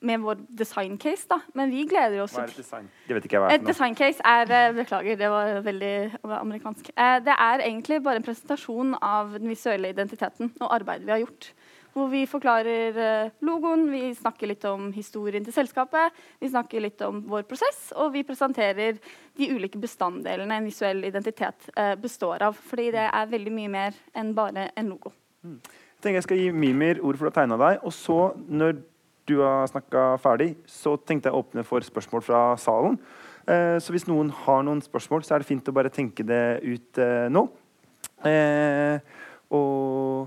Med 0.05 0.21
vår 0.21 0.43
design-case, 0.59 1.25
da. 1.31 1.39
Men 1.57 1.71
vi 1.73 1.87
gleder 1.89 2.21
oss 2.21 2.35
Hva 2.37 2.43
er 2.45 2.51
et 2.53 2.59
design? 2.61 2.89
Det 3.07 3.17
vet 3.17 3.25
ikke 3.25 3.39
jeg 3.39 3.43
hva 3.43 3.49
er 3.49 3.57
Et 3.57 3.63
designcase 3.65 4.25
er 4.29 4.51
eh, 4.53 4.73
Beklager, 4.77 5.17
det 5.17 5.31
var 5.33 5.61
veldig 5.65 5.93
amerikansk. 6.37 6.91
Eh, 6.93 7.15
det 7.25 7.33
er 7.33 7.65
egentlig 7.65 8.03
bare 8.05 8.21
en 8.21 8.27
presentasjon 8.27 8.93
av 9.01 9.39
den 9.39 9.49
visuelle 9.49 9.89
identiteten 9.95 10.53
og 10.61 10.69
arbeidet 10.69 11.07
vi 11.07 11.15
har 11.15 11.23
gjort. 11.25 11.49
Hvor 11.97 12.11
vi 12.13 12.27
forklarer 12.29 12.99
eh, 13.01 13.31
logoen, 13.49 13.87
vi 13.89 14.11
snakker 14.19 14.53
litt 14.53 14.67
om 14.69 14.91
historien 14.93 15.47
til 15.47 15.57
selskapet, 15.57 16.13
vi 16.45 16.51
snakker 16.53 16.85
litt 16.85 17.01
om 17.07 17.23
vår 17.31 17.47
prosess, 17.49 17.89
og 17.97 18.13
vi 18.19 18.27
presenterer 18.29 19.01
de 19.01 19.49
ulike 19.49 19.81
bestanddelene 19.81 20.61
en 20.61 20.69
visuell 20.69 21.07
identitet 21.09 21.71
består 22.03 22.45
av. 22.51 22.61
Fordi 22.69 22.91
det 22.99 23.09
er 23.09 23.33
veldig 23.33 23.55
mye 23.63 23.73
mer 23.73 23.97
enn 24.13 24.37
bare 24.37 24.69
en 24.77 24.93
logo. 24.93 25.15
Mm. 25.41 25.57
Jeg 25.97 26.05
tenker 26.05 26.21
jeg 26.21 26.29
skal 26.29 26.43
gi 26.43 26.53
Mimir 26.53 27.01
ord 27.01 27.17
for 27.17 27.31
å 27.31 27.33
tegne 27.33 27.57
deg. 27.61 27.81
Og 27.89 27.95
så, 27.97 28.19
når 28.53 28.77
du 29.27 29.41
har 29.43 29.67
snakka 29.71 30.17
ferdig, 30.23 30.55
så 30.71 30.95
tenkte 30.97 31.31
jeg 31.31 31.37
å 31.37 31.43
åpne 31.43 31.65
for 31.67 31.85
spørsmål 31.85 32.23
fra 32.25 32.43
salen. 32.61 32.99
Eh, 33.47 33.77
så 33.83 33.95
hvis 33.95 34.07
noen 34.09 34.31
har 34.45 34.65
noen 34.67 34.83
spørsmål, 34.83 35.25
så 35.27 35.37
er 35.37 35.43
det 35.43 35.51
fint 35.51 35.69
å 35.71 35.75
bare 35.75 35.93
tenke 35.95 36.27
det 36.27 36.43
ut 36.67 37.01
eh, 37.03 37.27
nå. 37.31 37.47
Eh, 38.27 38.99
og 39.55 40.27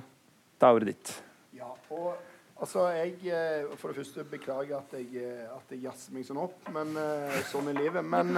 da 0.60 0.70
er 0.70 0.80
ordet 0.80 0.94
ditt. 0.94 1.14
Ja, 1.58 1.72
Og 1.90 2.14
altså, 2.62 2.88
jeg 2.96 3.16
eh, 3.28 3.78
For 3.78 3.90
det 3.90 4.00
første 4.00 4.24
beklager 4.24 4.80
at 4.80 4.94
jeg, 4.96 5.24
eh, 5.24 5.48
at 5.52 5.72
jeg 5.74 5.84
jazzer 5.88 6.16
meg 6.16 6.28
sånn 6.28 6.44
opp, 6.44 6.60
men 6.76 6.96
uh, 6.96 7.40
sånn 7.50 7.72
er 7.72 7.80
livet. 7.80 8.06
Men 8.06 8.36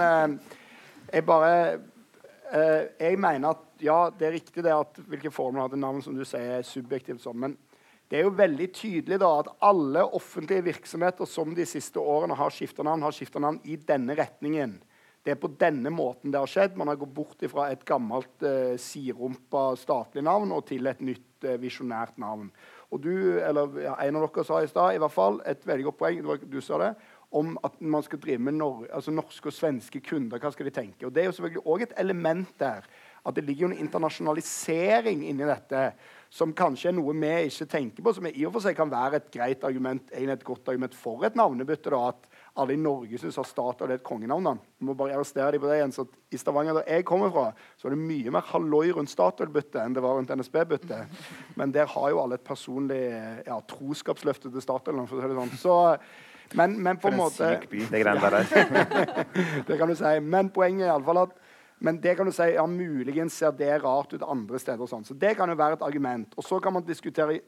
jeg 1.12 1.26
bare 1.26 1.80
Jeg 3.00 3.16
mener 3.16 3.54
at 3.54 3.62
ja, 3.80 4.10
det 4.12 4.26
er 4.26 4.34
riktig 4.36 4.62
det 4.62 4.72
at 4.74 4.98
hvilke 5.08 5.30
former 5.32 5.70
til 5.72 5.80
navn, 5.80 6.02
som 6.04 6.14
du 6.14 6.20
sier, 6.28 6.58
er 6.58 6.66
subjektivt 6.66 7.22
sånn. 7.22 7.38
Men 7.40 7.54
det 8.12 8.18
er 8.20 8.26
jo 8.26 8.34
veldig 8.36 8.66
tydelig 8.76 9.16
da 9.22 9.28
at 9.40 9.46
alle 9.64 10.02
offentlige 10.04 10.66
virksomheter 10.66 11.24
som 11.24 11.54
de 11.56 11.64
siste 11.64 11.96
årene 11.96 12.36
har 12.36 12.52
skifta 12.52 12.84
navn, 12.84 13.06
har 13.06 13.14
skifta 13.16 13.40
navn 13.40 13.56
i 13.64 13.78
denne 13.88 14.12
retningen. 14.18 14.74
Det 15.24 15.32
er 15.32 15.38
på 15.40 15.48
denne 15.56 15.88
måten 15.88 16.28
det 16.34 16.42
har 16.42 16.50
skjedd. 16.50 16.76
Man 16.76 16.90
har 16.92 16.98
gått 17.00 17.14
bort 17.16 17.44
fra 17.48 17.70
et 17.72 17.86
gammelt 17.88 18.44
eh, 18.44 18.74
sidrumpa 18.76 19.70
statlig 19.80 20.26
navn 20.28 20.52
og 20.52 20.66
til 20.68 20.90
et 20.92 21.00
nytt 21.00 21.46
eh, 21.48 21.56
visjonært 21.62 22.20
navn. 22.20 22.52
Og 22.92 23.00
du, 23.00 23.14
eller 23.40 23.80
ja, 23.86 23.96
En 24.04 24.20
av 24.20 24.28
dere 24.28 24.44
sa 24.44 24.60
i 24.60 24.68
stad 24.68 24.92
i 24.92 25.00
hvert 25.00 25.16
fall 25.16 25.40
et 25.48 25.64
veldig 25.64 25.88
godt 25.88 26.00
poeng 26.04 26.22
var, 26.28 26.44
du 26.44 26.60
sa 26.60 26.84
det, 26.84 26.92
om 27.32 27.54
at 27.64 27.80
man 27.80 28.04
skal 28.04 28.20
drive 28.20 28.44
med 28.44 28.58
nor 28.60 28.84
altså 28.92 29.14
norske 29.14 29.48
og 29.48 29.56
svenske 29.56 30.04
kunder. 30.04 30.42
Hva 30.42 30.52
skal 30.52 30.68
de 30.68 30.76
tenke? 30.82 31.06
Og 31.06 31.14
Det 31.14 31.22
er 31.22 31.30
jo 31.30 31.38
selvfølgelig 31.38 31.64
også 31.64 31.88
et 31.88 32.00
element 32.04 32.58
der. 32.60 32.84
At 33.24 33.38
det 33.38 33.46
ligger 33.46 33.70
jo 33.70 33.72
en 33.72 33.86
internasjonalisering 33.86 35.24
inni 35.30 35.48
dette 35.48 35.92
som 36.32 36.54
kanskje 36.56 36.88
er 36.88 36.94
noe 36.96 37.12
vi 37.12 37.30
ikke 37.50 37.66
tenker 37.68 38.04
på, 38.04 38.12
som 38.16 38.26
i 38.30 38.44
og 38.48 38.54
for 38.54 38.64
seg 38.64 38.76
kan 38.76 38.88
være 38.88 39.18
et 39.18 39.26
greit 39.34 39.64
argument, 39.68 40.06
et 40.16 40.44
godt 40.46 40.70
argument 40.72 40.94
for 40.96 41.26
et 41.28 41.36
navnebytte. 41.36 41.92
da, 41.92 42.08
At 42.08 42.56
alle 42.56 42.72
i 42.72 42.80
Norge 42.80 43.20
syns 43.20 43.36
at 43.38 43.50
Statoil 43.50 43.90
er 43.90 44.00
et 44.00 44.06
kongenavn. 44.06 44.56
Vi 44.80 44.88
må 44.88 44.96
bare 44.96 45.12
arrestere 45.12 45.52
dem 45.52 45.60
på 45.60 45.68
det 45.68 45.76
igjen. 45.76 45.92
så 45.92 46.06
I 46.32 46.40
Stavanger, 46.40 46.80
der 46.80 46.88
jeg 46.88 47.04
kommer 47.04 47.28
fra, 47.30 47.52
så 47.76 47.88
er 47.88 47.96
det 47.96 48.00
mye 48.00 48.32
mer 48.32 48.48
halloi 48.48 48.94
rundt 48.96 49.12
Statoil-byttet 49.12 49.82
enn 49.82 49.92
det 49.92 50.02
var 50.04 50.16
rundt 50.16 50.32
NSB-byttet. 50.32 51.20
Men 51.60 51.76
der 51.76 51.86
har 51.92 52.10
jo 52.10 52.24
alle 52.24 52.40
et 52.40 52.48
personlig 52.48 53.02
ja, 53.46 53.60
troskapsløfte 53.68 54.48
til 54.48 54.64
Statoil. 54.64 55.04
For 55.04 55.20
å 55.20 55.26
si 55.26 55.28
det 55.34 55.40
sånn. 55.42 55.56
Så, 55.60 55.76
men, 56.56 56.80
men 56.84 56.98
på 57.00 57.08
en 57.08 57.16
måte 57.16 57.44
det 57.92 58.02
det 59.68 59.78
kan 59.80 59.88
du 59.88 59.96
si. 59.96 60.16
Men 60.20 60.48
poenget 60.52 60.88
er 60.88 60.94
iallfall 60.94 61.26
at 61.26 61.41
men 61.82 61.98
det 62.00 62.14
kan 62.16 62.26
du 62.26 62.32
si, 62.32 62.46
ja, 62.54 62.62
muligens 62.66 63.34
ser 63.34 63.50
det 63.58 63.72
rart 63.82 64.12
ut 64.14 64.22
andre 64.22 64.58
steder. 64.62 64.84
og 64.84 64.90
sånn. 64.90 65.04
Så 65.04 65.16
det 65.18 65.34
kan 65.34 65.50
jo 65.50 65.58
være 65.58 65.80
et 65.80 65.82
argument. 65.82 66.34
Og 66.38 66.46
så 66.46 66.60
kan 66.62 66.72
man 66.76 66.84
diskutere 66.86 67.40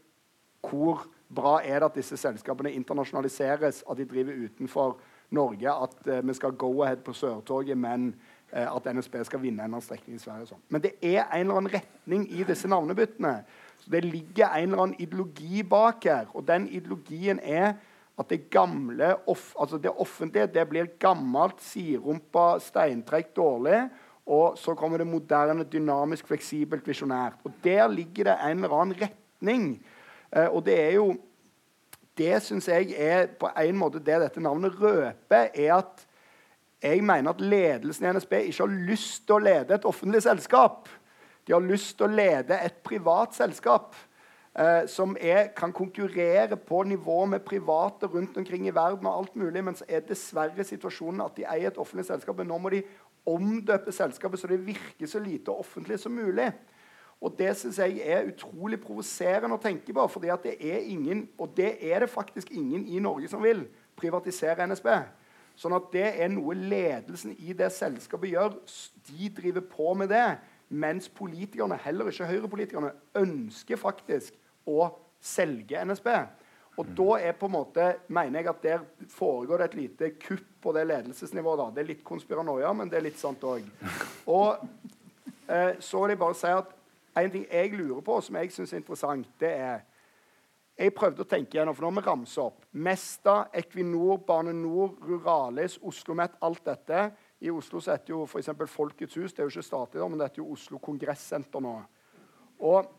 hvor 0.65 1.05
bra 1.31 1.61
er 1.63 1.79
det 1.79 1.91
at 1.91 1.99
disse 2.01 2.17
selskapene 2.19 2.73
internasjonaliseres, 2.75 3.85
at 3.87 3.99
de 4.01 4.07
driver 4.11 4.41
utenfor 4.47 4.97
Norge, 5.35 5.71
at 5.71 5.95
uh, 6.09 6.19
vi 6.27 6.35
skal 6.35 6.57
go 6.59 6.83
ahead 6.83 7.05
på 7.07 7.15
Sørtoget, 7.15 7.79
men 7.79 8.15
uh, 8.53 8.77
at 8.77 8.89
NSB 8.91 9.21
skal 9.29 9.43
vinne 9.43 9.63
en 9.63 9.69
eller 9.69 9.79
annen 9.79 9.87
strekning 9.87 10.19
i 10.19 10.23
Sverige. 10.23 10.49
og 10.49 10.53
Sånn. 10.55 10.65
Men 10.69 10.83
det 10.83 10.95
er 11.03 11.25
en 11.25 11.41
eller 11.47 11.61
annen 11.61 11.75
retning 11.75 12.27
i 12.35 12.47
disse 12.49 12.71
navnebyttene. 12.71 13.35
Så 13.85 13.91
Det 13.91 14.05
ligger 14.05 14.49
en 14.49 14.71
eller 14.71 14.83
annen 14.83 14.99
ideologi 14.99 15.63
bak 15.63 16.05
her. 16.11 16.27
Og 16.35 16.47
den 16.49 16.67
ideologien 16.69 17.39
er 17.39 17.77
at 18.19 18.31
det 18.31 18.51
gamle, 18.51 19.15
off, 19.27 19.55
altså 19.61 19.79
det 19.79 19.91
offentlige 19.91 20.47
det 20.47 20.69
blir 20.71 20.91
gammelt, 21.03 21.63
sidrumpa, 21.63 22.59
steintrekk, 22.63 23.33
dårlig. 23.37 23.89
Og 24.27 24.59
så 24.59 24.75
kommer 24.75 24.99
det 24.99 25.07
moderne, 25.07 25.65
dynamisk, 25.65 26.27
fleksibelt, 26.27 26.87
visjonært. 26.89 27.43
Og 27.45 27.53
der 27.65 27.89
ligger 27.89 28.31
det 28.31 28.39
en 28.41 28.65
eller 28.65 28.81
annen 28.81 29.03
retning 29.03 29.67
Eh, 30.35 30.49
og 30.51 30.65
det 30.67 30.81
er 30.81 30.93
jo 30.99 31.15
Det 32.15 32.43
syns 32.43 32.69
jeg 32.69 32.95
er 32.95 33.27
på 33.27 33.49
en 33.59 33.79
måte 33.79 33.99
det 33.99 34.21
dette 34.23 34.41
navnet 34.41 34.77
røper, 34.79 35.49
er 35.51 35.73
at 35.75 36.05
jeg 36.83 37.03
mener 37.03 37.33
at 37.33 37.41
ledelsen 37.41 38.07
i 38.07 38.13
NSB 38.15 38.33
ikke 38.33 38.61
har 38.61 38.77
lyst 38.91 39.25
til 39.27 39.35
å 39.35 39.43
lede 39.43 39.75
et 39.75 39.89
offentlig 39.89 40.21
selskap. 40.23 40.87
De 41.43 41.57
har 41.57 41.65
lyst 41.65 41.97
til 41.99 42.07
å 42.07 42.15
lede 42.15 42.61
et 42.63 42.77
privat 42.87 43.35
selskap 43.35 43.97
eh, 44.55 44.87
som 44.87 45.17
er, 45.19 45.49
kan 45.59 45.75
konkurrere 45.75 46.55
på 46.55 46.85
nivå 46.87 47.25
med 47.33 47.43
private 47.43 48.07
rundt 48.07 48.39
omkring 48.39 48.69
i 48.69 48.75
verden. 48.75 49.07
og 49.07 49.19
alt 49.19 49.37
mulig, 49.37 49.65
Men 49.65 49.75
så 49.75 49.85
er 49.89 50.07
dessverre 50.07 50.65
situasjonen 50.65 51.27
at 51.27 51.35
de 51.37 51.49
eier 51.51 51.73
et 51.73 51.79
offentlig 51.79 52.07
selskap. 52.07 52.37
Men 52.37 52.47
nå 52.47 52.59
må 52.59 52.71
de 52.71 52.85
omdøpe 53.27 53.93
selskapet 53.93 54.41
så 54.41 54.49
det 54.51 54.67
virker 54.67 55.09
så 55.09 55.19
lite 55.19 55.53
offentlig 55.53 55.99
som 56.01 56.13
mulig. 56.13 56.53
Og 57.25 57.35
det 57.39 57.55
syns 57.57 57.79
jeg 57.79 58.01
er 58.05 58.27
utrolig 58.29 58.81
provoserende 58.83 59.57
å 59.57 59.63
tenke 59.63 59.95
på. 59.95 60.07
fordi 60.09 60.29
det 60.43 60.57
er 60.61 60.79
ingen, 60.79 61.29
og 61.39 61.57
det 61.57 61.93
er 61.93 62.01
det 62.01 62.11
faktisk 62.11 62.51
ingen 62.51 62.87
i 62.87 62.99
Norge 62.99 63.29
som 63.29 63.43
vil, 63.43 63.67
privatisere 63.97 64.67
NSB. 64.67 64.89
Sånn 65.57 65.77
at 65.77 65.87
det 65.93 66.09
er 66.21 66.29
noe 66.29 66.55
ledelsen 66.55 67.37
i 67.39 67.55
det 67.57 67.71
selskapet 67.73 68.33
gjør. 68.33 68.57
De 69.09 69.31
driver 69.31 69.61
på 69.61 69.95
med 69.95 70.11
det. 70.11 70.39
Mens 70.69 71.09
politikerne, 71.09 71.77
heller 71.77 72.11
ikke 72.11 72.27
høyrepolitikerne, 72.27 72.91
ønsker 73.15 73.79
faktisk 73.79 74.35
å 74.67 74.89
selge 75.23 75.85
NSB. 75.85 76.09
Og 76.75 76.91
da 76.99 77.19
er 77.23 77.37
på 77.39 77.47
en 77.47 77.55
måte, 77.55 77.85
mener 78.11 78.41
jeg 78.41 78.51
at 78.51 78.63
der 78.65 79.09
foregår 79.13 79.63
det 79.63 79.67
et 79.69 79.77
lite 79.79 80.11
kupp 80.19 80.47
på 80.65 80.73
det 80.75 80.87
ledelsesnivået. 80.89 81.59
da. 81.59 81.71
Det 81.71 81.83
er 81.83 81.91
litt 81.93 82.05
konspiranoia, 82.05 82.73
men 82.73 82.91
det 82.91 82.99
er 82.99 83.07
litt 83.07 83.21
sant 83.21 83.43
òg. 83.47 83.67
Og 84.27 84.65
eh, 85.47 85.77
så 85.79 86.03
vil 86.03 86.15
jeg 86.15 86.19
bare 86.19 86.39
si 86.39 86.51
at 86.51 86.73
en 87.15 87.31
ting 87.31 87.45
jeg 87.47 87.77
lurer 87.79 88.03
på, 88.03 88.17
som 88.21 88.39
jeg 88.41 88.51
syns 88.53 88.73
er 88.73 88.83
interessant, 88.83 89.29
det 89.41 89.53
er 89.53 89.85
Jeg 90.75 90.91
prøvde 90.91 91.23
å 91.23 91.29
tenke 91.31 91.55
gjennom, 91.55 91.75
for 91.77 91.87
nå 91.87 91.93
har 91.93 92.01
vi 92.01 92.03
ramset 92.09 92.41
opp 92.43 92.65
Mesta, 92.73 93.45
Equinor, 93.55 94.17
Bane 94.27 94.51
Nor, 94.59 94.97
Ruralis, 95.07 95.77
OsloMet, 95.79 96.35
alt 96.43 96.65
dette. 96.67 97.13
I 97.39 97.53
Oslo 97.55 97.79
så 97.79 97.93
heter 97.93 98.11
jo 98.11 98.25
f.eks. 98.27 98.51
Folkets 98.73 99.15
hus. 99.15 99.31
Det 99.31 99.45
er 99.45 99.47
jo 99.47 99.53
ikke 99.53 99.63
statlig, 99.63 100.03
men 100.03 100.19
det 100.19 100.27
heter 100.27 100.43
jo 100.43 100.49
Oslo 100.51 100.81
Kongressenter 100.83 101.63
nå. 101.63 101.77
Og 102.59 102.91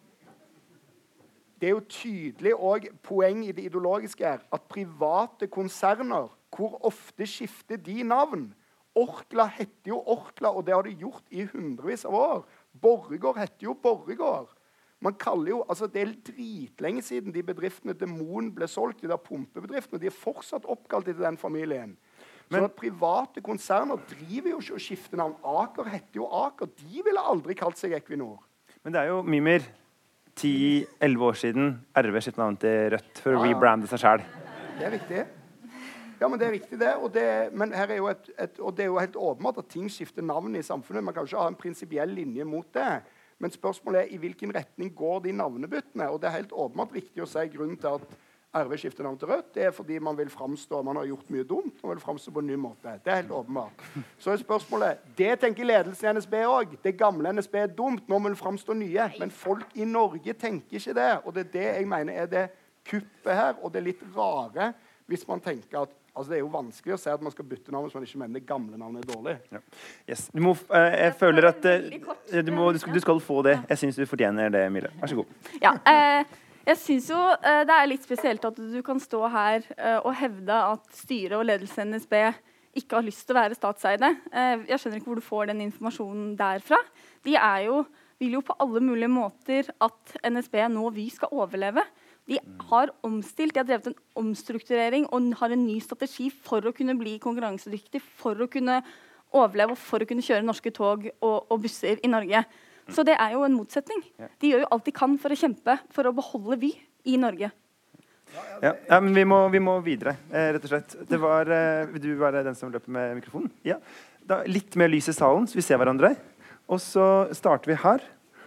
det 1.62 1.70
er 1.70 1.74
jo 1.76 1.86
tydelig 1.90 2.54
og 2.56 2.88
poeng 3.06 3.46
i 3.46 3.54
det 3.56 3.70
ideologiske 3.70 4.26
her 4.26 4.44
at 4.54 4.68
private 4.70 5.48
konserner, 5.48 6.28
hvor 6.56 6.78
ofte 6.88 7.28
skifter 7.28 7.80
de 7.80 8.04
navn? 8.04 8.50
Orkla 8.96 9.48
heter 9.52 9.92
jo 9.92 10.00
Orkla, 10.00 10.54
og 10.56 10.66
det 10.68 10.74
har 10.74 10.86
de 10.88 10.94
gjort 10.96 11.24
i 11.32 11.44
hundrevis 11.52 12.06
av 12.08 12.16
år. 12.16 12.46
Borregaard 12.82 13.42
heter 13.42 13.68
jo 13.68 13.74
Borregaard. 13.74 14.54
Man 15.04 15.18
kaller 15.20 15.50
jo, 15.52 15.64
altså 15.70 15.88
Det 15.88 16.02
er 16.02 16.14
dritlenge 16.26 17.02
siden 17.02 17.34
de 17.34 17.44
bedriftene 17.44 17.94
Demon 17.94 18.54
ble 18.56 18.68
solgt, 18.68 19.02
de 19.02 19.12
der 19.12 19.20
pumpebedriftene. 19.20 20.00
De 20.00 20.08
er 20.08 20.16
fortsatt 20.16 20.66
oppkalt 20.66 21.08
etter 21.12 21.28
den 21.28 21.38
familien. 21.38 21.98
Men, 22.50 22.60
så 22.60 22.70
at 22.70 22.78
Private 22.78 23.42
konserner 23.42 24.00
driver 24.10 24.50
jo 24.54 24.60
ikke 24.62 24.78
å 24.78 24.82
skifte 24.82 25.20
navn. 25.20 25.36
Aker 25.44 25.90
heter 25.92 26.22
jo 26.22 26.30
Aker. 26.30 26.70
De 26.80 27.04
ville 27.04 27.22
aldri 27.22 27.58
kalt 27.58 27.80
seg 27.82 27.98
Equinor. 27.98 28.40
Men 28.86 28.96
det 28.96 29.02
er 29.02 29.12
jo 29.12 29.22
Mimir. 29.26 29.66
10-11 30.36 31.26
år 31.30 31.40
siden 31.40 31.74
RV 31.96 32.20
skiftet 32.20 32.42
navn 32.42 32.58
til 32.60 32.94
Rødt 32.96 33.24
for 33.24 33.32
å 33.32 33.40
ja, 33.40 33.48
ja. 33.48 33.56
rebrande 33.56 33.90
seg 33.92 34.02
sjæl. 34.04 34.24
Det 34.76 34.88
er 34.88 34.96
riktig. 34.98 35.26
Ja, 36.20 36.30
men 36.32 36.40
det 36.40 36.48
er 36.48 36.54
riktig, 36.56 36.80
det. 36.80 36.94
Og 37.04 37.12
det, 37.14 37.26
men 37.56 37.74
her 37.76 37.92
er 37.92 38.00
jo 38.00 38.08
et, 38.12 38.30
et, 38.40 38.60
og 38.60 38.76
det 38.76 38.86
er 38.86 38.92
jo 38.92 39.00
helt 39.00 39.18
åpenbart 39.20 39.60
at 39.64 39.72
ting 39.72 39.90
skifter 39.92 40.24
navn 40.24 40.56
i 40.56 40.64
samfunnet. 40.64 41.04
Man 41.04 41.16
kan 41.16 41.28
ikke 41.28 41.42
ha 41.42 41.48
en 41.52 41.60
prinsipiell 41.60 42.12
linje 42.16 42.48
mot 42.48 42.68
det. 42.76 43.02
Men 43.40 43.52
spørsmålet 43.52 44.02
er 44.02 44.14
i 44.16 44.20
hvilken 44.20 44.54
retning 44.56 44.94
går 44.96 45.26
de 45.26 45.34
navnebyttene. 45.36 46.08
Og 46.12 46.22
det 46.22 46.30
er 46.30 46.38
helt 46.38 46.56
åpenbart 46.56 46.96
viktig 46.96 47.24
å 47.24 47.30
si 47.30 47.44
grunnen 47.52 47.80
til 47.80 48.00
at 48.00 48.16
RV 48.56 48.78
skifter 48.80 49.04
navn 49.04 49.18
til 49.20 49.28
Rødt, 49.28 49.50
det 49.56 49.66
er 49.68 49.74
fordi 49.76 50.00
man 50.00 50.18
vil 50.18 50.30
framstå 50.32 50.82
Man 50.86 50.96
har 50.96 51.08
gjort 51.10 51.32
mye 51.34 51.44
dumt 51.44 51.84
man 51.84 51.92
vil 51.92 52.04
framstå 52.04 52.32
på 52.32 52.44
en 52.44 52.48
ny 52.48 52.56
måte. 52.60 52.94
Det 53.04 53.12
er 53.12 53.22
helt 53.22 53.32
åpenbart. 53.32 53.84
Så 54.18 54.32
er 54.32 54.42
spørsmålet 54.42 55.04
Det 55.18 55.40
tenker 55.40 55.68
ledelsen 55.68 56.10
i 56.10 56.14
NSB 56.20 56.34
òg. 56.48 56.78
Det 56.84 56.96
gamle 56.98 57.34
NSB 57.34 57.56
er 57.56 57.68
dumt. 57.68 58.08
Nå 58.08 58.20
må 58.20 58.30
man 58.30 58.40
framstå 58.40 58.74
nye. 58.74 59.10
Men 59.20 59.32
folk 59.32 59.76
i 59.76 59.86
Norge 59.86 60.34
tenker 60.34 60.80
ikke 60.80 60.96
det. 60.96 61.12
Og 61.26 61.36
det 61.36 61.46
er 61.46 61.52
det 61.54 61.68
jeg 61.68 61.88
mener 61.88 62.22
er 62.24 62.32
det 62.32 62.48
kuppet 62.88 63.36
her. 63.36 63.54
Og 63.62 63.74
det 63.74 63.82
er 63.82 63.90
litt 63.92 64.04
rare 64.16 64.74
hvis 65.06 65.28
man 65.28 65.44
tenker 65.44 65.84
at 65.84 66.02
Altså, 66.16 66.32
det 66.32 66.38
er 66.38 66.46
jo 66.46 66.52
vanskelig 66.54 66.94
å 66.96 66.98
si 67.00 67.10
at 67.12 67.24
man 67.24 67.34
skal 67.34 67.44
bytte 67.50 67.74
navn 67.76 67.90
hvis 67.90 67.96
man 67.98 68.06
ikke 68.08 68.20
mener 68.22 68.40
det 68.40 68.48
gamle 68.48 68.78
navnet 68.80 69.04
er 69.04 69.10
dårlig. 69.10 69.34
Ja. 69.52 69.60
Yes. 70.08 70.30
Må, 70.32 70.54
uh, 70.70 70.78
jeg 70.94 71.12
føler 71.20 71.50
at 71.50 71.68
uh, 71.68 71.90
du, 72.40 72.52
må, 72.56 72.70
du, 72.72 72.80
skal, 72.80 72.96
du, 72.96 73.02
skal, 73.04 73.20
få 73.20 73.42
det. 73.44 73.58
Jeg 73.68 73.82
syns 73.82 74.00
du 74.00 74.06
fortjener 74.08 74.54
det, 74.54 74.62
Mille. 74.72 74.94
Vær 75.02 75.12
så 75.12 75.18
god. 75.20 75.34
Ja, 75.60 75.74
uh, 75.76 76.38
jeg 76.66 76.82
syns 76.82 77.12
jo 77.12 77.18
uh, 77.20 77.62
det 77.68 77.76
er 77.76 77.90
litt 77.90 78.06
spesielt 78.06 78.46
at 78.48 78.58
du 78.58 78.80
kan 78.86 79.00
stå 79.02 79.22
her 79.30 79.66
uh, 79.78 80.00
og 80.02 80.16
hevde 80.18 80.56
at 80.74 80.86
styret 80.98 81.38
og 81.38 81.46
ledelsen 81.46 81.94
i 81.94 82.00
NSB 82.00 82.16
ikke 82.76 82.98
har 82.98 83.06
lyst 83.06 83.24
til 83.24 83.36
å 83.36 83.40
være 83.40 83.58
statseide. 83.58 84.10
Uh, 84.34 84.66
jeg 84.68 84.82
skjønner 84.82 85.00
ikke 85.00 85.12
hvor 85.12 85.22
du 85.22 85.28
får 85.28 85.52
den 85.52 85.62
informasjonen 85.68 86.34
derfra. 86.40 86.80
De 87.26 87.38
jo, 87.66 87.84
vil 88.22 88.38
jo 88.40 88.44
på 88.48 88.58
alle 88.66 88.82
mulige 88.84 89.12
måter 89.12 89.70
at 89.84 90.18
NSB 90.26 90.58
nå 90.74 90.90
Vy 90.96 91.08
skal 91.14 91.34
overleve. 91.38 91.86
De 92.26 92.40
har 92.72 92.90
omstilt, 93.06 93.54
de 93.54 93.62
har 93.62 93.68
drevet 93.70 93.92
en 93.92 94.00
omstrukturering 94.18 95.06
og 95.14 95.34
har 95.40 95.54
en 95.54 95.66
ny 95.68 95.78
strategi 95.84 96.32
for 96.34 96.66
å 96.66 96.74
kunne 96.74 96.98
bli 96.98 97.20
konkurransedyktig, 97.22 98.02
for 98.02 98.42
å 98.42 98.50
kunne 98.50 98.80
overleve 99.36 99.76
og 99.76 99.82
for 99.82 100.02
å 100.02 100.08
kunne 100.10 100.26
kjøre 100.26 100.46
norske 100.46 100.74
tog 100.74 101.06
og, 101.20 101.38
og 101.46 101.62
busser 101.62 102.02
i 102.02 102.10
Norge. 102.10 102.42
Så 102.94 103.06
det 103.08 103.16
er 103.18 103.34
jo 103.34 103.46
en 103.46 103.56
motsetning. 103.58 104.02
De 104.42 104.52
gjør 104.52 104.66
jo 104.66 104.72
alt 104.76 104.86
de 104.86 104.94
kan 104.96 105.16
for 105.22 105.34
å 105.34 105.38
kjempe 105.40 105.78
for 105.94 106.06
å 106.06 106.14
beholde 106.16 106.60
Vy 106.62 106.74
i 107.10 107.18
Norge. 107.22 107.50
Ja, 108.62 108.74
ja 108.74 109.00
men 109.02 109.16
vi 109.16 109.24
må, 109.28 109.40
vi 109.54 109.62
må 109.64 109.78
videre, 109.86 110.16
eh, 110.32 110.52
rett 110.56 110.66
og 110.66 110.72
slett. 110.72 110.96
Det 111.10 111.20
var, 111.22 111.50
eh, 111.50 111.86
vil 111.94 112.04
du 112.04 112.12
være 112.20 112.44
den 112.46 112.58
som 112.58 112.72
løper 112.74 112.92
med 112.92 113.16
mikrofonen? 113.20 113.52
Ja. 113.66 113.80
Da, 114.26 114.42
litt 114.50 114.76
mer 114.76 114.90
lys 114.90 115.10
i 115.10 115.16
salen, 115.16 115.48
så 115.48 115.58
vi 115.58 115.66
ser 115.66 115.80
hverandre. 115.82 116.16
Og 116.70 116.82
så 116.82 117.30
starter 117.38 117.72
vi 117.72 117.82
her. 117.82 118.02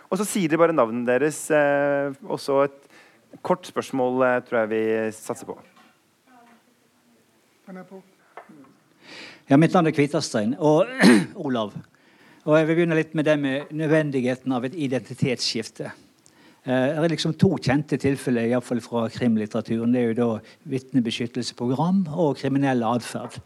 Og 0.08 0.18
så 0.18 0.26
sier 0.26 0.50
de 0.50 0.58
bare 0.58 0.74
navnet 0.74 1.06
deres. 1.06 1.38
Eh, 1.54 2.14
og 2.26 2.40
så 2.42 2.64
et 2.66 3.42
kort 3.44 3.66
spørsmål 3.68 4.24
eh, 4.26 4.40
tror 4.46 4.62
jeg 4.62 4.72
vi 4.72 4.82
satser 5.14 5.48
på. 5.48 5.58
Ja, 9.48 9.56
mitt 9.56 9.74
navn 9.76 9.90
er 9.90 9.94
Kvitastein. 9.94 10.56
Og 10.58 10.88
Olav. 11.46 11.76
Og 12.48 12.56
jeg 12.56 12.64
vil 12.64 12.78
begynne 12.78 12.96
litt 12.96 13.16
med 13.18 13.26
det 13.28 13.34
med 13.40 13.72
nødvendigheten 13.76 14.52
av 14.56 14.64
et 14.64 14.76
identitetsskifte. 14.88 15.90
Eh, 16.64 16.84
det 16.96 17.02
er 17.02 17.12
liksom 17.12 17.34
to 17.36 17.50
kjente 17.60 17.98
tilfeller 18.00 18.48
i 18.48 18.60
fall 18.64 18.80
fra 18.80 19.02
krimlitteraturen. 19.12 19.92
Det 19.92 20.00
er 20.00 20.06
jo 20.06 20.14
da 20.16 20.28
vitnebeskyttelsesprogram 20.72 22.06
og 22.16 22.38
kriminell 22.40 22.86
atferd. 22.88 23.36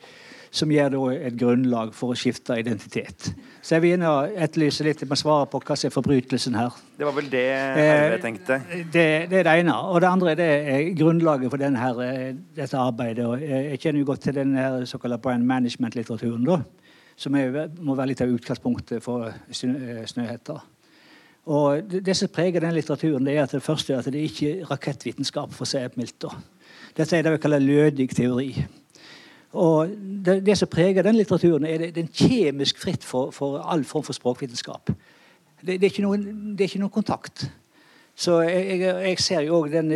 Som 0.53 0.71
gir 0.71 0.91
da 0.93 1.01
et 1.17 1.35
grunnlag 1.41 1.95
for 1.97 2.13
å 2.13 2.17
skifte 2.19 2.59
identitet. 2.61 3.31
Så 3.65 3.79
jeg 3.79 3.83
vil 3.87 4.03
og 4.05 4.35
etterlyse 4.37 4.85
litt 4.85 5.01
med 5.09 5.17
svaret 5.17 5.49
på 5.49 5.63
hva 5.65 5.77
som 5.81 5.89
er 5.89 5.95
forbrytelsen 5.95 6.59
her. 6.61 6.77
Det 6.99 7.09
var 7.09 7.17
vel 7.17 7.31
det 7.33 7.43
jeg 7.49 8.21
tenkte? 8.23 8.61
Eh, 8.69 8.85
det, 8.85 9.07
det, 9.33 9.41
er 9.41 9.49
det 9.49 9.57
ene. 9.65 9.79
Og 9.89 9.99
det 10.05 10.11
andre 10.13 10.37
det 10.39 10.51
er 10.77 10.93
grunnlaget 10.95 11.51
for 11.51 11.59
denne, 11.59 11.91
eh, 12.07 12.37
dette 12.55 12.79
arbeidet. 12.79 13.27
Jeg 13.43 13.83
kjenner 13.83 14.05
jo 14.05 14.11
godt 14.13 14.29
til 14.29 14.39
den 14.39 14.55
såkalte 14.87 15.19
brand 15.27 15.51
management-litteraturen. 15.51 16.47
da 16.47 16.61
som 17.17 17.35
er, 17.39 17.69
må 17.81 17.97
være 17.99 18.13
litt 18.13 18.23
av 18.25 18.33
utgangspunktet 18.33 19.03
for 19.05 19.29
eh, 19.29 20.05
Snøhetta. 20.07 20.61
Og 21.53 21.89
det, 21.91 22.15
som 22.17 22.31
preger 22.31 22.63
den 22.63 22.75
litteraturen, 22.77 23.25
det 23.27 23.35
er 23.35 23.43
at 23.43 23.55
det 23.57 23.65
første 23.65 23.95
er 23.95 23.99
at 23.99 24.13
det 24.15 24.21
ikke 24.29 24.51
er 24.53 24.69
rakettvitenskap. 24.71 25.53
for 25.53 25.67
å 25.67 25.71
si 25.71 25.79
det. 25.79 26.31
Dette 26.95 27.17
er 27.17 27.23
det 27.23 27.33
vi 27.33 27.43
kaller 27.43 27.59
lødig 27.59 28.09
teori. 28.15 28.53
Og 29.53 29.89
det, 30.25 30.47
det, 30.47 30.57
som 30.59 30.69
preger 30.69 31.03
den 31.03 31.19
litteraturen, 31.19 31.67
er 31.67 31.79
det, 31.79 31.95
den 31.97 32.09
kjemisk 32.09 32.79
fritt 32.79 33.05
for, 33.05 33.31
for, 33.31 33.59
all 33.59 33.85
form 33.85 34.05
for 34.05 34.17
språkvitenskap. 34.17 34.93
Det, 35.61 35.77
det, 35.81 35.83
er 35.83 35.91
ikke 35.91 36.07
noen, 36.07 36.55
er 36.55 36.65
ikke 36.65 36.81
noen 36.81 36.95
kontakt. 36.95 37.51
Så 38.15 38.41
jeg, 38.45 38.81
jeg, 38.81 39.19
ser 39.21 39.45
jo 39.47 39.63
òg 39.63 39.71
den 39.73 39.91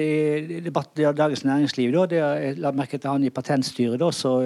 debatten 0.65 1.05
i 1.05 1.09
Dagens 1.17 1.45
Næringsliv. 1.45 1.93
Da, 1.95 2.07
det 2.11 2.21
jeg 2.21 2.59
la 2.59 2.73
merke 2.75 2.99
til 2.99 3.13
han 3.13 3.25
i 3.25 3.31
Patentstyret. 3.31 4.01
da, 4.01 4.11
så 4.11 4.41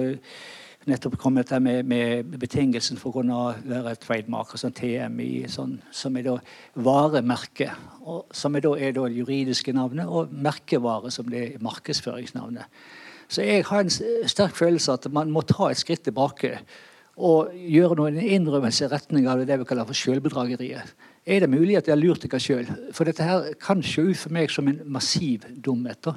nettopp 0.89 1.17
kommet 1.21 1.49
der 1.49 1.59
med, 1.59 1.83
med, 1.85 2.31
betingelsen 2.41 2.97
for 2.97 3.11
å 3.11 3.19
kunne 3.19 3.39
være 3.67 3.95
trademark, 4.01 4.55
sånn 4.57 4.73
TMI, 4.77 5.45
sånn, 5.51 5.75
som 5.93 6.17
er 6.17 6.25
da 6.25 6.35
varemerke. 6.75 7.69
Og, 8.01 8.25
som 8.35 8.57
er 8.57 8.65
da, 8.65 8.73
er 8.77 8.95
da 8.97 9.05
juridiske 9.11 9.75
navnet, 9.77 10.09
og 10.09 10.33
merkevare, 10.33 11.11
som 11.13 11.29
det 11.29 11.43
er 11.43 11.63
markedsføringsnavnet. 11.63 12.81
Så 13.31 13.45
jeg 13.45 13.63
har 13.69 13.85
en 13.85 13.93
sterk 14.27 14.57
følelse 14.57 14.97
at 14.97 15.05
man 15.13 15.31
må 15.31 15.45
ta 15.47 15.69
et 15.71 15.79
skritt 15.79 16.03
tilbake 16.03 16.57
og 17.21 17.53
gjøre 17.53 17.95
noen 17.99 18.17
innrømmelse 18.19 18.87
i 18.87 18.91
retning 18.91 19.27
av 19.29 19.43
det 19.47 19.59
vi 19.61 19.67
kaller 19.69 19.87
for 19.87 19.95
selvbedrageriet. 19.97 20.91
Er 21.21 21.43
det 21.43 21.51
mulig 21.51 21.77
at 21.77 21.87
jeg 21.87 21.93
har 21.93 22.01
lurt 22.01 22.23
dere 22.25 22.41
sjøl? 22.41 22.69
For 22.97 23.07
dette 23.07 23.25
her 23.25 23.51
kan 23.61 23.83
se 23.85 24.01
ut 24.01 24.17
for 24.17 24.33
meg 24.33 24.51
som 24.51 24.67
en 24.71 24.79
massiv 24.89 25.45
dumhet. 25.63 26.09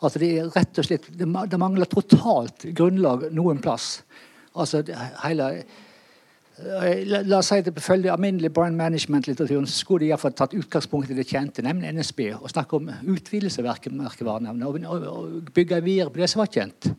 Altså 0.00 0.20
det 0.20 0.30
er 0.38 0.52
rett 0.52 0.78
og 0.78 0.86
slett, 0.86 1.08
det, 1.16 1.58
mangler 1.60 1.88
totalt 1.90 2.66
grunnlag 2.76 3.28
noen 3.34 3.60
plass. 3.62 4.02
Altså 4.54 4.82
hele 5.24 5.50
eh, 5.54 7.02
La, 7.10 7.40
oss 7.40 7.48
si 7.50 7.58
at 7.58 7.80
følge 7.82 8.12
alminnelig 8.12 8.52
brand 8.54 8.76
management-litteraturen 8.78 9.66
skulle 9.66 10.04
de 10.04 10.12
iallfall 10.12 10.36
tatt 10.38 10.54
utgangspunkt 10.54 11.10
i 11.10 11.16
det 11.18 11.26
kjente, 11.26 11.64
nemlig 11.66 11.90
NSB, 11.96 12.20
og 12.36 12.52
snakke 12.52 12.78
om 12.78 12.92
utvidelse 13.10 13.64
av 13.64 13.88
merkevarenavnet 13.90 14.68
og, 14.68 14.78
og, 14.86 15.08
og 15.10 15.48
bygge 15.54 15.80
videre 15.82 16.14
på 16.14 16.22
det 16.22 16.28
som 16.30 16.44
var 16.44 16.52
kjent. 16.54 16.92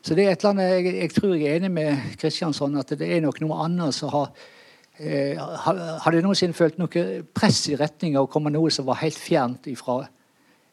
Så 0.00 0.14
det 0.16 0.24
er 0.24 0.32
et 0.32 0.44
eller 0.44 0.54
annet, 0.54 0.70
jeg, 0.86 0.94
jeg 1.02 1.12
tror 1.16 1.34
jeg 1.34 1.50
er 1.50 1.58
enig 1.58 1.72
med 1.74 2.14
Kristiansson 2.20 2.80
at 2.80 2.94
det 2.96 3.10
er 3.12 3.20
nok 3.24 3.42
noe 3.42 3.58
annet 3.66 3.96
som 3.96 4.12
har 4.14 4.30
eh, 4.96 5.36
Har 5.36 6.14
de 6.14 6.22
noensinne 6.24 6.56
følt 6.56 6.78
noe 6.80 7.04
press 7.36 7.64
i 7.68 7.76
retning 7.76 8.16
av 8.16 8.28
å 8.28 8.30
komme 8.32 8.52
noe 8.54 8.70
som 8.72 8.86
var 8.88 9.02
helt 9.02 9.18
fjernt 9.20 9.68
fra 9.76 10.00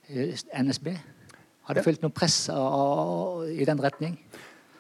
eh, 0.08 0.38
NSB? 0.62 0.94
Har 1.66 1.78
det 1.78 1.86
følt 1.86 2.04
noe 2.06 2.14
press 2.14 2.46
i 2.50 3.66
den 3.66 3.82
retning? 3.82 4.20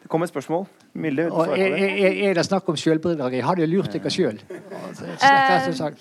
Det 0.05 0.09
kom 0.13 0.21
et 0.21 0.29
spørsmål. 0.29 0.67
Milde, 1.01 1.23
er, 1.25 1.55
er, 1.57 2.11
er, 2.29 2.36
det 2.38 2.43
snakk 2.45 2.67
om 2.69 2.77
sjølbedrageri? 2.77 3.39
Har 3.41 3.57
dere 3.57 3.71
lurt 3.71 3.89
dere 3.89 4.11
sjøl? 4.13 4.38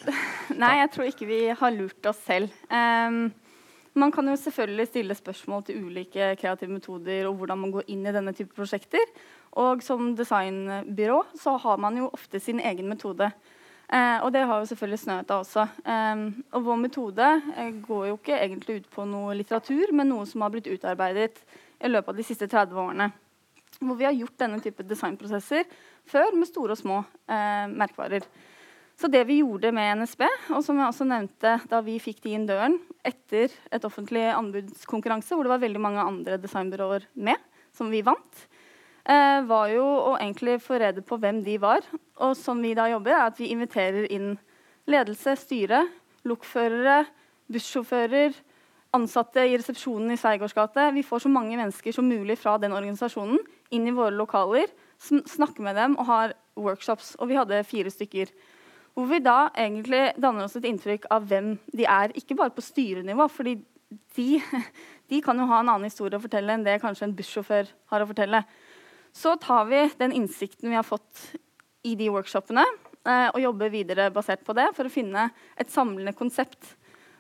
Nei, 0.63 0.75
jeg 0.83 0.91
tror 0.93 1.09
ikke 1.09 1.29
vi 1.31 1.39
har 1.57 1.73
lurt 1.73 2.11
oss 2.11 2.21
selv. 2.27 2.53
Um, 2.69 3.31
man 3.97 4.13
kan 4.13 4.29
jo 4.29 4.37
selvfølgelig 4.37 4.87
stille 4.91 5.17
spørsmål 5.17 5.65
til 5.65 5.87
ulike 5.87 6.35
kreative 6.37 6.77
metoder 6.77 7.31
og 7.31 7.41
hvordan 7.41 7.63
man 7.63 7.73
går 7.79 7.89
inn 7.95 8.05
i 8.05 8.13
denne 8.13 8.37
type 8.37 8.53
prosjekter. 8.53 9.09
Og 9.65 9.83
som 9.87 10.13
designbyrå 10.19 11.23
så 11.41 11.57
har 11.65 11.81
man 11.81 11.97
jo 12.03 12.11
ofte 12.13 12.43
sin 12.43 12.61
egen 12.61 12.93
metode. 12.93 13.31
Eh, 13.89 14.19
og 14.25 14.31
det 14.33 14.45
har 14.49 14.63
jo 14.63 14.69
selvfølgelig 14.71 15.01
Snøhetta 15.03 15.41
også. 15.43 15.67
Og 16.57 16.65
vår 16.65 16.81
metode 16.81 17.27
eh, 17.57 17.75
går 17.85 18.07
jo 18.09 18.17
ikke 18.17 18.39
egentlig 18.39 18.81
ut 18.81 18.89
på 18.95 19.05
noe 19.09 19.37
litteratur, 19.37 19.93
men 19.93 20.11
noe 20.13 20.25
som 20.29 20.45
har 20.45 20.55
blitt 20.55 20.71
utarbeidet 20.73 21.43
i 21.85 21.91
løpet 21.91 22.15
av 22.15 22.19
de 22.19 22.27
siste 22.27 22.49
30 22.49 22.81
årene. 22.81 23.11
Hvor 23.81 23.99
vi 23.99 24.07
har 24.07 24.17
gjort 24.17 24.39
denne 24.41 24.63
type 24.63 24.87
designprosesser 24.87 25.67
før 26.09 26.35
med 26.37 26.49
store 26.49 26.77
og 26.77 26.81
små 26.81 26.99
eh, 27.29 27.69
merkevarer. 27.73 28.27
Så 28.95 29.11
det 29.11 29.25
vi 29.27 29.41
gjorde 29.41 29.73
med 29.75 30.05
NSB, 30.05 30.23
og 30.55 30.61
som 30.63 30.79
jeg 30.79 30.87
også 30.87 31.07
nevnte 31.09 31.57
da 31.71 31.81
vi 31.83 31.97
fikk 32.03 32.21
de 32.23 32.37
inn 32.37 32.47
døren 32.47 32.77
etter 33.03 33.51
et 33.75 33.87
offentlig 33.87 34.23
anbudskonkurranse, 34.31 35.35
hvor 35.35 35.47
det 35.47 35.51
var 35.51 35.65
veldig 35.65 35.83
mange 35.83 36.05
andre 36.05 36.39
designbyråer 36.39 37.09
med, 37.27 37.41
som 37.75 37.91
vi 37.91 38.05
vant, 38.07 38.45
eh, 39.09 39.41
var 39.49 39.69
jo 39.73 39.85
å 39.85 40.15
egentlig 40.17 40.59
få 40.65 40.79
rede 40.81 41.05
på 41.07 41.19
hvem 41.21 41.43
de 41.45 41.59
var. 41.63 41.85
Og 42.25 42.35
som 42.39 42.61
vi 42.63 42.75
da 42.77 42.89
jobber, 42.91 43.15
er 43.15 43.29
at 43.29 43.41
vi 43.41 43.53
inviterer 43.55 44.09
inn 44.13 44.35
ledelse, 44.91 45.37
styre, 45.41 45.85
lokførere, 46.29 47.05
bussjåfører, 47.53 48.37
ansatte 48.95 49.43
i 49.43 49.57
resepsjonen 49.59 50.15
i 50.15 50.19
Seigårds 50.21 50.55
gate. 50.57 50.89
Vi 50.95 51.05
får 51.07 51.25
så 51.25 51.33
mange 51.33 51.57
mennesker 51.59 51.95
som 51.95 52.07
mulig 52.09 52.39
fra 52.41 52.57
den 52.63 52.75
organisasjonen 52.77 53.41
inn 53.75 53.89
i 53.89 53.95
våre 53.95 54.15
lokaler, 54.15 54.71
snakker 55.03 55.65
med 55.67 55.77
dem 55.77 55.97
og 55.99 56.09
har 56.09 56.35
workshops. 56.57 57.15
Og 57.19 57.31
vi 57.33 57.39
hadde 57.39 57.65
fire 57.67 57.91
stykker. 57.91 58.31
Hvor 58.95 59.09
vi 59.11 59.19
da 59.19 59.49
egentlig 59.59 60.13
danner 60.23 60.47
oss 60.47 60.55
et 60.57 60.69
inntrykk 60.69 61.09
av 61.11 61.27
hvem 61.27 61.57
de 61.75 61.87
er, 61.91 62.15
ikke 62.15 62.37
bare 62.39 62.55
på 62.55 62.63
styrenivå. 62.63 63.27
fordi 63.29 63.57
de, 64.17 64.41
de 65.11 65.21
kan 65.23 65.39
jo 65.39 65.49
ha 65.51 65.61
en 65.61 65.73
annen 65.73 65.91
historie 65.91 66.19
å 66.19 66.23
fortelle 66.23 66.55
enn 66.55 66.67
det 66.67 66.81
kanskje 66.83 67.09
en 67.09 67.17
bussjåfør 67.17 67.73
har 67.91 68.05
å 68.05 68.09
fortelle. 68.11 68.45
Så 69.15 69.37
tar 69.39 69.69
vi 69.71 69.85
den 69.99 70.13
innsikten 70.13 70.71
vi 70.71 70.77
har 70.77 70.87
fått 70.87 71.35
i 71.87 71.95
de 71.95 72.09
workshopene, 72.11 72.65
eh, 73.07 73.29
og 73.29 73.43
jobber 73.43 73.71
videre 73.71 74.09
basert 74.11 74.43
på 74.47 74.57
det 74.57 74.71
for 74.75 74.89
å 74.89 74.93
finne 74.93 75.29
et 75.61 75.71
samlende 75.71 76.15
konsept. 76.19 76.75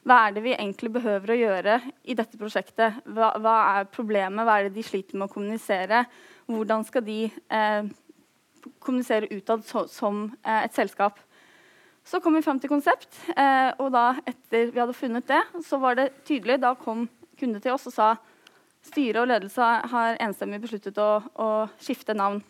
Hva 0.04 0.18
er 0.26 0.34
det 0.34 0.42
vi 0.44 0.52
egentlig 0.52 0.90
behøver 0.92 1.32
å 1.32 1.38
gjøre 1.38 1.76
i 2.10 2.16
dette 2.18 2.40
prosjektet? 2.40 2.98
Hva, 3.06 3.30
hva 3.40 3.54
er 3.78 3.86
problemet? 3.92 4.44
Hva 4.44 4.58
er 4.58 4.68
det 4.68 4.74
de 4.74 4.84
sliter 4.84 5.16
med 5.16 5.30
å 5.30 5.32
kommunisere? 5.32 6.02
Hvordan 6.50 6.84
skal 6.84 7.06
de 7.06 7.20
eh, 7.30 7.86
kommunisere 8.82 9.30
utad 9.32 9.64
so, 9.64 9.86
som 9.88 10.26
eh, 10.42 10.64
et 10.66 10.76
selskap? 10.76 11.22
Så 12.04 12.20
kom 12.20 12.36
vi 12.36 12.44
fram 12.44 12.58
til 12.60 12.68
konsept, 12.68 13.16
eh, 13.32 13.70
og 13.80 13.94
da 13.94 14.10
etter 14.28 14.74
vi 14.74 14.82
hadde 14.82 14.96
funnet 14.98 15.30
det, 15.30 15.40
så 15.64 15.78
var 15.80 15.96
det 15.96 16.10
tydelig. 16.28 16.58
Da 16.60 16.74
kom 16.76 17.06
kunde 17.40 17.62
til 17.62 17.72
oss 17.72 17.88
og 17.88 17.94
sa 17.94 18.10
styre 18.84 19.22
og 19.22 19.30
ledelse 19.30 19.68
har 19.92 20.18
enstemmig 20.22 20.60
besluttet 20.62 20.98
å, 21.00 21.22
å 21.34 21.48
skifte 21.82 22.16
navn. 22.16 22.42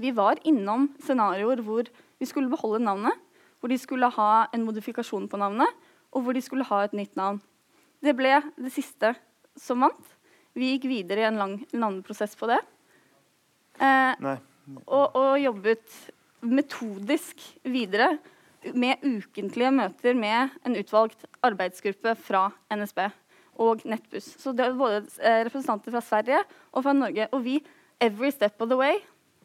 Vi 0.00 0.12
var 0.16 0.40
innom 0.48 0.88
scenarioer 1.02 1.62
hvor 1.66 1.88
vi 2.20 2.28
skulle 2.28 2.50
beholde 2.52 2.82
navnet, 2.84 3.16
hvor 3.60 3.72
de 3.72 3.78
skulle 3.80 4.08
ha 4.14 4.46
en 4.54 4.64
modifikasjon 4.64 5.28
på 5.28 5.40
navnet, 5.40 5.68
og 6.10 6.24
hvor 6.24 6.36
de 6.36 6.42
skulle 6.44 6.66
ha 6.66 6.84
et 6.84 6.96
nytt 6.96 7.16
navn. 7.18 7.40
Det 8.00 8.14
ble 8.16 8.38
det 8.56 8.72
siste 8.72 9.12
som 9.60 9.84
vant. 9.84 10.14
Vi 10.56 10.72
gikk 10.72 10.88
videre 10.90 11.22
i 11.22 11.28
en 11.28 11.38
lang 11.38 11.58
navneprosess 11.70 12.34
på 12.38 12.48
det. 12.50 12.58
Eh, 13.80 14.24
og, 14.86 15.16
og 15.16 15.34
jobbet 15.40 16.00
metodisk 16.40 17.42
videre 17.68 18.14
med 18.76 19.04
ukentlige 19.04 19.72
møter 19.72 20.16
med 20.16 20.56
en 20.66 20.76
utvalgt 20.80 21.26
arbeidsgruppe 21.44 22.16
fra 22.24 22.48
NSB 22.72 23.04
og 23.60 23.84
Nettbuss. 23.88 24.32
Så 24.40 24.54
det 24.56 24.70
var 24.70 24.78
både 24.78 25.00
eh, 25.20 25.42
representanter 25.46 25.94
fra 25.94 26.02
Sverige 26.04 26.40
og 26.72 26.84
fra 26.86 26.94
Norge. 26.96 27.28
Og 27.36 27.44
vi, 27.44 27.58
every 28.00 28.32
step 28.34 28.60
of 28.60 28.70
the 28.70 28.78
way 28.80 29.00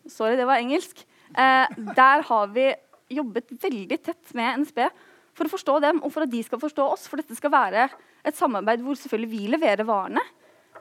Sorry, 0.05 0.35
det 0.37 0.45
var 0.45 0.61
engelsk. 0.61 0.99
Eh, 1.33 1.77
der 1.97 2.21
har 2.27 2.47
vi 2.53 2.67
jobbet 3.09 3.49
veldig 3.61 3.97
tett 4.05 4.33
med 4.37 4.61
NSB 4.61 4.83
for 5.35 5.47
å 5.47 5.51
forstå 5.51 5.79
dem, 5.83 6.01
og 6.05 6.13
for 6.13 6.25
at 6.25 6.31
de 6.31 6.41
skal 6.45 6.61
forstå 6.61 6.85
oss. 6.93 7.07
For 7.09 7.19
dette 7.19 7.37
skal 7.37 7.53
være 7.53 7.87
et 8.25 8.37
samarbeid 8.37 8.83
hvor 8.85 8.97
selvfølgelig 8.99 9.31
vi 9.31 9.47
leverer 9.55 9.87
varene. 9.87 10.21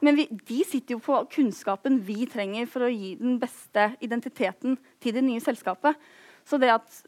Men 0.05 0.19
vi, 0.19 0.27
de 0.29 0.61
sitter 0.67 0.97
jo 0.97 1.01
på 1.03 1.23
kunnskapen 1.33 2.01
vi 2.05 2.27
trenger 2.29 2.69
for 2.69 2.85
å 2.85 2.93
gi 2.93 3.15
den 3.21 3.39
beste 3.41 3.95
identiteten 4.05 4.77
til 5.03 5.17
det 5.17 5.25
nye 5.25 5.43
selskapet. 5.43 5.97
Så 6.45 6.59
det 6.61 6.69
at 6.75 7.01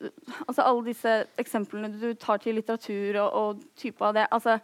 altså 0.46 0.64
Alle 0.64 0.86
disse 0.86 1.12
eksemplene 1.36 1.90
du 1.92 2.14
tar 2.16 2.40
til 2.40 2.56
litteratur 2.56 3.18
og, 3.20 3.34
og 3.36 3.64
type 3.76 4.00
av 4.00 4.16
det 4.16 4.24
altså, 4.32 4.56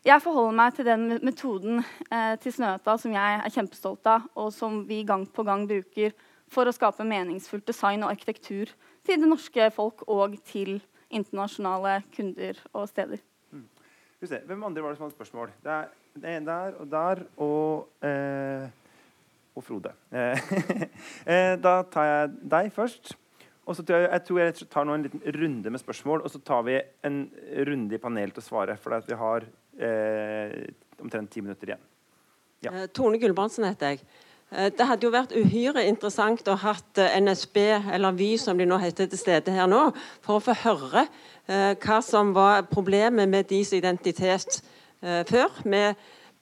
Jeg 0.00 0.22
forholder 0.24 0.54
meg 0.56 0.72
til 0.72 0.86
den 0.88 1.02
metoden 1.20 1.82
eh, 2.08 2.36
til 2.40 2.54
Snøhetta 2.56 2.94
som 3.02 3.12
jeg 3.12 3.40
er 3.44 3.52
kjempestolt 3.52 4.08
av, 4.08 4.24
og 4.32 4.48
som 4.56 4.78
vi 4.88 5.02
gang 5.04 5.26
på 5.28 5.44
gang 5.44 5.66
bruker 5.68 6.14
for 6.50 6.64
å 6.64 6.72
skape 6.72 7.04
meningsfullt 7.04 7.66
design 7.68 8.06
og 8.06 8.14
arkitektur 8.14 8.72
til 9.04 9.20
det 9.20 9.28
norske 9.28 9.68
folk 9.76 10.06
og 10.08 10.38
til 10.48 10.78
internasjonale 11.12 11.98
kunder 12.16 12.56
og 12.72 12.88
steder. 12.88 13.20
Mm. 13.52 13.68
Hvem 14.24 14.66
andre 14.70 14.86
var 14.86 14.94
det 14.94 15.02
som 15.02 15.04
hadde 15.06 15.18
spørsmål? 15.18 15.52
Det 15.60 15.76
er, 15.76 15.94
det 16.16 16.34
er 16.38 16.48
der 16.48 16.80
og 16.80 16.90
der 16.96 17.24
og, 17.36 17.88
eh, 18.08 18.68
og 19.52 19.68
Frode. 19.68 19.92
Eh, 21.30 21.54
da 21.60 21.82
tar 21.92 22.06
jeg 22.08 22.36
deg 22.56 22.72
først. 22.72 23.12
Og 23.68 23.76
så 23.76 23.84
tror 23.84 24.00
jeg, 24.00 24.08
jeg, 24.08 24.22
tror 24.26 24.38
jeg 24.40 24.68
tar 24.72 24.86
nå 24.88 24.94
en 24.96 25.04
liten 25.04 25.20
runde 25.36 25.70
med 25.70 25.78
spørsmål, 25.78 26.24
og 26.24 26.32
så 26.32 26.40
tar 26.42 26.64
vi 26.66 26.80
en 27.06 27.26
runde 27.68 27.94
i 27.94 28.00
panel 28.02 28.32
til 28.32 28.42
å 28.42 28.46
svare. 28.48 28.74
For 28.80 28.96
vi 29.06 29.18
har 29.20 29.44
omtrent 31.00 31.30
ti 31.32 31.40
minutter 31.40 31.72
igjen. 31.72 31.86
Ja. 32.60 32.72
Eh, 32.72 32.88
Tone 32.92 33.18
Gulbrandsen 33.18 33.64
heter 33.64 33.94
jeg. 33.94 34.02
Eh, 34.50 34.68
det 34.76 34.86
hadde 34.86 35.06
jo 35.06 35.12
vært 35.14 35.34
uhyre 35.36 35.86
interessant 35.88 36.48
å 36.50 36.58
ha 36.60 36.74
eh, 37.00 37.16
NSB, 37.20 37.58
eller 37.94 38.16
Vy 38.18 38.34
som 38.42 38.58
de 38.58 38.66
nå 38.68 38.78
heter, 38.82 39.08
til 39.08 39.20
stede 39.20 39.54
her 39.54 39.70
nå, 39.70 39.86
for 40.24 40.38
å 40.38 40.44
få 40.44 40.56
høre 40.64 41.06
eh, 41.48 41.72
hva 41.80 42.00
som 42.04 42.34
var 42.36 42.66
problemet 42.70 43.30
med 43.30 43.48
deres 43.50 43.72
identitet 43.76 44.60
eh, 45.02 45.22
før. 45.28 45.62
med 45.64 45.94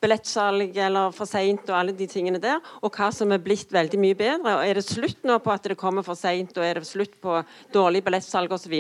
billettsalg 0.03 0.77
eller 0.79 1.13
for 1.15 1.29
seint 1.29 1.67
og 1.71 1.77
alle 1.79 1.95
de 1.97 2.07
tingene 2.11 2.41
der, 2.43 2.61
og 2.83 2.95
hva 2.95 3.09
som 3.15 3.33
er 3.35 3.43
blitt 3.43 3.73
veldig 3.75 3.99
mye 4.01 4.17
bedre. 4.19 4.55
og 4.55 4.63
Er 4.67 4.79
det 4.79 4.85
slutt 4.87 5.25
nå 5.27 5.39
på 5.43 5.53
at 5.53 5.67
det 5.67 5.79
kommer 5.79 6.07
for 6.07 6.19
seint, 6.19 6.55
og 6.57 6.65
er 6.65 6.79
det 6.81 6.89
slutt 6.89 7.17
på 7.23 7.41
dårlig 7.75 8.05
billettsalg 8.07 8.53
osv. 8.55 8.77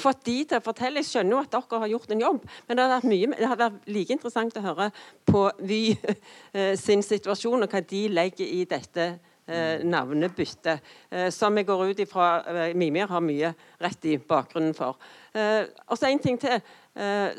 Fått 0.00 0.24
de 0.28 0.36
til 0.44 0.58
å 0.58 0.64
fortelle 0.64 1.00
Jeg 1.00 1.08
skjønner 1.08 1.36
jo 1.36 1.40
at 1.40 1.54
dere 1.54 1.80
har 1.84 1.92
gjort 1.94 2.12
en 2.12 2.24
jobb, 2.26 2.44
men 2.68 2.76
det 2.76 2.84
hadde 2.84 2.98
vært, 2.98 3.10
mye, 3.12 3.32
det 3.38 3.48
hadde 3.48 3.66
vært 3.66 3.90
like 3.96 4.16
interessant 4.16 4.60
å 4.60 4.66
høre 4.68 4.90
på 5.30 5.46
Vy 5.70 5.80
eh, 6.56 6.76
sin 6.80 7.04
situasjon, 7.06 7.64
og 7.64 7.72
hva 7.72 7.80
de 7.80 8.02
legger 8.12 8.52
i 8.52 8.64
dette 8.68 9.06
eh, 9.46 9.86
navnebyttet, 9.86 10.92
eh, 11.08 11.30
som 11.32 11.56
jeg 11.56 11.68
går 11.70 11.86
ut 11.88 12.04
ifra 12.04 12.28
Mimir 12.76 13.08
har 13.08 13.24
mye 13.24 13.54
rett 13.80 14.10
i 14.12 14.18
bakgrunnen 14.18 14.76
for. 14.76 15.00
Og 15.30 15.96
så 15.96 16.10
en 16.10 16.22
ting 16.22 16.36
til. 16.40 16.60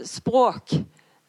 Språk. 0.07 0.71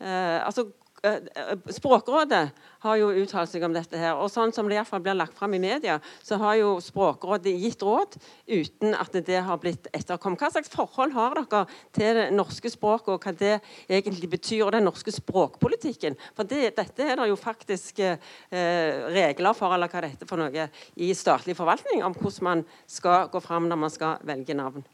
Eh, 0.03 0.47
altså 0.47 0.67
Språkrådet 1.03 2.43
har 2.85 2.99
jo 3.01 3.09
uttalt 3.11 3.51
seg 3.51 3.65
om 3.67 3.73
dette. 3.75 3.99
her, 3.99 4.15
og 4.15 4.31
sånn 4.31 4.53
som 4.55 4.69
det 4.71 4.77
i 4.79 4.85
fall 4.87 5.01
blir 5.03 5.17
lagt 5.19 5.35
fram 5.35 5.55
i 5.55 5.59
media, 5.59 5.97
så 6.23 6.39
har 6.39 6.55
jo 6.61 6.77
Språkrådet 6.83 7.51
gitt 7.59 7.83
råd 7.83 8.15
uten 8.47 8.95
at 8.95 9.17
det 9.27 9.41
har 9.43 9.59
blitt 9.59 9.89
etterkommet. 9.91 10.39
Hva 10.39 10.53
slags 10.55 10.71
forhold 10.71 11.15
har 11.17 11.35
dere 11.35 11.65
til 11.91 12.21
det 12.21 12.29
norske 12.35 12.71
språket, 12.71 13.09
og 13.17 13.27
hva 13.27 13.35
det 13.35 13.57
egentlig 13.89 14.31
betyr, 14.31 14.63
og 14.67 14.73
den 14.77 14.87
norske 14.87 15.11
språkpolitikken? 15.15 16.15
For 16.37 16.47
det, 16.47 16.77
dette 16.79 17.03
er 17.03 17.19
det 17.19 17.29
jo 17.33 17.41
faktisk 17.41 17.99
eh, 17.99 19.03
regler 19.11 19.59
for, 19.59 19.75
eller 19.75 19.91
hva 19.91 20.05
dette 20.07 20.29
for 20.31 20.39
noe, 20.39 20.69
i 20.95 21.11
statlig 21.19 21.59
forvaltning, 21.59 22.05
om 22.07 22.15
hvordan 22.15 22.47
man 22.47 22.65
skal 22.87 23.27
gå 23.33 23.43
fram 23.43 23.67
når 23.67 23.83
man 23.89 23.91
skal 23.91 24.23
velge 24.27 24.55
navn. 24.55 24.87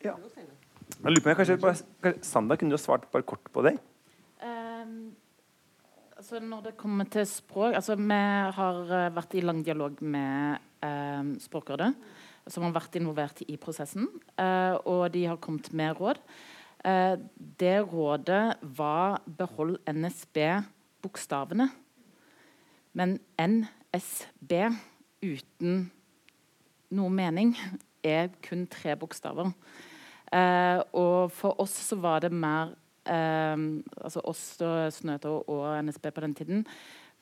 Ja. 0.00 0.16
Jeg 0.98 1.12
lurer 1.12 1.22
på, 1.22 1.36
kanskje, 1.36 1.60
bare, 1.60 2.16
Sanda, 2.24 2.56
kunne 2.56 2.72
du 2.72 2.78
ha 2.78 2.80
svart 2.80 3.04
bare 3.12 3.26
kort 3.28 3.52
på 3.52 3.68
det? 3.68 3.76
Altså 6.28 6.44
når 6.44 6.60
det 6.60 6.74
kommer 6.76 7.06
til 7.08 7.24
språk 7.24 7.72
altså 7.78 7.94
Vi 7.96 8.16
har 8.52 8.78
uh, 8.84 9.14
vært 9.16 9.32
i 9.32 9.40
lang 9.40 9.62
dialog 9.64 9.96
med 10.04 10.58
uh, 10.84 11.30
Språkrådet, 11.40 11.86
som 12.52 12.66
har 12.66 12.74
vært 12.74 12.98
involvert 13.00 13.40
i 13.48 13.54
prosessen. 13.56 14.04
Uh, 14.36 14.76
og 14.84 15.06
de 15.14 15.22
har 15.24 15.38
kommet 15.40 15.72
med 15.72 15.96
råd. 15.96 16.20
det 17.58 17.80
rådet 17.80 18.58
var 18.76 19.22
behold 19.24 19.78
NSB-bokstavene. 19.88 21.70
Men 22.92 23.18
NSB 23.40 24.52
uten 25.24 25.90
noe 26.92 27.08
mening 27.08 27.56
er 28.04 28.28
kun 28.44 28.66
tre 28.66 28.96
bokstaver. 28.96 29.48
og 30.92 31.32
for 31.32 31.56
oss 31.60 31.72
så 31.88 31.96
var 31.96 32.20
det 32.20 32.32
mer 32.32 32.76
eh, 32.76 32.87
altså 33.08 34.20
oss 34.28 34.42
Snøhetta 34.58 35.30
og 35.48 35.64
NSB 35.86 36.10
på 36.12 36.24
den 36.24 36.34
tiden, 36.38 36.64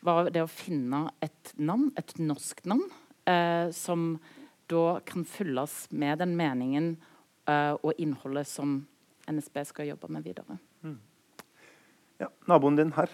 var 0.05 0.31
det 0.31 0.43
å 0.45 0.51
finne 0.51 1.07
et 1.25 1.53
navn, 1.57 1.93
et 1.99 2.17
norsk 2.19 2.65
navn, 2.69 2.85
eh, 3.27 3.71
som 3.75 4.17
da 4.71 5.01
kan 5.07 5.25
fylles 5.25 5.87
med 5.91 6.19
den 6.19 6.35
meningen 6.39 6.97
uh, 7.49 7.79
og 7.83 7.93
innholdet 8.03 8.49
som 8.51 8.81
NSB 9.31 9.63
skal 9.67 9.91
jobbe 9.93 10.11
med 10.11 10.27
videre. 10.27 10.59
Mm. 10.83 10.99
Ja, 12.19 12.31
Naboen 12.51 12.79
din 12.79 12.93
her. 12.97 13.11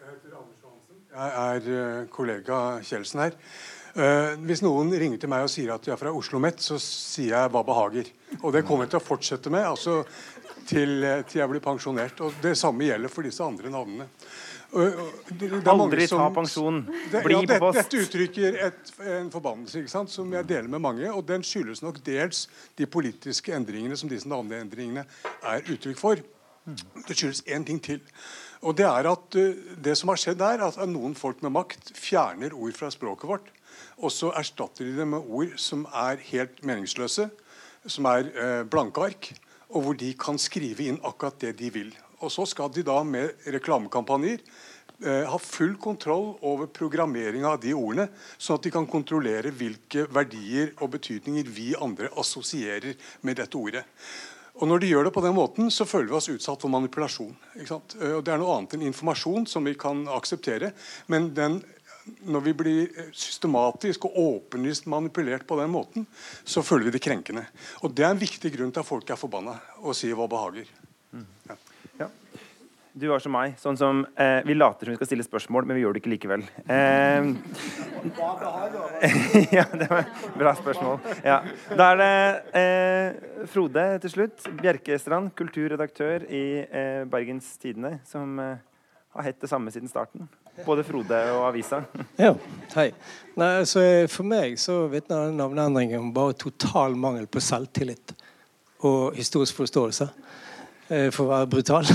jeg 0.00 0.08
heter 0.08 0.38
Anders 0.38 0.62
Johansen. 0.62 1.02
Jeg 1.12 1.30
er 1.42 2.00
uh, 2.00 2.08
kollega 2.08 2.60
Kjeldsen 2.82 3.20
her. 3.26 3.36
Uh, 3.96 4.34
hvis 4.44 4.60
noen 4.60 4.90
ringer 4.92 5.20
til 5.22 5.30
meg 5.32 5.46
og 5.46 5.52
sier 5.52 5.72
at 5.72 5.84
de 5.86 5.94
er 5.94 6.00
fra 6.00 6.12
Oslo 6.12 6.40
Met, 6.42 6.60
så 6.60 6.76
sier 6.82 7.32
jeg 7.32 7.52
hva 7.54 7.62
behager. 7.64 8.10
Og 8.42 8.52
det 8.52 8.66
kommer 8.68 8.84
jeg 8.84 8.96
til 8.96 9.00
å 9.00 9.06
fortsette 9.06 9.52
med 9.52 9.64
altså, 9.64 10.02
til, 10.68 11.00
til 11.28 11.40
jeg 11.40 11.52
blir 11.52 11.64
pensjonert. 11.64 12.20
Og 12.26 12.36
det 12.44 12.56
samme 12.60 12.90
gjelder 12.90 13.12
for 13.12 13.26
disse 13.26 13.44
andre 13.44 13.72
navnene. 13.72 14.10
Aldri 14.76 16.06
som, 16.08 16.18
ta 16.18 16.30
pensjon. 16.34 16.80
Det, 17.10 17.22
Bli 17.24 17.34
ja, 17.34 17.40
det, 17.40 17.58
på 17.58 17.66
post. 17.66 17.78
Dette 17.78 18.00
uttrykker 18.02 18.58
et, 18.66 18.94
en 19.16 19.30
forbannelse 19.32 20.04
som 20.12 20.32
jeg 20.34 20.48
deler 20.48 20.68
med 20.68 20.82
mange. 20.82 21.10
og 21.12 21.24
Den 21.28 21.44
skyldes 21.46 21.82
nok 21.84 22.02
dels 22.04 22.46
de 22.76 22.86
politiske 22.86 23.54
endringene 23.54 23.96
som 23.96 24.10
disse 24.10 24.28
navneendringene 24.28 25.06
er 25.42 25.70
uttrykk 25.72 26.00
for. 26.00 26.22
Det 26.66 27.14
skyldes 27.14 27.44
én 27.46 27.64
ting 27.66 27.80
til. 27.82 28.02
Og 28.66 28.76
Det 28.76 28.86
er 28.88 29.06
at 29.08 29.38
uh, 29.38 29.76
det 29.78 29.94
som 29.98 30.10
har 30.10 30.18
skjedd 30.18 30.42
er 30.42 30.64
at 30.66 30.80
noen 30.90 31.14
folk 31.14 31.42
med 31.44 31.54
makt 31.54 31.92
fjerner 31.94 32.56
ord 32.56 32.74
fra 32.74 32.90
språket 32.90 33.30
vårt. 33.30 33.52
Og 33.96 34.12
så 34.12 34.30
erstatter 34.36 34.84
de 34.84 34.96
det 34.98 35.08
med 35.08 35.24
ord 35.24 35.56
som 35.60 35.86
er 35.88 36.20
helt 36.28 36.62
meningsløse, 36.66 37.30
som 37.86 38.08
er 38.10 38.28
eh, 38.34 38.62
blanke 38.68 39.04
ark, 39.08 39.30
og 39.72 39.82
hvor 39.82 39.98
de 39.98 40.12
kan 40.18 40.38
skrive 40.40 40.86
inn 40.86 41.00
akkurat 41.02 41.38
det 41.42 41.56
de 41.60 41.70
vil. 41.72 41.92
Og 42.20 42.32
så 42.32 42.46
skal 42.48 42.72
de 42.72 42.84
da 42.86 43.00
med 43.06 43.48
reklamekampanjer 43.56 44.38
eh, 44.40 45.24
ha 45.28 45.40
full 45.40 45.76
kontroll 45.80 46.34
over 46.46 46.68
programmeringa 46.68 47.54
av 47.54 47.60
de 47.64 47.74
ordene, 47.76 48.08
sånn 48.36 48.60
at 48.60 48.68
de 48.68 48.72
kan 48.74 48.88
kontrollere 48.90 49.52
hvilke 49.52 50.06
verdier 50.12 50.72
og 50.80 50.94
betydninger 50.96 51.50
vi 51.52 51.72
andre 51.80 52.12
assosierer 52.20 52.96
med 53.24 53.40
dette 53.40 53.60
ordet. 53.60 53.84
Og 54.56 54.68
Når 54.68 54.80
de 54.80 54.88
gjør 54.88 55.04
det 55.04 55.12
på 55.12 55.20
den 55.20 55.34
måten, 55.36 55.70
så 55.70 55.84
føler 55.84 56.08
vi 56.08 56.16
oss 56.16 56.30
utsatt 56.32 56.62
for 56.64 56.72
manipulasjon. 56.72 57.34
Eh, 57.60 57.72
og 57.76 58.22
Det 58.24 58.32
er 58.32 58.40
noe 58.40 58.56
annet 58.56 58.76
enn 58.76 58.86
informasjon 58.88 59.48
som 59.48 59.64
vi 59.68 59.76
kan 59.76 60.06
akseptere. 60.08 60.72
Men 61.12 61.34
den, 61.36 61.60
når 62.26 62.44
vi 62.44 62.54
blir 62.54 63.06
systematisk 63.14 64.06
og 64.08 64.18
åpenlyst 64.22 64.86
manipulert 64.90 65.46
på 65.46 65.58
den 65.60 65.70
måten, 65.72 66.06
så 66.44 66.62
føler 66.62 66.88
vi 66.88 66.96
det 66.96 67.04
krenkende. 67.04 67.46
Og 67.82 67.94
Det 67.94 68.04
er 68.04 68.14
en 68.14 68.20
viktig 68.20 68.52
grunn 68.54 68.72
til 68.72 68.82
at 68.82 68.88
folk 68.88 69.10
er 69.10 69.20
forbanna 69.20 69.56
og 69.82 69.96
sier 69.96 70.14
hva 70.18 70.28
behager. 70.30 70.70
Ja. 71.48 71.56
Ja. 71.98 72.08
Du 72.96 73.08
var 73.10 73.20
som 73.20 73.34
meg. 73.34 73.58
Sånn 73.60 73.76
som 73.76 74.04
eh, 74.16 74.40
Vi 74.46 74.54
later 74.56 74.88
som 74.88 74.94
vi 74.94 75.00
skal 75.00 75.10
stille 75.10 75.26
spørsmål, 75.26 75.66
men 75.68 75.76
vi 75.76 75.82
gjør 75.82 75.96
det 75.96 76.00
ikke 76.00 76.12
likevel. 76.14 76.46
Eh, 76.64 77.28
ja, 79.58 79.66
det 79.72 79.90
var 79.90 80.06
et 80.06 80.38
bra 80.38 80.54
spørsmål. 80.56 81.02
Ja. 81.26 81.42
Da 81.76 81.90
er 81.92 82.00
det 82.00 82.14
eh, 82.62 83.46
Frode 83.52 83.84
til 84.04 84.14
slutt. 84.14 84.48
Bjerkestrand, 84.62 85.34
kulturredaktør 85.36 86.24
i 86.30 86.46
eh, 86.64 87.04
Bergens 87.10 87.52
Tidende, 87.60 87.98
som 88.08 88.40
eh, 88.40 88.56
har 89.16 89.28
hett 89.28 89.40
det 89.44 89.52
samme 89.52 89.72
siden 89.74 89.92
starten. 89.92 90.28
Både 90.64 90.84
Frode 90.84 91.18
og 91.34 91.48
avisa. 91.50 91.82
ja, 92.18 92.32
hei. 92.74 92.90
Nei, 93.36 93.50
altså, 93.60 93.82
for 94.08 94.24
meg 94.24 94.56
så 94.60 94.86
vitner 94.88 95.34
navneendringen 95.36 96.00
om 96.00 96.14
bare 96.16 96.36
total 96.40 96.96
mangel 96.96 97.26
på 97.28 97.42
selvtillit 97.44 98.14
og 98.86 99.16
historisk 99.16 99.58
forståelse. 99.60 100.08
Eh, 100.88 101.08
for 101.10 101.26
å 101.26 101.32
være 101.32 101.48
brutal. 101.50 101.88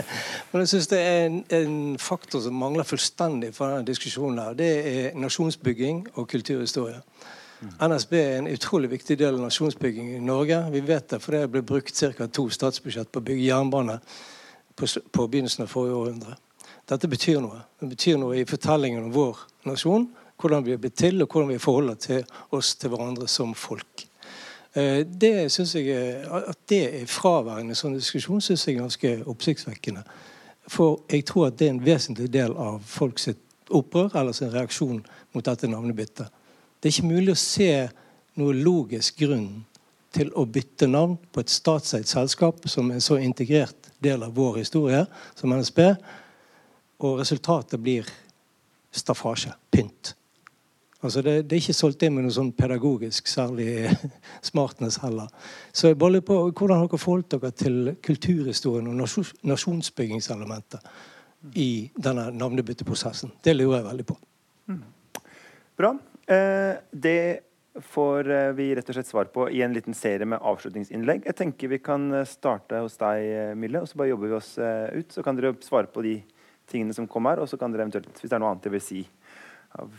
Men 0.52 0.64
jeg 0.64 0.74
syns 0.74 0.90
det 0.90 1.00
er 1.00 1.22
en, 1.30 1.38
en, 1.56 1.78
faktor 2.00 2.42
som 2.44 2.58
mangler 2.60 2.84
fullstendig 2.84 3.54
fra 3.56 3.70
denne 3.72 3.88
diskusjonen. 3.88 4.42
her. 4.42 4.58
Det 4.58 4.70
er 4.90 5.16
nasjonsbygging 5.16 6.04
og 6.14 6.28
kulturhistorie. 6.28 7.00
NSB 7.80 8.12
er 8.18 8.34
en 8.38 8.50
utrolig 8.52 8.90
viktig 8.92 9.16
del 9.18 9.38
av 9.38 9.46
nasjonsbygging 9.46 10.10
i 10.18 10.20
Norge. 10.20 10.58
Vi 10.74 10.82
vet 10.84 11.08
det, 11.14 11.20
for 11.24 11.32
det 11.32 11.46
ble 11.52 11.62
brukt 11.64 11.96
ca. 11.96 12.26
to 12.26 12.48
statsbudsjett 12.52 13.08
på 13.12 13.22
å 13.22 13.24
bygge 13.24 13.46
jernbane 13.46 13.96
på, 14.76 14.86
på, 14.86 15.26
begynnelsen 15.26 15.64
av 15.64 15.72
forrige 15.72 15.96
århundre. 16.02 16.36
Dette 16.88 17.08
betyr 17.08 17.40
noe. 17.40 17.62
Det 17.80 17.88
betyr 17.94 18.18
noe 18.20 18.36
i 18.40 18.48
fortellingen 18.48 19.06
om 19.06 19.14
vår 19.14 19.38
nasjon. 19.68 20.08
Hvordan 20.40 20.64
vi 20.66 20.74
er 20.74 20.80
blitt 20.82 20.98
til, 20.98 21.22
og 21.22 21.30
hvordan 21.30 21.54
vi 21.54 21.62
forholder 21.62 22.00
til 22.00 22.24
oss 22.52 22.74
til 22.76 22.92
hverandre 22.92 23.28
som 23.30 23.54
folk. 23.56 24.04
Eh, 24.74 25.06
det 25.06 25.52
synes 25.52 25.74
jeg, 25.74 26.24
At 26.24 26.58
det 26.68 27.02
er 27.02 27.06
fraværende 27.06 27.74
sånn 27.74 27.94
diskusjon, 27.94 28.40
syns 28.40 28.66
jeg 28.66 28.76
er 28.76 28.80
ganske 28.82 29.12
oppsiktsvekkende. 29.26 30.02
For 30.68 31.00
jeg 31.10 31.24
tror 31.24 31.46
at 31.46 31.58
det 31.58 31.68
er 31.68 31.74
en 31.76 31.84
vesentlig 31.84 32.32
del 32.32 32.56
av 32.56 32.80
folks 32.84 33.28
opprør 33.70 34.16
eller 34.16 34.32
sin 34.32 34.52
reaksjon 34.52 35.04
mot 35.32 35.44
dette 35.44 35.68
navnebyttet. 35.68 36.28
Det 36.80 36.88
er 36.88 36.96
ikke 36.98 37.12
mulig 37.14 37.32
å 37.32 37.40
se 37.40 37.70
noe 38.40 38.56
logisk 38.56 39.22
grunn 39.22 39.64
til 40.14 40.30
å 40.38 40.44
bytte 40.46 40.86
navn 40.90 41.16
på 41.32 41.42
et 41.42 41.52
statseid 41.52 42.08
selskap 42.08 42.68
som 42.70 42.90
er 42.90 42.98
en 42.98 43.04
så 43.04 43.18
integrert 43.18 43.90
del 44.04 44.22
av 44.22 44.34
vår 44.36 44.60
historie 44.62 45.04
som 45.34 45.54
NSB, 45.54 45.80
og 47.04 47.20
resultatet 47.20 47.82
blir 47.82 48.08
staffasje. 48.94 49.52
Pynt. 49.70 50.14
Altså 51.04 51.20
det, 51.20 51.34
det, 51.50 51.56
er 51.56 51.60
ikke 51.60 51.76
solgt 51.76 52.02
inn 52.06 52.14
med 52.16 52.24
noe 52.24 52.32
sånn 52.32 52.52
pedagogisk 52.56 53.28
særlig 53.28 53.90
smartness 54.50 54.96
heller. 55.02 55.28
Så 55.72 55.90
jeg 55.90 56.00
bare 56.00 56.22
på 56.24 56.38
Hvordan 56.48 56.80
har 56.80 56.88
dere 56.88 57.02
forholdt 57.02 57.34
dere 57.36 57.50
til 57.52 57.90
kulturhistorien 58.04 58.88
og 58.88 59.02
nasjonsbyggingselementet 59.44 60.80
i 61.60 61.90
denne 61.96 62.30
navnebytteprosessen? 62.32 63.34
Det 63.44 63.52
lurer 63.56 63.82
jeg 63.82 63.88
veldig 63.90 64.06
på. 64.08 64.16
Mm. 64.72 64.84
Bra. 65.76 65.92
Eh, 66.32 66.72
det 67.04 67.20
får 67.80 68.30
eh, 68.30 68.52
vi 68.52 68.70
rett 68.74 68.88
og 68.88 68.96
slett 68.96 69.10
svar 69.10 69.30
på 69.34 69.48
i 69.50 69.62
en 69.62 69.72
liten 69.74 69.96
serie 69.98 70.26
med 70.28 70.42
avslutningsinnlegg. 70.42 71.24
Jeg 71.26 71.36
tenker 71.38 71.72
Vi 71.72 71.80
kan 71.82 72.06
eh, 72.14 72.28
starte 72.28 72.80
hos 72.84 72.96
deg, 73.00 73.24
eh, 73.24 73.54
Mille, 73.58 73.82
og 73.82 73.90
så 73.90 73.98
bare 73.98 74.12
jobber 74.12 74.30
vi 74.30 74.38
oss 74.38 74.54
ut. 74.58 75.12
Så 75.12 75.24
kan 75.26 75.36
dere 75.36 75.56
svare 75.64 75.90
på 75.90 76.04
de 76.06 76.16
tingene 76.70 76.94
som 76.96 77.08
kom 77.10 77.26
her, 77.28 77.42
og 77.42 77.48
så 77.50 77.58
kan 77.60 77.72
dere 77.72 77.86
eventuelt, 77.86 78.12
hvis 78.20 78.30
det 78.30 78.36
er 78.36 78.42
noe 78.42 78.54
annet 78.54 78.64
dere 78.64 78.76
vil 78.76 78.84
si 78.84 79.02
av 79.78 79.92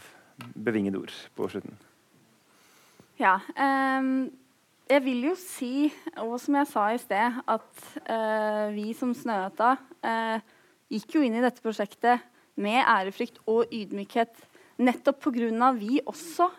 bevingede 0.55 0.99
ord 0.99 1.13
på 1.35 1.47
slutten. 1.51 1.77
Ja. 3.19 3.37
Um, 3.55 4.27
jeg 4.85 5.01
vil 5.05 5.23
jo 5.31 5.35
si, 5.39 5.87
og 6.21 6.35
som 6.41 6.59
jeg 6.59 6.69
sa 6.69 6.89
i 6.93 6.99
sted, 7.01 7.39
at 7.49 7.85
uh, 8.05 8.65
vi 8.75 8.91
som 8.97 9.15
Snøhetta 9.17 9.75
uh, 10.05 10.43
gikk 10.91 11.15
jo 11.17 11.23
inn 11.25 11.37
i 11.39 11.43
dette 11.43 11.63
prosjektet 11.63 12.25
med 12.61 12.83
ærefrykt 12.83 13.41
og 13.49 13.71
ydmykhet 13.73 14.35
nettopp 14.83 15.23
pga. 15.23 15.71
vi 15.73 16.01
også 16.05 16.49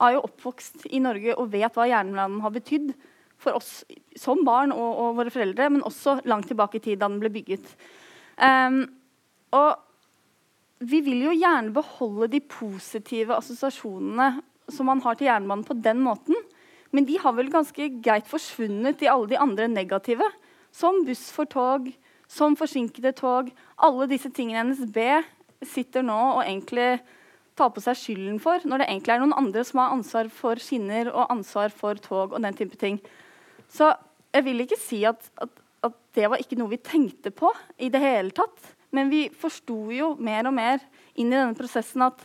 er 0.00 0.16
jo 0.16 0.24
oppvokst 0.24 0.88
i 0.90 1.00
Norge 1.02 1.36
og 1.36 1.52
vet 1.52 1.76
hva 1.76 1.88
jernbanen 1.88 2.40
har 2.40 2.54
betydd 2.54 2.92
for 3.40 3.56
oss 3.56 3.84
som 4.18 4.42
barn 4.44 4.72
og, 4.72 4.90
og, 4.90 5.16
våre 5.20 5.32
foreldre, 5.32 5.70
men 5.72 5.84
også 5.86 6.20
langt 6.28 6.48
tilbake 6.50 6.80
i 6.80 6.84
tid 6.84 7.00
da 7.00 7.08
den 7.08 7.20
ble 7.22 7.30
bygget. 7.32 7.64
Um, 8.36 8.82
og 9.56 9.78
vi 10.80 11.02
vil 11.04 11.26
jo 11.26 11.34
gjerne 11.36 11.74
beholde 11.76 12.30
de 12.32 12.40
positive 12.40 13.36
assosiasjonene 13.36 14.30
som 14.70 14.88
man 14.88 15.02
har 15.04 15.18
til 15.18 15.28
jernbanen 15.28 15.66
på 15.66 15.76
den 15.82 16.00
måten. 16.04 16.36
Men 16.94 17.06
de 17.06 17.18
har 17.20 17.34
vel 17.36 17.50
ganske 17.52 17.88
greit 18.02 18.28
forsvunnet 18.30 19.02
i 19.04 19.10
alle 19.10 19.28
de 19.30 19.38
andre 19.38 19.68
negative. 19.70 20.26
Som 20.72 21.04
buss 21.06 21.28
for 21.34 21.50
tog, 21.50 21.90
som 22.30 22.56
forsinkede 22.58 23.12
tog. 23.18 23.50
Alle 23.76 24.08
disse 24.10 24.30
tingene 24.34 24.70
NSB 24.70 24.98
sitter 25.66 26.06
nå 26.06 26.18
og 26.38 26.44
egentlig 26.46 27.00
tar 27.58 27.72
på 27.74 27.82
seg 27.84 27.98
skylden 27.98 28.38
for, 28.40 28.62
når 28.64 28.80
det 28.80 28.88
egentlig 28.88 29.14
er 29.14 29.20
noen 29.20 29.36
andre 29.36 29.64
som 29.66 29.82
har 29.82 29.92
ansvar 29.92 30.30
for 30.32 30.60
skinner 30.62 31.10
og 31.10 31.32
ansvar 31.34 31.74
for 31.74 31.98
tog 32.00 32.32
og 32.32 32.40
den 32.40 32.56
type 32.56 32.78
ting. 32.80 33.00
Så 33.68 33.90
jeg 34.32 34.46
vil 34.46 34.64
ikke 34.64 34.78
si 34.80 35.02
at, 35.08 35.26
at, 35.42 35.52
at 35.84 35.96
det 36.16 36.30
var 36.30 36.40
ikke 36.40 36.56
noe 36.58 36.72
vi 36.72 36.80
tenkte 36.80 37.34
på 37.34 37.50
i 37.82 37.90
det 37.92 38.00
hele 38.00 38.32
tatt. 38.34 38.72
Men 38.96 39.10
vi 39.12 39.28
forsto 39.30 39.78
jo 39.94 40.14
mer 40.18 40.48
og 40.50 40.56
mer 40.56 40.82
inn 41.14 41.30
i 41.30 41.36
denne 41.36 41.56
prosessen 41.58 42.02
at 42.06 42.24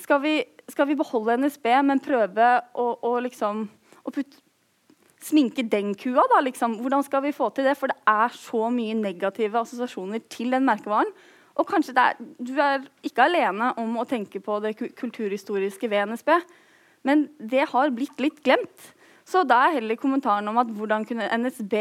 skal 0.00 0.20
vi, 0.24 0.38
skal 0.70 0.88
vi 0.90 0.96
beholde 0.98 1.36
NSB, 1.38 1.68
men 1.86 2.02
prøve 2.02 2.48
å, 2.74 2.86
å 3.04 3.12
liksom 3.22 3.66
å 4.04 4.12
putte, 4.12 4.40
sminke 5.24 5.64
den 5.70 5.94
kua, 5.96 6.24
da, 6.34 6.42
liksom. 6.44 6.78
Hvordan 6.82 7.04
skal 7.06 7.22
vi 7.24 7.32
få 7.32 7.48
til 7.54 7.64
det? 7.68 7.76
For 7.80 7.88
det 7.88 7.96
er 8.10 8.34
så 8.36 8.66
mye 8.72 8.96
negative 8.98 9.62
assosiasjoner 9.62 10.20
til 10.28 10.52
den 10.52 10.66
merkevaren. 10.66 11.08
Og 11.54 11.68
kanskje 11.70 11.94
er, 11.96 12.18
du 12.18 12.52
er 12.60 12.84
ikke 13.06 13.28
alene 13.28 13.70
om 13.80 13.94
å 14.00 14.06
tenke 14.08 14.42
på 14.42 14.58
det 14.64 14.74
kulturhistoriske 14.98 15.88
ved 15.90 16.10
NSB, 16.10 16.34
men 17.06 17.28
det 17.38 17.68
har 17.70 17.94
blitt 17.94 18.20
litt 18.20 18.42
glemt. 18.44 18.90
Så 19.24 19.44
da 19.48 19.62
er 19.64 19.78
heller 19.78 19.96
kommentaren 20.00 20.48
om 20.50 20.58
at 20.60 20.72
hvordan 20.74 21.06
kunne 21.08 21.30
NSB 21.38 21.74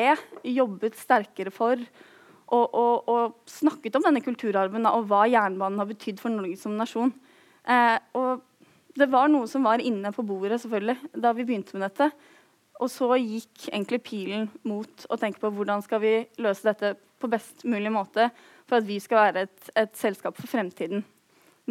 jobbet 0.54 0.96
sterkere 1.00 1.52
for 1.52 1.82
og, 2.54 2.76
og, 2.78 3.10
og, 3.10 3.38
snakket 3.50 3.98
om 3.98 4.06
denne 4.06 4.22
kulturarven 4.24 4.86
og 4.90 5.08
hva 5.10 5.24
jernbanen 5.32 5.82
har 5.82 5.90
betydd 5.90 6.22
for 6.22 6.34
Norge 6.34 6.58
som 6.62 6.76
nasjon. 6.78 7.14
Eh, 7.66 7.98
og 8.20 8.44
det 9.00 9.10
var 9.10 9.32
noe 9.32 9.50
som 9.50 9.66
var 9.66 9.82
inne 9.82 10.12
på 10.14 10.26
bordet 10.28 10.62
selvfølgelig, 10.62 11.14
da 11.18 11.34
vi 11.34 11.48
begynte 11.48 11.78
med 11.78 11.88
dette. 11.88 12.12
Og 12.82 12.92
så 12.92 13.10
gikk 13.22 13.70
egentlig 13.72 14.02
pilen 14.06 14.50
mot 14.68 15.06
å 15.10 15.18
tenke 15.22 15.42
på 15.42 15.52
hvordan 15.54 15.84
skal 15.86 16.02
vi 16.04 16.14
løse 16.42 16.68
dette 16.68 16.96
på 17.22 17.30
best 17.32 17.64
mulig 17.70 17.92
måte 17.94 18.28
for 18.68 18.80
at 18.80 18.88
vi 18.88 19.00
skal 19.02 19.28
være 19.28 19.46
et, 19.48 19.70
et 19.80 19.94
selskap 19.98 20.38
for 20.38 20.50
fremtiden. 20.50 21.06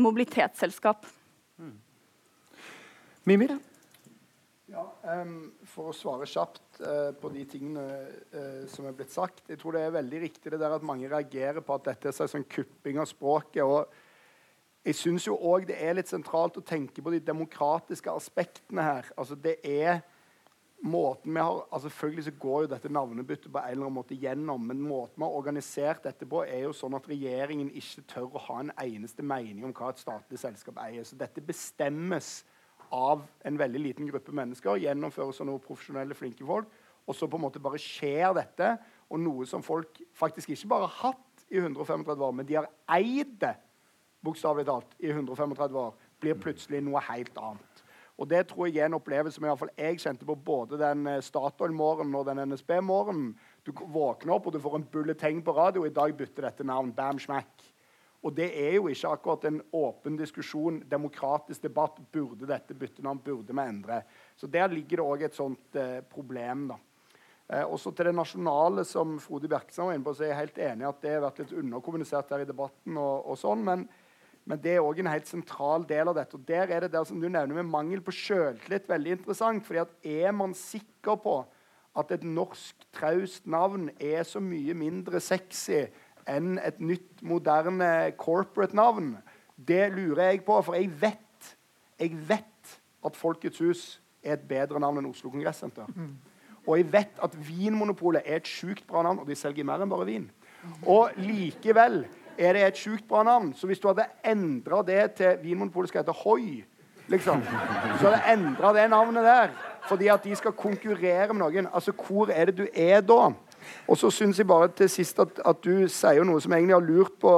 Mobilitetsselskap. 0.01 1.05
Mm. 1.61 1.76
Mimir? 3.28 3.59
Ja, 4.72 4.86
um, 5.20 5.50
For 5.68 5.90
å 5.90 5.96
svare 5.96 6.26
kjapt 6.28 6.80
uh, 6.80 7.10
på 7.20 7.28
de 7.34 7.42
tingene 7.48 7.82
uh, 8.32 8.62
som 8.72 8.86
er 8.88 8.94
blitt 8.96 9.12
sagt. 9.12 9.44
Jeg 9.50 9.60
tror 9.60 9.76
det 9.76 9.82
er 9.84 9.98
veldig 9.98 10.22
riktig 10.22 10.54
det 10.54 10.60
der 10.62 10.78
at 10.78 10.86
mange 10.86 11.10
reagerer 11.12 11.60
på 11.64 11.76
at 11.76 11.90
dette 11.90 12.08
er 12.08 12.30
sånn 12.30 12.48
kupping 12.48 13.00
av 13.02 13.10
språket. 13.10 13.60
og 13.66 13.92
Jeg 14.88 14.96
syns 14.96 15.26
jo 15.28 15.36
òg 15.36 15.66
det 15.68 15.76
er 15.76 15.98
litt 15.98 16.08
sentralt 16.08 16.56
å 16.56 16.64
tenke 16.64 17.04
på 17.04 17.12
de 17.12 17.20
demokratiske 17.20 18.14
aspektene 18.16 18.86
her. 18.86 19.10
Altså 19.12 19.36
det 19.36 19.58
er 19.60 20.00
måten 20.82 21.36
vi 21.36 21.44
har, 21.44 21.60
altså 21.68 21.90
Selvfølgelig 21.90 22.24
så 22.24 22.34
går 22.46 22.64
jo 22.64 22.72
dette 22.72 22.94
navnebyttet 22.96 23.52
på 23.52 23.60
en 23.60 23.68
eller 23.74 23.84
annen 23.84 23.98
måte 23.98 24.18
gjennom, 24.18 24.64
men 24.72 24.80
måten 24.80 25.20
vi 25.20 25.28
har 25.28 25.36
organisert 25.36 26.08
dette 26.08 26.26
på, 26.26 26.46
er 26.48 26.64
jo 26.64 26.72
sånn 26.74 26.96
at 26.96 27.12
regjeringen 27.12 27.68
ikke 27.76 28.06
tør 28.08 28.40
å 28.40 28.46
ha 28.48 28.58
en 28.64 28.72
eneste 28.80 29.22
mening 29.22 29.68
om 29.68 29.76
hva 29.76 29.92
et 29.92 30.00
statlig 30.00 30.40
selskap 30.40 30.80
eier. 30.82 31.04
Så 31.04 31.20
dette 31.20 31.44
bestemmes 31.44 32.40
av 32.93 33.24
en 33.49 33.59
veldig 33.59 33.80
liten 33.80 34.09
gruppe 34.09 34.34
mennesker, 34.36 34.80
gjennomføres 34.84 35.40
av 35.40 35.49
noen 35.49 35.64
profesjonelle, 35.64 36.16
flinke 36.16 36.47
folk. 36.47 36.70
Og 37.09 37.16
så 37.18 37.26
på 37.26 37.38
en 37.38 37.47
måte 37.49 37.62
bare 37.62 37.80
skjer 37.82 38.34
dette, 38.36 38.76
og 39.11 39.20
noe 39.20 39.47
som 39.49 39.64
folk 39.64 39.99
faktisk 40.16 40.53
ikke 40.55 40.70
bare 40.70 40.88
har 40.88 41.12
hatt 41.12 41.47
i 41.53 41.59
135 41.61 42.22
år, 42.28 42.36
men 42.36 42.49
de 42.49 42.61
har 42.61 42.70
eid 42.95 43.34
det 43.43 43.57
bokstavelig 44.22 44.68
talt 44.68 44.95
i 45.03 45.11
135 45.11 45.78
år, 45.82 45.97
blir 46.22 46.38
plutselig 46.38 46.82
noe 46.84 47.03
helt 47.09 47.36
annet. 47.40 47.82
Og 48.20 48.28
Det 48.28 48.45
tror 48.47 48.68
jeg 48.68 48.78
er 48.78 48.86
en 48.86 48.99
opplevelse 49.01 49.40
som 49.40 49.45
i 49.49 49.82
jeg 49.82 49.99
kjente 49.99 50.26
på 50.28 50.36
både 50.36 50.78
den 50.78 51.07
eh, 51.07 51.22
Statoil-morgenen 51.24 52.14
og 52.14 52.26
den 52.28 52.43
NSB-morgenen. 52.53 53.32
Du 53.66 53.72
våkner 53.72 54.34
opp 54.34 54.47
og 54.47 54.53
du 54.53 54.61
får 54.61 54.76
en 54.76 54.84
bulleteng 54.93 55.43
på 55.43 55.55
radio. 55.57 55.86
I 55.86 55.90
dag 55.90 56.14
bytter 56.16 56.47
dette 56.47 56.64
navn. 56.64 56.93
Bam, 56.93 57.18
smack. 57.18 57.61
Og 58.22 58.34
det 58.36 58.52
er 58.54 58.76
jo 58.76 58.86
ikke 58.86 59.10
akkurat 59.16 59.44
en 59.48 59.58
åpen 59.74 60.16
diskusjon, 60.18 60.78
demokratisk 60.86 61.64
debatt. 61.64 61.98
Burde 62.14 62.46
dette 62.46 62.76
bytte 62.78 63.02
navn? 63.02 63.18
Burde 63.24 63.54
vi 63.54 63.64
endre? 63.64 64.02
Så 64.38 64.46
der 64.46 64.70
ligger 64.70 65.00
det 65.00 65.06
òg 65.06 65.24
et 65.26 65.38
sånt 65.38 65.78
eh, 65.78 65.98
problem. 66.06 66.68
da. 66.70 66.78
Eh, 67.52 67.64
også 67.66 67.90
til 67.90 68.08
det 68.08 68.14
nasjonale, 68.14 68.84
som 68.86 69.18
Frode 69.20 69.50
Bjerkestad 69.50 69.88
var 69.88 69.96
inne 69.96 70.06
på, 70.06 70.14
så 70.14 70.24
er 70.24 70.30
jeg 70.30 70.38
helt 70.38 70.60
enig 70.68 70.86
at 70.88 71.02
det 71.02 71.16
har 71.16 71.24
vært 71.26 71.42
litt 71.42 71.56
underkommunisert 71.64 72.30
her 72.30 72.44
i 72.44 72.48
debatten. 72.48 72.94
og, 72.94 73.26
og 73.26 73.40
sånn, 73.40 73.64
men, 73.66 73.82
men, 74.46 74.62
det 74.62 74.76
er 74.76 74.86
òg 74.86 75.02
en 75.02 75.10
helt 75.10 75.28
sentral 75.28 75.88
del 75.88 76.12
av 76.12 76.16
dette. 76.20 76.38
Og 76.38 76.46
der 76.46 76.70
er 76.70 76.86
det 76.86 76.92
der 76.94 77.08
som 77.08 77.18
du 77.18 77.26
nevner 77.26 77.58
med 77.58 77.72
mangel 77.72 78.04
på 78.06 78.14
sjøltillit 78.14 78.86
veldig 78.88 79.18
interessant. 79.18 79.66
fordi 79.66 79.82
at 79.82 79.98
er 80.14 80.30
man 80.32 80.54
sikker 80.54 81.18
på 81.26 81.40
at 81.98 82.14
et 82.14 82.22
norsk 82.24 82.86
traust 82.94 83.50
navn 83.50 83.90
er 84.00 84.22
så 84.24 84.40
mye 84.40 84.72
mindre 84.72 85.20
sexy 85.20 85.82
enn 86.28 86.58
et 86.62 86.80
nytt, 86.80 87.22
moderne 87.22 88.12
corporate-navn? 88.18 89.16
Det 89.56 89.92
lurer 89.94 90.32
jeg 90.32 90.44
på, 90.46 90.58
for 90.62 90.74
jeg 90.78 90.90
vet, 91.00 91.56
jeg 92.00 92.16
vet 92.28 92.78
at 93.06 93.16
Folkets 93.18 93.62
hus 93.62 93.84
er 94.22 94.36
et 94.36 94.46
bedre 94.48 94.80
navn 94.82 95.00
enn 95.00 95.10
Oslo 95.10 95.30
Kongressenter. 95.30 95.88
Mm. 95.94 96.14
Og 96.66 96.78
jeg 96.78 96.88
vet 96.92 97.22
at 97.22 97.34
Vinmonopolet 97.48 98.22
er 98.24 98.38
et 98.38 98.48
sjukt 98.48 98.86
bra 98.86 99.02
navn, 99.02 99.18
og 99.22 99.28
de 99.28 99.36
selger 99.38 99.66
mer 99.66 99.82
enn 99.82 99.90
bare 99.90 100.06
vin. 100.06 100.28
Og 100.86 101.10
likevel 101.18 102.04
er 102.38 102.54
det 102.54 102.66
et 102.66 102.78
sjukt 102.78 103.08
bra 103.08 103.24
navn. 103.26 103.50
Så 103.58 103.66
hvis 103.66 103.82
du 103.82 103.88
hadde 103.90 104.06
endra 104.24 104.82
det 104.86 105.02
til 105.18 105.40
Vinmonopolet 105.42 105.90
skal 105.90 106.04
hete 106.04 106.14
Hoi, 106.22 106.62
liksom, 107.10 107.42
så 107.98 108.12
hadde 108.12 108.22
endra 108.36 108.72
det 108.76 108.88
navnet 108.90 109.26
der 109.26 109.54
fordi 109.88 110.06
at 110.12 110.22
de 110.24 110.36
skal 110.38 110.54
konkurrere 110.54 111.32
med 111.34 111.42
noen. 111.42 111.66
Altså, 111.74 111.90
hvor 111.92 112.30
er 112.30 112.44
det 112.48 112.60
du 112.60 112.66
er 112.70 113.00
da? 113.02 113.32
Og 113.90 113.98
så 114.00 114.10
syns 114.14 114.38
jeg 114.38 114.48
bare 114.48 114.68
til 114.76 114.90
sist 114.90 115.18
at, 115.22 115.40
at, 115.44 115.62
du 115.64 115.88
sier 115.92 116.26
noe 116.26 116.42
som 116.42 116.52
jeg 116.54 116.62
egentlig 116.62 116.76
har 116.76 116.86
lurt 116.86 117.16
på 117.22 117.32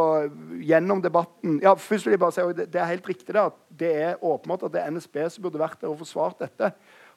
gjennom 0.64 1.02
debatten. 1.04 1.58
Ja, 1.62 1.74
først 1.74 2.06
vil 2.06 2.16
jeg 2.16 2.22
bare 2.22 2.36
si 2.36 2.44
at 2.44 2.64
det 2.64 2.80
er 2.80 2.92
helt 2.92 3.08
riktig 3.08 3.34
det, 3.34 3.40
at 3.42 3.58
det 3.68 3.94
er 4.08 4.24
åpenbart 4.24 4.66
at 4.68 4.74
det 4.76 4.82
er 4.82 4.92
NSB 4.94 5.18
som 5.30 5.46
burde 5.46 5.62
vært 5.62 5.80
der 5.82 5.92
og 5.92 6.00
forsvart 6.02 6.44
dette. 6.46 6.72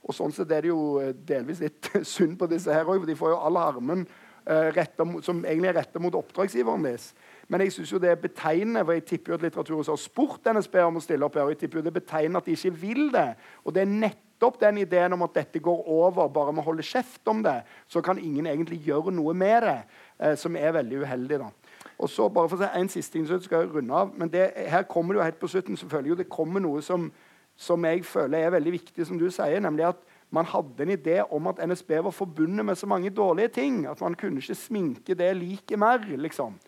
Og 0.08 0.16
sånn 0.16 0.34
sett 0.36 0.52
er 0.54 0.66
det 0.66 0.72
jo 0.72 1.12
delvis 1.28 1.64
litt 1.64 1.92
synd 2.16 2.38
på 2.40 2.50
disse 2.52 2.74
her 2.74 2.88
òg, 2.88 3.02
for 3.02 3.10
de 3.10 3.18
får 3.18 3.34
jo 3.34 3.42
all 3.50 3.60
armen 3.62 4.06
eh, 4.48 4.84
som 5.26 5.42
egentlig 5.44 5.72
er 5.72 5.80
retta 5.82 6.02
mot 6.04 6.16
oppdragsgiveren 6.16 6.86
deres. 6.88 7.12
Men 7.48 7.64
jeg 7.64 7.78
synes 7.78 7.92
jo 7.92 8.00
det 8.04 8.12
er 8.12 8.22
betegnende, 8.22 8.84
for 8.86 8.98
jeg 8.98 9.06
tipper 9.08 9.34
jo 9.34 9.40
at 9.40 9.44
Litteraturhuset 9.48 9.94
har 9.94 10.02
spurt 10.02 10.50
NSB 10.52 10.80
om 10.84 11.00
å 11.00 11.04
stille 11.04 11.28
opp 11.28 11.38
her, 11.40 11.48
og 11.48 11.56
jeg 11.56 11.64
tipper 11.64 11.80
jo 11.80 11.88
det 11.88 11.94
er 11.94 12.00
betegnende 12.02 12.44
at 12.44 12.48
de 12.50 12.56
ikke 12.58 12.80
vil 12.82 13.06
det. 13.14 13.30
Og 13.64 13.76
det 13.76 13.84
er 13.84 13.94
nett 14.06 14.24
nettopp 14.38 14.60
den 14.60 14.78
ideen 14.78 15.14
om 15.14 15.22
at 15.24 15.34
dette 15.34 15.60
går 15.60 15.88
over 15.88 16.28
bare 16.30 16.54
med 16.54 16.62
å 16.62 16.70
holde 16.70 16.84
kjeft 16.84 17.28
om 17.28 17.42
det, 17.44 17.64
så 17.88 18.02
kan 18.02 18.20
ingen 18.20 18.46
egentlig 18.46 18.86
gjøre 18.86 19.12
noe 19.12 19.34
med 19.34 19.64
det, 19.64 19.84
eh, 20.20 20.36
som 20.36 20.56
er 20.56 20.72
veldig 20.72 21.02
uheldig. 21.02 21.40
da. 21.40 21.50
Og 21.98 22.10
så 22.10 22.30
bare 22.30 22.50
for 22.50 22.58
å 22.58 22.60
si 22.60 22.80
En 22.80 22.90
siste 22.90 23.14
ting, 23.14 23.26
så 23.26 23.40
skal 23.42 23.62
jeg 23.62 23.74
runde 23.74 23.94
av. 23.94 24.12
Men 24.16 24.30
det, 24.30 24.54
her 24.56 24.84
kommer 24.84 25.14
det 25.14 25.20
jo 25.20 25.24
helt 25.24 25.40
på 25.40 25.48
slutten 25.48 25.78
selvfølgelig, 25.78 26.18
det 26.18 26.30
kommer 26.30 26.60
noe 26.60 26.82
som, 26.82 27.12
som 27.56 27.84
jeg 27.86 28.06
føler 28.06 28.38
er 28.38 28.52
veldig 28.52 28.72
viktig, 28.72 29.06
som 29.06 29.18
du 29.18 29.30
sier, 29.32 29.60
nemlig 29.60 29.88
at 29.88 29.98
man 30.30 30.46
hadde 30.46 30.84
en 30.84 30.90
idé 30.90 31.24
om 31.32 31.48
at 31.48 31.66
NSB 31.66 32.04
var 32.04 32.12
forbundet 32.12 32.66
med 32.66 32.76
så 32.76 32.86
mange 32.86 33.10
dårlige 33.10 33.48
ting 33.48 33.88
at 33.88 34.02
man 34.02 34.14
kunne 34.14 34.38
ikke 34.38 34.56
sminke 34.56 35.16
det 35.16 35.36
like 35.38 35.78
mer. 35.78 35.98
liksom. 35.98 36.60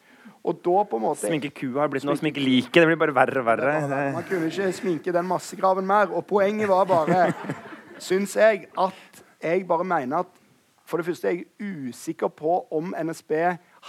Og 0.44 0.60
da 0.64 0.84
på 0.88 0.98
en 1.00 1.04
måte... 1.04 1.28
Sminke 1.28 1.52
kua 1.52 1.84
har 1.84 1.92
blitt 1.92 2.06
noe 2.08 2.18
sminke 2.20 2.42
like. 2.42 2.72
Det 2.72 2.88
blir 2.88 3.00
bare 3.00 3.16
verre 3.16 3.42
og 3.42 3.48
verre. 3.50 3.74
Man 4.16 4.28
kunne 4.28 4.48
ikke 4.48 4.72
sminke 4.78 5.14
den 5.16 5.28
massegraven 5.28 5.88
mer. 5.88 6.14
Og 6.16 6.24
poenget 6.30 6.70
var 6.72 6.88
bare, 6.90 7.26
syns 8.10 8.38
jeg, 8.40 8.70
at 8.80 9.24
jeg 9.44 9.66
bare 9.68 9.88
mener 9.88 10.26
at 10.26 10.36
For 10.90 10.98
det 10.98 11.06
første 11.06 11.28
er 11.30 11.36
jeg 11.38 11.90
usikker 11.92 12.32
på 12.34 12.54
om 12.74 12.96
NSB 12.98 13.32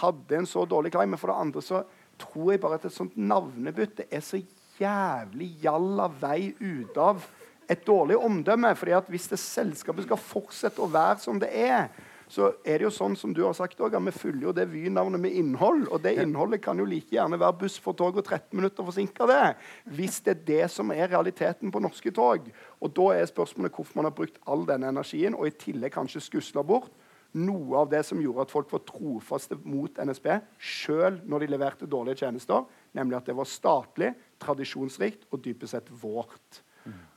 hadde 0.02 0.36
en 0.36 0.46
så 0.46 0.66
dårlig 0.68 0.90
klang. 0.92 1.08
Men 1.08 1.18
for 1.18 1.32
det 1.32 1.36
andre 1.40 1.62
så 1.64 1.80
tror 2.20 2.50
jeg 2.52 2.60
bare 2.60 2.76
at 2.76 2.84
et 2.84 2.92
sånt 2.92 3.16
navnebytte 3.16 4.04
er 4.12 4.20
så 4.20 4.42
jævlig 4.80 5.48
jalla 5.62 6.10
vei 6.20 6.52
ut 6.60 6.98
av 7.00 7.24
et 7.70 7.86
dårlig 7.86 8.18
omdømme. 8.18 8.74
fordi 8.76 8.92
at 8.92 9.08
hvis 9.08 9.28
det 9.28 9.38
selskapet 9.38 10.04
skal 10.04 10.20
fortsette 10.20 10.82
å 10.82 10.90
være 10.90 11.18
som 11.22 11.40
det 11.40 11.48
er, 11.54 11.88
så 12.30 12.52
er 12.62 12.78
det 12.78 12.86
jo 12.86 12.92
sånn 12.94 13.16
som 13.18 13.32
du 13.34 13.42
har 13.42 13.54
sagt 13.58 13.80
også, 13.80 13.98
at 13.98 14.06
Vi 14.06 14.14
fyller 14.14 14.46
jo 14.48 14.52
det 14.54 14.68
Vy-navnet 14.70 15.20
med 15.20 15.34
innhold. 15.34 15.88
Og 15.90 16.02
det 16.02 16.14
innholdet 16.22 16.62
kan 16.62 16.78
jo 16.78 16.86
like 16.86 17.10
gjerne 17.10 17.40
være 17.40 17.58
buss 17.58 17.78
for 17.82 17.96
tog 17.98 18.16
og 18.16 18.24
13 18.24 18.54
minutter 18.54 18.86
forsinka. 18.86 19.26
det, 19.26 19.56
Hvis 19.84 20.20
det 20.22 20.36
er 20.36 20.46
det 20.46 20.70
som 20.70 20.90
er 20.94 21.10
realiteten 21.10 21.70
på 21.70 21.82
norske 21.82 22.10
tog. 22.14 22.46
Og 22.80 22.94
Da 22.94 23.10
er 23.18 23.26
spørsmålet 23.26 23.74
hvorfor 23.74 23.96
man 23.96 24.04
har 24.04 24.14
brukt 24.14 24.38
all 24.46 24.64
denne 24.66 24.88
energien 24.88 25.34
og 25.34 25.46
i 25.46 25.50
tillegg 25.50 25.92
kanskje 25.92 26.22
skusla 26.22 26.62
bort 26.62 26.92
noe 27.32 27.78
av 27.78 27.90
det 27.90 28.02
som 28.06 28.20
gjorde 28.20 28.42
at 28.46 28.50
folk 28.50 28.72
var 28.72 28.82
trofaste 28.88 29.58
mot 29.62 29.98
NSB, 30.02 30.26
sjøl 30.58 31.20
når 31.30 31.44
de 31.44 31.50
leverte 31.52 31.86
dårlige 31.90 32.24
tjenester, 32.24 32.64
nemlig 32.96 33.20
at 33.20 33.30
det 33.30 33.36
var 33.38 33.46
statlig, 33.46 34.10
tradisjonsrikt 34.42 35.28
og 35.30 35.42
dypest 35.44 35.76
sett 35.76 35.92
vårt. 36.02 36.62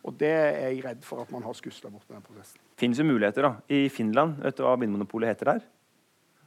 Og 0.03 0.17
det 0.19 0.31
er 0.33 0.57
jeg 0.67 0.81
redd 0.83 1.05
for 1.07 1.23
at 1.23 1.31
man 1.31 1.45
har 1.45 1.55
skusla 1.55 1.89
bort 1.89 2.09
den 2.11 2.23
prosessen. 2.25 2.59
Fins 2.79 2.99
jo 2.99 3.05
muligheter, 3.07 3.45
da. 3.45 3.53
I 3.71 3.87
Finland, 3.93 4.41
vet 4.43 4.57
du 4.57 4.65
hva 4.65 4.75
Vinmonopolet 4.81 5.31
heter 5.31 5.53
der? 5.53 5.63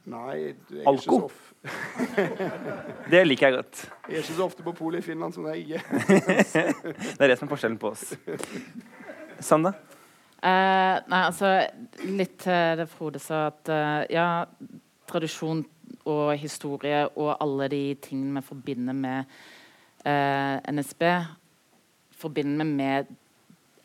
Nei, 0.07 0.35
jeg 0.37 0.83
er 0.83 0.87
Alko. 0.87 1.17
ikke 1.17 1.27
så 1.27 1.47
Det 3.11 3.23
liker 3.25 3.47
jeg 3.47 3.55
godt. 3.57 3.81
Jeg 4.07 4.19
er 4.19 4.23
ikke 4.23 4.37
så 4.37 4.45
ofte 4.45 4.63
på 4.63 4.73
polet 4.77 5.01
i 5.01 5.07
Finland 5.07 5.35
som 5.35 5.47
deg. 5.49 5.73
det 7.17 7.19
er 7.19 7.33
det 7.33 7.39
som 7.39 7.47
er 7.47 7.51
forskjellen 7.51 7.79
på 7.81 7.91
oss. 7.91 8.13
Sanda? 9.43 9.73
Uh, 10.37 11.01
nei, 11.09 11.23
altså 11.23 11.49
Litt 12.05 12.37
til 12.45 12.77
det 12.77 12.85
Frode 12.91 13.19
sa, 13.19 13.47
at 13.49 13.71
uh, 13.73 14.05
ja, 14.13 14.45
tradisjon 15.09 15.65
og 16.07 16.37
historie 16.39 17.01
og 17.17 17.33
alle 17.41 17.67
de 17.73 17.81
tingene 17.99 18.39
vi 18.39 18.47
forbinder 18.47 18.95
med 18.95 19.25
uh, 19.27 20.07
eh, 20.07 20.71
NSB, 20.71 21.03
forbinder 22.17 22.65
vi 22.65 22.71
med 22.71 23.15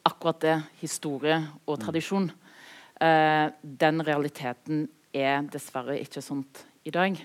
akkurat 0.08 0.40
det, 0.42 0.56
historie 0.80 1.36
og 1.66 1.78
mm. 1.78 1.84
tradisjon. 1.84 2.30
Uh, 3.02 3.50
den 3.62 4.02
realiteten 4.06 4.88
er 5.14 5.42
dessverre 5.52 5.98
ikke 6.00 6.22
sånt 6.24 6.64
i 6.86 6.92
dag. 6.94 7.16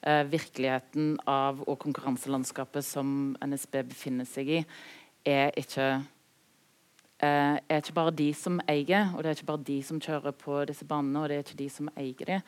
Uh, 0.00 0.24
virkeligheten 0.30 1.18
av 1.28 1.60
og 1.66 1.78
konkurranselandskapet 1.82 2.86
som 2.86 3.34
NSB 3.44 3.82
befinner 3.90 4.28
seg 4.28 4.48
i, 4.60 4.62
er 5.28 5.52
ikke, 5.60 5.88
uh, 7.22 7.56
er 7.60 7.82
ikke 7.82 7.96
bare 7.98 8.14
de 8.16 8.30
som 8.34 8.62
eier, 8.70 9.12
og 9.14 9.22
det 9.22 9.30
er 9.32 9.38
ikke 9.38 9.50
bare 9.52 9.68
de 9.68 9.80
som 9.86 10.00
kjører 10.00 10.36
på 10.40 10.62
disse 10.70 10.88
banene, 10.88 11.20
og 11.20 11.28
det 11.28 11.36
er 11.36 11.44
ikke 11.44 11.60
de 11.60 11.68
som 11.72 11.90
eier 11.96 12.32
de. 12.32 12.40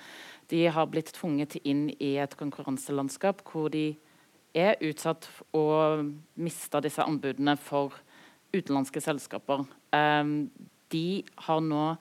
De 0.50 0.64
har 0.72 0.88
blitt 0.90 1.12
tvunget 1.18 1.58
inn 1.62 1.88
i 1.98 2.16
et 2.22 2.38
konkurranselandskap 2.40 3.44
hvor 3.50 3.70
de 3.72 3.92
er 4.54 4.80
utsatt 4.84 5.28
og 5.56 6.04
mista 6.40 6.80
disse 6.84 7.04
anbudene 7.04 7.56
for 7.60 7.94
utenlandske 8.52 9.00
selskaper. 9.00 9.64
Um, 9.94 10.50
de 10.92 11.22
har 11.46 11.62
nå 11.64 11.94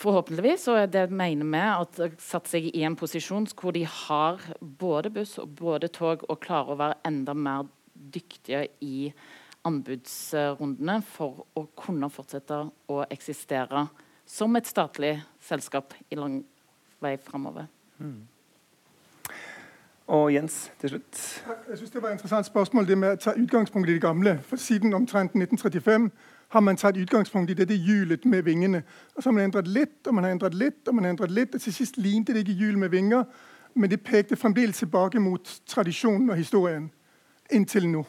Forhåpentligvis 0.00 0.62
og 0.72 0.78
det 0.94 1.02
mener 1.12 1.44
vi 1.44 1.60
at 1.60 2.20
satt 2.24 2.46
seg 2.48 2.70
i 2.70 2.86
en 2.88 2.94
posisjon 2.96 3.44
hvor 3.52 3.74
de 3.76 3.82
har 3.84 4.40
både 4.80 5.10
buss 5.12 5.34
og 5.42 5.50
både 5.58 5.90
tog 5.92 6.22
og 6.24 6.40
klarer 6.40 6.72
å 6.72 6.78
være 6.80 6.96
enda 7.10 7.34
mer 7.36 7.66
dyktige 7.92 8.62
i 8.80 9.10
anbudsrundene 9.68 11.02
for 11.04 11.44
å 11.52 11.66
kunne 11.76 12.08
fortsette 12.12 12.62
å 12.88 13.02
eksistere 13.12 13.84
som 14.24 14.56
et 14.56 14.68
statlig 14.70 15.18
selskap 15.44 15.92
i 16.08 16.16
lang 16.16 16.40
vei 17.04 17.16
framover. 17.20 17.68
Mm. 17.98 18.22
Og 20.10 20.32
Jens 20.34 20.72
til 20.80 20.88
slutt. 20.88 21.44
Jeg 21.68 21.76
synes 21.76 21.90
Det 21.90 22.02
var 22.02 22.08
et 22.08 22.12
interessant 22.12 22.46
spørsmål, 22.46 22.86
det 22.86 22.98
med 22.98 23.12
å 23.12 23.16
ta 23.16 23.32
utgangspunkt 23.36 23.88
i 23.88 23.92
det 23.92 24.00
gamle. 24.02 24.40
For 24.42 24.56
Siden 24.56 24.94
omtrent 24.94 25.36
1935 25.36 26.10
har 26.48 26.60
man 26.60 26.76
tatt 26.76 26.96
utgangspunkt 26.96 27.50
i 27.50 27.54
dette 27.54 27.74
hjulet 27.74 28.24
med 28.24 28.42
vingene. 28.42 28.82
Og 29.16 29.22
Så 29.22 29.28
har 29.28 29.34
man 29.34 29.44
endret 29.44 29.68
litt, 29.68 30.06
og 30.06 30.14
man 30.14 30.24
har 30.24 30.30
endret 30.30 30.54
litt, 30.54 30.88
og 30.88 30.94
man 30.94 31.04
har 31.04 31.10
endret 31.10 31.30
litt. 31.30 31.54
og 31.54 31.60
Til 31.60 31.72
sist 31.72 31.96
lignet 31.96 32.26
det 32.26 32.36
ikke 32.36 32.52
hjul 32.52 32.78
med 32.78 32.88
vinger, 32.88 33.24
men 33.74 33.90
det 33.90 34.00
pekte 34.00 34.36
fremdeles 34.36 34.78
tilbake 34.78 35.20
mot 35.20 35.60
tradisjonen 35.66 36.30
og 36.30 36.36
historien 36.36 36.90
inntil 37.50 37.88
nå. 37.88 38.06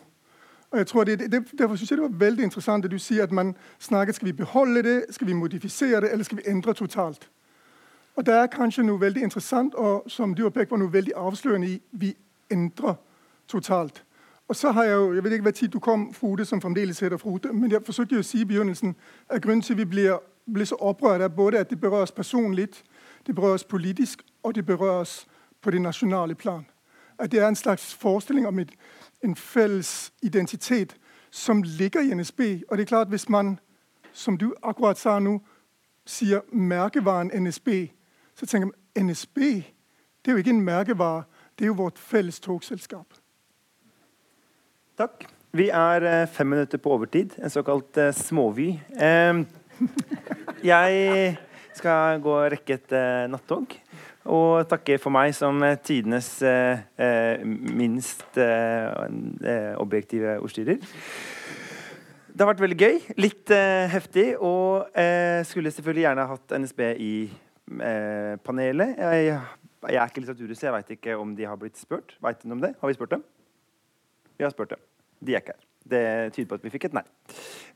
Og 0.71 0.77
jeg 0.77 0.87
tror 0.87 1.03
det, 1.03 1.19
det, 1.19 1.43
Derfor 1.57 1.75
synes 1.75 1.91
jeg 1.91 1.97
det 1.97 2.11
var 2.11 2.25
veldig 2.25 2.43
interessant 2.43 2.85
at 2.85 2.91
du 2.91 2.99
sier 2.99 3.23
at 3.23 3.31
man 3.31 3.55
snakket 3.79 4.15
skal 4.15 4.25
vi 4.25 4.31
beholde 4.33 4.83
det, 4.83 5.05
skal 5.09 5.27
vi 5.27 5.33
modifisere 5.33 6.01
det, 6.01 6.11
eller 6.11 6.23
skal 6.23 6.37
vi 6.37 6.43
endre 6.45 6.73
totalt. 6.73 7.29
Og 8.15 8.25
Det 8.25 8.33
er 8.33 8.47
kanskje 8.47 8.83
noe 8.83 9.01
veldig 9.01 9.21
interessant 9.23 9.75
og 9.75 10.03
som 10.07 10.35
du 10.35 10.43
har 10.43 10.49
pekt 10.49 10.69
på, 10.69 10.77
noe 10.77 10.93
veldig 10.93 11.13
avslørende 11.15 11.67
i 11.67 11.81
vi 11.91 12.15
endrer 12.51 12.95
totalt. 13.47 14.03
Og 14.47 14.55
så 14.55 14.71
har 14.71 14.83
Jeg 14.83 14.93
jo, 14.93 15.13
jeg 15.13 15.23
vet 15.23 15.33
ikke 15.33 15.43
hva 15.43 15.51
tid 15.51 15.67
du 15.67 15.79
kom, 15.79 16.13
Frode, 16.13 16.45
som 16.45 16.61
fremdeles 16.61 16.99
heter 16.99 17.17
Frode, 17.17 17.53
men 17.53 17.71
jeg 17.71 17.81
forsøkte 17.85 18.15
jo 18.15 18.19
å 18.19 18.23
si 18.23 18.41
i 18.41 18.45
begynnelsen 18.45 18.95
at 19.29 19.41
grunnen 19.41 19.61
til 19.61 19.77
vi 19.77 19.85
blir, 19.85 20.17
blir 20.53 20.65
så 20.65 20.75
opprørt, 20.75 21.21
er 21.21 21.27
både 21.27 21.59
at 21.59 21.69
det 21.69 21.79
berører 21.79 22.01
oss 22.01 22.11
personlig, 22.11 22.67
det 23.27 23.35
berører 23.35 23.53
oss 23.53 23.63
politisk, 23.63 24.21
og 24.43 24.55
det 24.55 24.65
berører 24.65 25.01
oss 25.01 25.27
på 25.61 25.71
det 25.71 25.81
nasjonale 25.81 26.35
plan. 26.35 26.65
At 27.19 27.31
det 27.31 27.39
er 27.39 27.47
en 27.47 27.55
slags 27.55 27.93
forestilling 27.93 28.47
om 28.47 28.59
et, 28.59 28.71
en 29.23 29.35
felles 29.35 30.13
identitet 30.21 30.97
som 31.29 31.63
ligger 31.63 32.01
i 32.01 32.13
NSB. 32.13 32.41
Og 32.69 32.77
det 32.77 32.83
er 32.83 32.87
klart, 32.87 33.07
hvis 33.07 33.29
man, 33.29 33.59
som 34.13 34.37
du 34.37 34.53
akkurat 34.63 34.97
sa 34.97 35.19
nå, 35.19 35.39
sier 36.05 36.41
merkevaren 36.51 37.31
NSB, 37.43 37.69
så 38.41 38.49
tenker 38.49 38.71
man 38.71 39.05
NSB 39.11 39.37
det 40.21 40.29
er 40.29 40.35
jo 40.37 40.41
ikke 40.43 40.53
en 40.53 40.61
merkevare, 40.61 41.23
det 41.57 41.65
er 41.65 41.71
jo 41.71 41.79
vårt 41.79 41.97
felles 41.97 42.37
togselskap. 42.39 43.15
Takk. 44.97 45.25
Vi 45.57 45.65
er 45.73 46.05
eh, 46.05 46.27
fem 46.29 46.47
minutter 46.53 46.77
på 46.77 46.91
overtid, 46.93 47.33
en 47.41 47.49
såkalt 47.49 47.97
uh, 47.97 48.11
småvy. 48.13 48.75
Jeg 50.71 51.37
skal 51.73 52.21
gå 52.21 52.35
og 52.37 52.51
rekke 52.53 52.77
et 52.77 52.93
uh, 52.93 53.25
nattog. 53.33 53.73
Og 54.29 54.69
takke 54.69 54.99
for 55.01 55.09
meg 55.09 55.33
som 55.33 55.57
tidenes 55.81 56.29
minst 57.41 58.37
objektive 59.81 60.35
ordstyrer. 60.45 60.77
Det 62.29 62.43
har 62.43 62.51
vært 62.51 62.61
veldig 62.61 62.77
gøy. 62.77 62.99
Litt 63.17 63.49
heftig. 63.89 64.35
Og 64.37 64.85
skulle 65.49 65.73
selvfølgelig 65.73 66.05
gjerne 66.05 66.27
hatt 66.35 66.53
NSB 66.61 66.83
i 67.01 67.15
panelet. 68.43 68.97
Jeg, 68.99 69.39
jeg 69.87 69.97
er 69.97 70.11
ikke 70.11 70.23
litteraturhuset, 70.23 70.67
jeg 70.67 70.75
veit 70.75 70.95
ikke 70.97 71.17
om 71.17 71.35
de 71.37 71.47
har 71.47 71.59
blitt 71.59 71.79
spurt. 71.79 72.15
Veit 72.23 72.43
du 72.43 72.51
om 72.51 72.61
det? 72.61 72.73
Har 72.81 72.91
vi 72.91 72.97
spurt 72.97 73.13
dem? 73.15 73.23
Vi 74.37 74.45
har 74.45 74.53
spurt 74.53 74.73
dem. 74.73 74.81
De 75.21 75.35
er 75.35 75.43
ikke 75.43 75.55
her. 75.55 75.67
Det 75.91 76.33
tyder 76.33 76.47
på 76.49 76.57
at 76.59 76.63
vi 76.65 76.71
fikk 76.73 76.87
et 76.89 76.95
nei. 76.97 77.03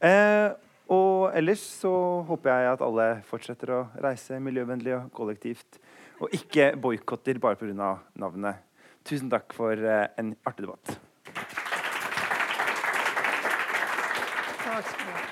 Eh, 0.06 0.54
og 0.94 1.32
ellers 1.38 1.64
så 1.82 1.92
håper 2.28 2.52
jeg 2.52 2.74
at 2.76 2.84
alle 2.86 3.08
fortsetter 3.26 3.74
å 3.74 3.82
reise 4.04 4.40
miljøvennlig 4.42 4.94
og 5.00 5.12
kollektivt. 5.18 5.80
Og 6.22 6.34
ikke 6.34 6.72
boikotter 6.82 7.42
bare 7.42 7.58
pga. 7.60 7.98
navnet. 8.14 8.64
Tusen 9.06 9.30
takk 9.30 9.54
for 9.54 9.74
eh, 9.74 10.08
en 10.18 10.36
artig 10.46 10.66
debatt. 10.66 10.98
Takk 14.66 14.90
skal 14.90 15.06
du 15.06 15.14
ha. 15.14 15.25